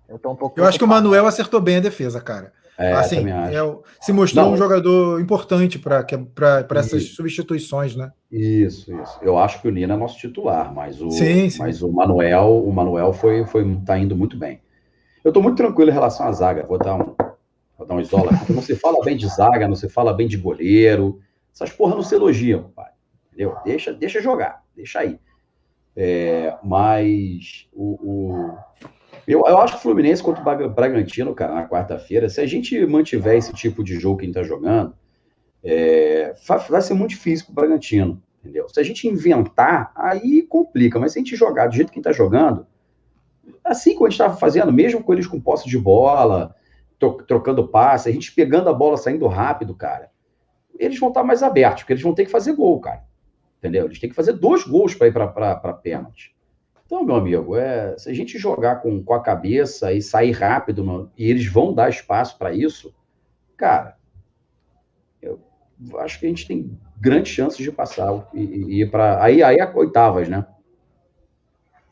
[0.10, 0.60] Eu tô um pouco.
[0.60, 2.52] Eu acho que o Manuel acertou bem a defesa, cara.
[2.78, 3.52] É, assim, é,
[4.00, 4.54] se mostrou não.
[4.54, 8.12] um jogador importante para essas substituições, né?
[8.32, 9.20] Isso, isso.
[9.22, 11.60] Eu acho que o Nino é nosso titular, mas o, sim, sim.
[11.60, 14.62] Mas o Manuel, o Manuel foi, foi, tá indo muito bem.
[15.24, 16.66] Eu estou muito tranquilo em relação à zaga.
[16.66, 17.14] Vou dar um,
[17.78, 18.32] vou dar um isola.
[18.50, 21.20] Não se fala bem de zaga, não se fala bem de goleiro.
[21.54, 22.92] Essas porra não se elogiam, pai.
[23.28, 23.56] Entendeu?
[23.64, 25.20] Deixa, deixa jogar, deixa aí.
[25.96, 28.58] É, mas o, o,
[29.28, 32.86] eu, eu acho que o Fluminense contra o Bragantino, cara, na quarta-feira, se a gente
[32.86, 34.94] mantiver esse tipo de jogo que a gente tá jogando,
[35.64, 36.34] é,
[36.70, 38.68] vai ser muito difícil pro Bragantino, entendeu?
[38.70, 42.00] Se a gente inventar, aí complica, mas se a gente jogar do jeito que a
[42.00, 42.66] gente tá jogando,
[43.64, 46.56] assim como a gente estava fazendo, mesmo com eles com posse de bola,
[47.28, 50.11] trocando passe, a gente pegando a bola, saindo rápido, cara,
[50.84, 53.04] eles vão estar mais abertos, porque eles vão ter que fazer gol, cara.
[53.60, 53.86] Entendeu?
[53.86, 56.36] Eles têm que fazer dois gols para ir para pênalti.
[56.86, 60.84] Então, meu amigo, é, se a gente jogar com, com a cabeça e sair rápido,
[60.84, 62.94] no, e eles vão dar espaço para isso,
[63.56, 63.96] cara,
[65.22, 65.40] eu
[66.00, 69.24] acho que a gente tem grandes chances de passar e, e ir para.
[69.24, 70.46] Aí, aí é oitavas, né?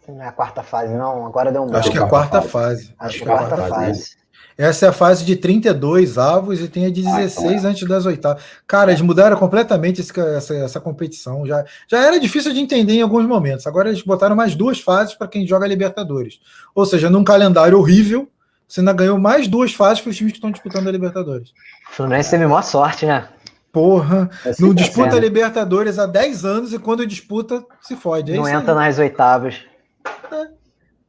[0.07, 1.25] Não é a quarta fase, não.
[1.25, 2.93] Agora deu um Acho que é a quarta fase.
[2.97, 3.73] Acho que é a quarta fase.
[3.73, 4.17] fase.
[4.59, 7.71] Essa é a fase de 32 avos e tem a de 16 ah, então é.
[7.71, 8.43] antes das oitavas.
[8.67, 11.45] Cara, eles mudaram completamente esse, essa, essa competição.
[11.45, 13.65] Já, já era difícil de entender em alguns momentos.
[13.65, 16.41] Agora eles botaram mais duas fases para quem joga Libertadores.
[16.75, 18.27] Ou seja, num calendário horrível,
[18.67, 21.51] você ainda ganhou mais duas fases para os times que estão disputando a Libertadores.
[21.91, 23.29] O Fluminense teve maior sorte, né?
[23.71, 28.33] Porra, é não disputa a Libertadores há 10 anos e quando disputa, se fode.
[28.33, 28.87] É não entra aí.
[28.87, 29.61] nas oitavas.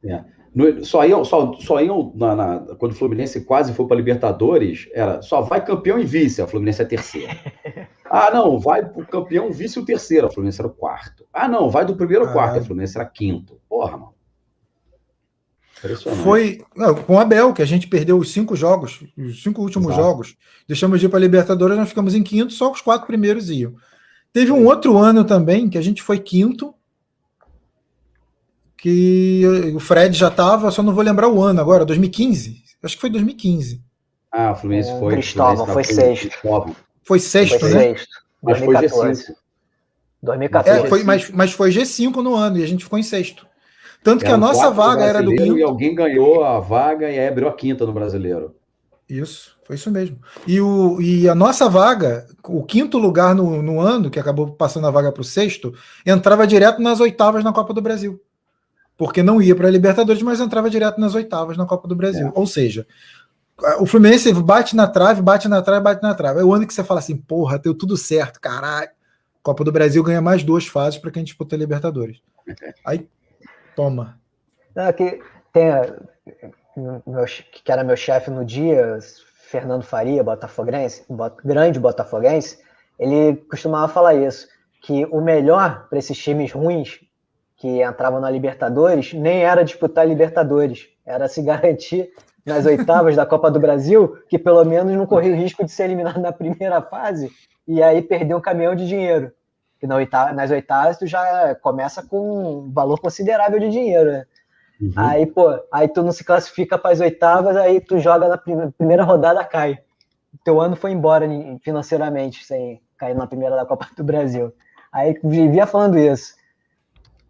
[0.05, 0.09] É.
[0.13, 0.23] é.
[0.53, 4.89] No, só iam, só, só iam na, na, quando o Fluminense quase foi para Libertadores,
[4.93, 7.31] era só vai campeão e vice, a Fluminense é terceiro.
[8.13, 11.25] Ah, não, vai o campeão, vice o terceiro, a Fluminense era o quarto.
[11.31, 13.57] Ah, não, vai do primeiro ao quarto, a Fluminense era quinto.
[13.69, 14.13] Porra, mano.
[16.21, 19.93] Foi não, com o Abel, que a gente perdeu os cinco jogos, os cinco últimos
[19.93, 20.01] Exato.
[20.03, 20.35] jogos,
[20.67, 23.73] deixamos de ir para a Libertadores, nós ficamos em quinto, só os quatro primeiros iam.
[24.33, 26.75] Teve um outro ano também que a gente foi quinto,
[28.81, 29.43] que
[29.75, 32.63] o Fred já estava, só não vou lembrar o ano agora, 2015.
[32.81, 33.79] Acho que foi 2015.
[34.31, 35.13] Ah, o Fluminense foi.
[35.13, 36.29] Cristóvão, foi sexto.
[36.29, 36.75] Cristóvão.
[37.03, 37.79] Foi sexto, foi né?
[37.79, 38.15] Sexto.
[38.41, 39.23] Mas 2014.
[39.23, 39.37] foi G5.
[40.23, 40.79] 2014.
[40.79, 43.45] É, foi, mas, mas foi G5 no ano e a gente ficou em sexto.
[44.03, 45.59] Tanto que a nossa vaga era do quinto.
[45.59, 48.55] E alguém ganhou a vaga e aí abriu a quinta no brasileiro.
[49.07, 50.17] Isso, foi isso mesmo.
[50.47, 54.87] E, o, e a nossa vaga, o quinto lugar no, no ano, que acabou passando
[54.87, 55.71] a vaga para o sexto,
[56.03, 58.19] entrava direto nas oitavas na Copa do Brasil
[59.01, 62.27] porque não ia para a Libertadores, mas entrava direto nas oitavas na Copa do Brasil.
[62.27, 62.31] É.
[62.35, 62.85] Ou seja,
[63.79, 66.39] o Fluminense bate na trave, bate na trave, bate na trave.
[66.39, 68.91] É o ano que você fala assim, porra, deu tudo certo, caralho.
[69.41, 72.21] Copa do Brasil ganha mais duas fases para quem disputa a Libertadores.
[72.85, 73.09] Aí,
[73.75, 74.19] toma.
[74.75, 75.19] Aqui
[75.51, 75.65] tem
[76.77, 78.99] meu, que era meu chefe no dia,
[79.49, 81.03] Fernando Faria, botafoguense,
[81.43, 82.59] grande botafoguense,
[82.99, 84.47] ele costumava falar isso,
[84.79, 86.99] que o melhor para esses times ruins
[87.61, 92.09] que entrava na Libertadores, nem era disputar Libertadores, era se garantir
[92.43, 95.83] nas oitavas da Copa do Brasil, que pelo menos não corria o risco de ser
[95.83, 97.29] eliminado na primeira fase
[97.67, 99.31] e aí perder um caminhão de dinheiro.
[99.79, 104.25] Que na oitava, nas oitavas tu já começa com um valor considerável de dinheiro, né?
[104.81, 104.93] Uhum.
[104.95, 109.03] Aí, pô, aí tu não se classifica para as oitavas, aí tu joga na primeira
[109.03, 109.77] rodada, cai.
[110.43, 111.27] Teu ano foi embora
[111.63, 114.51] financeiramente, sem cair na primeira da Copa do Brasil.
[114.91, 116.40] Aí vivia falando isso.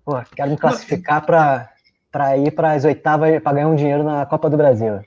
[0.05, 4.49] Pô, quero me classificar para ir para as oitavas para ganhar um dinheiro na Copa
[4.49, 4.99] do Brasil.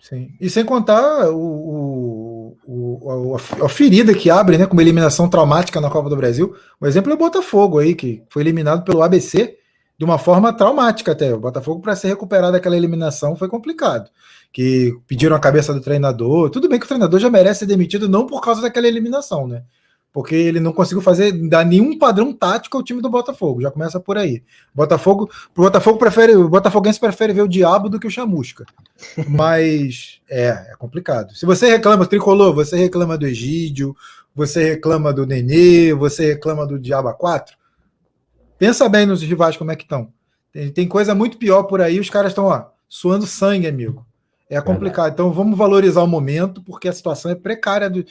[0.00, 0.30] Sim.
[0.40, 5.80] E sem contar o, o, o, a ferida que abre, né, com uma eliminação traumática
[5.80, 6.56] na Copa do Brasil.
[6.80, 9.58] O exemplo é o Botafogo aí, que foi eliminado pelo ABC
[9.98, 11.34] de uma forma traumática até.
[11.34, 14.08] O Botafogo, para se recuperar daquela eliminação, foi complicado.
[14.52, 16.48] Que pediram a cabeça do treinador.
[16.48, 19.64] Tudo bem que o treinador já merece ser demitido, não por causa daquela eliminação, né?
[20.12, 23.60] Porque ele não conseguiu fazer dar nenhum padrão tático ao time do Botafogo.
[23.60, 24.42] Já começa por aí.
[24.74, 28.64] Botafogo, o Botafogo prefere, o Botafoguense prefere ver o diabo do que o chamusca.
[29.28, 31.34] Mas é, é complicado.
[31.34, 33.94] Se você reclama tricolor, você reclama do Egídio,
[34.34, 37.56] você reclama do Nenê, você reclama do Diaba 4,
[38.58, 40.12] pensa bem nos rivais como é que estão.
[40.52, 44.06] Tem, tem coisa muito pior por aí, os caras estão, suando sangue, amigo.
[44.50, 45.12] É complicado.
[45.12, 48.02] Então vamos valorizar o momento, porque a situação é precária do,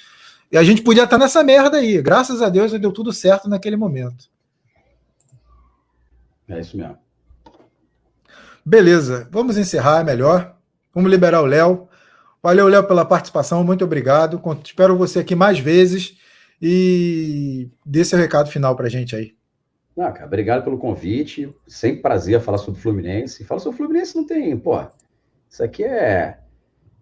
[0.52, 2.02] e a gente podia estar nessa merda aí.
[2.02, 4.30] Graças a Deus deu tudo certo naquele momento.
[6.48, 6.98] É isso mesmo.
[8.66, 10.56] Beleza, vamos encerrar melhor.
[10.94, 11.88] Vamos liberar o Léo.
[12.42, 13.64] Valeu, Léo, pela participação.
[13.64, 14.42] Muito obrigado.
[14.64, 16.18] Espero você aqui mais vezes.
[16.62, 19.36] E dê seu recado final para a gente aí.
[19.96, 21.54] Não, cara, obrigado pelo convite.
[21.68, 23.44] Sempre prazer falar sobre o Fluminense.
[23.44, 24.80] Falar sobre o Fluminense não tem, pô.
[25.50, 26.40] Isso aqui é,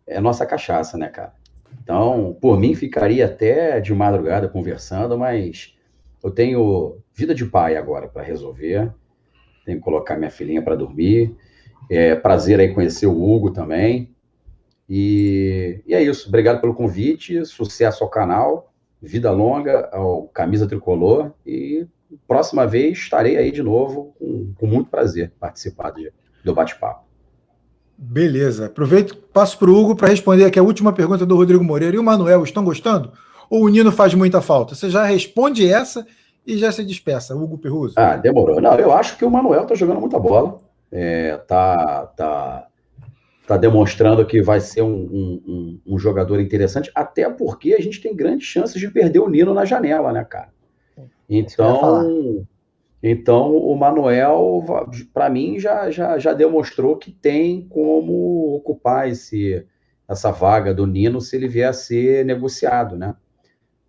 [0.08, 1.34] é nossa cachaça, né, cara?
[1.82, 5.76] Então, por mim, ficaria até de madrugada conversando, mas
[6.24, 8.92] eu tenho vida de pai agora para resolver.
[9.66, 11.36] Tenho que colocar minha filhinha para dormir.
[11.90, 14.16] É prazer aí conhecer o Hugo também.
[14.90, 16.28] E, e, é isso.
[16.28, 17.46] Obrigado pelo convite.
[17.46, 18.74] Sucesso ao canal.
[19.02, 21.32] Vida longa ao Camisa Tricolor.
[21.46, 21.88] E
[22.28, 26.12] próxima vez estarei aí de novo com, com muito prazer participar de,
[26.44, 27.05] do bate-papo.
[27.98, 28.66] Beleza.
[28.68, 31.96] Aproveito, passo para o Hugo para responder aqui a última pergunta do Rodrigo Moreira.
[31.96, 33.12] E o Manuel, estão gostando?
[33.50, 34.76] Ou o Nino faz muita falta?
[34.76, 36.06] Você já responde essa
[36.46, 37.94] e já se despeça, Hugo Perruso.
[37.98, 38.62] Ah, demorou.
[38.62, 40.60] Não, eu acho que o Manuel está jogando muita bola.
[40.92, 42.68] É, tá, tá,
[43.48, 48.16] tá demonstrando que vai ser um, um, um, jogador interessante, até porque a gente tem
[48.16, 50.50] grandes chances de perder o Nino na janela, né, cara?
[51.28, 52.46] Então,
[53.08, 54.64] então, o Manuel,
[55.14, 59.64] para mim, já, já, já demonstrou que tem como ocupar esse,
[60.08, 63.16] essa vaga do Nino se ele vier a ser negociado, né?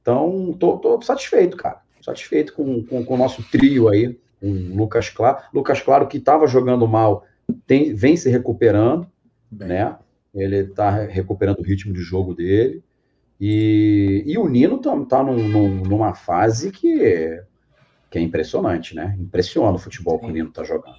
[0.03, 1.81] Então, tô, tô satisfeito, cara.
[2.03, 5.39] Satisfeito com, com, com, o nosso trio aí, com o Lucas Claro.
[5.53, 7.25] Lucas Claro, que estava jogando mal,
[7.67, 9.07] tem, vem se recuperando,
[9.51, 9.69] Bem.
[9.69, 9.97] né?
[10.35, 12.85] Ele está recuperando o ritmo de jogo dele.
[13.41, 17.41] E, e o Nino tá, tá num, num, numa fase que
[18.17, 19.15] que é impressionante, né?
[19.21, 20.97] Impressiona o futebol que o Nino tá jogando.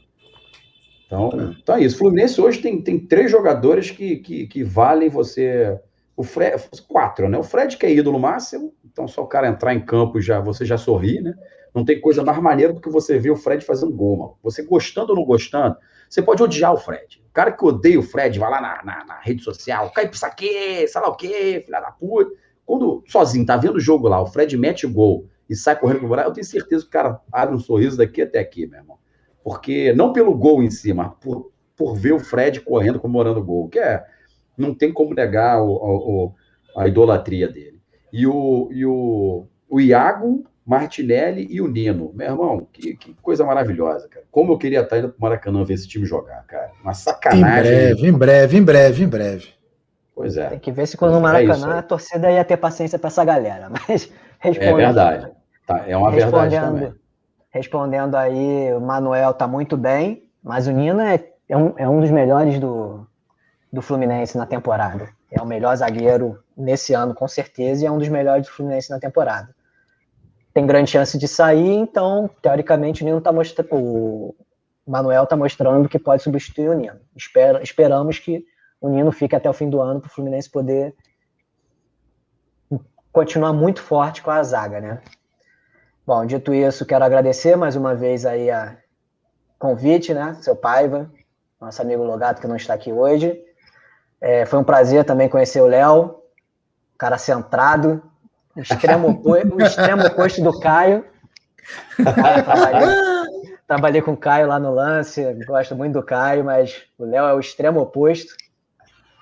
[1.08, 1.58] Então, é.
[1.60, 1.96] então é isso.
[1.96, 5.80] O Fluminense hoje tem, tem três jogadores que, que, que valem você.
[6.16, 7.38] O Fred, quatro, né?
[7.38, 10.66] O Fred que é ídolo máximo, então só o cara entrar em campo já você
[10.66, 11.34] já sorri, né?
[11.74, 14.38] Não tem coisa mais maneira do que você ver o Fred fazendo gol, mano.
[14.44, 15.76] Você gostando ou não gostando,
[16.10, 17.22] você pode odiar o Fred.
[17.30, 20.18] O cara que odeia o Fred vai lá na, na, na rede social, cai pro
[20.18, 22.32] saque, sei lá o quê, filha da puta.
[22.66, 26.00] Quando sozinho, tá vendo o jogo lá, o Fred mete o gol e sai correndo
[26.00, 28.80] pro buraco, eu tenho certeza que o cara abre um sorriso daqui até aqui, meu
[28.80, 28.98] irmão.
[29.44, 33.44] Porque, não pelo gol em si, mas por, por ver o Fred correndo, comemorando o
[33.44, 34.04] gol, que é,
[34.58, 36.34] não tem como negar o, o,
[36.76, 37.80] a idolatria dele.
[38.12, 42.12] E o, e o, o Iago, Martinelli e o Nino.
[42.14, 44.26] Meu irmão, que, que, coisa maravilhosa, cara.
[44.30, 46.72] Como eu queria estar indo pro Maracanã ver esse time jogar, cara.
[46.84, 47.48] Uma sacanagem.
[47.48, 49.48] Em breve, em breve, em breve, em breve.
[50.14, 50.50] Pois é.
[50.50, 53.08] Tem que ver se quando no é Maracanã é a torcida ia ter paciência para
[53.08, 53.70] essa galera.
[53.88, 54.12] Mas
[54.44, 55.32] é verdade.
[55.68, 56.94] Tá, é uma verdade também.
[57.50, 62.00] Respondendo aí, o Manuel tá muito bem, mas o Nino é, é, um, é um
[62.00, 63.06] dos melhores do,
[63.72, 65.10] do Fluminense na temporada.
[65.30, 68.90] É o melhor zagueiro nesse ano, com certeza, e é um dos melhores do Fluminense
[68.90, 69.54] na temporada.
[70.54, 73.68] Tem grande chance de sair, então, teoricamente, o Nino tá mostrando.
[73.74, 74.36] O
[74.88, 77.00] Manuel tá mostrando que pode substituir o Nino.
[77.14, 78.46] Espera, esperamos que
[78.80, 80.96] o Nino fique até o fim do ano para o Fluminense poder
[83.12, 85.02] continuar muito forte com a zaga, né?
[86.08, 88.78] Bom, dito isso, quero agradecer mais uma vez aí a
[89.60, 90.38] convite, né?
[90.40, 91.12] Seu Paiva,
[91.60, 93.38] nosso amigo Logato que não está aqui hoje.
[94.22, 96.16] É, foi um prazer também conhecer o Léo,
[96.98, 98.02] cara centrado,
[98.56, 101.04] o extremo, o extremo oposto do Caio.
[101.98, 102.88] trabalhei,
[103.68, 107.34] trabalhei com o Caio lá no lance, gosto muito do Caio, mas o Léo é
[107.34, 108.34] o extremo oposto.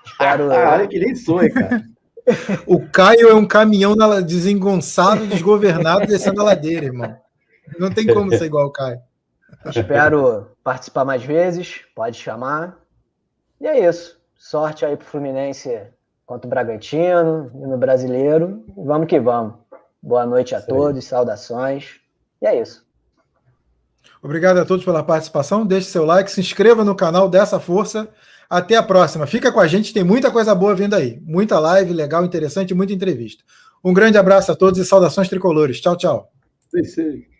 [0.04, 0.52] Espero.
[0.52, 1.82] Ah, olha que nem sonho, cara.
[2.66, 3.94] O Caio é um caminhão
[4.24, 7.16] desengonçado, desgovernado, descendo a ladeira, irmão.
[7.78, 9.00] Não tem como ser igual o Caio.
[9.66, 12.78] Espero participar mais vezes, pode chamar.
[13.60, 14.18] E é isso.
[14.36, 15.80] Sorte aí pro Fluminense
[16.24, 18.64] contra o Bragantino e no Brasileiro.
[18.76, 19.54] Vamos que vamos.
[20.02, 22.00] Boa noite a todos, saudações.
[22.40, 22.84] E é isso.
[24.22, 25.66] Obrigado a todos pela participação.
[25.66, 28.08] Deixe seu like, se inscreva no canal dessa força.
[28.48, 29.26] Até a próxima.
[29.26, 31.20] Fica com a gente, tem muita coisa boa vindo aí.
[31.22, 33.42] Muita live legal, interessante, muita entrevista.
[33.84, 35.80] Um grande abraço a todos e saudações tricolores.
[35.80, 36.32] Tchau, tchau.
[36.70, 37.35] Sim, sim.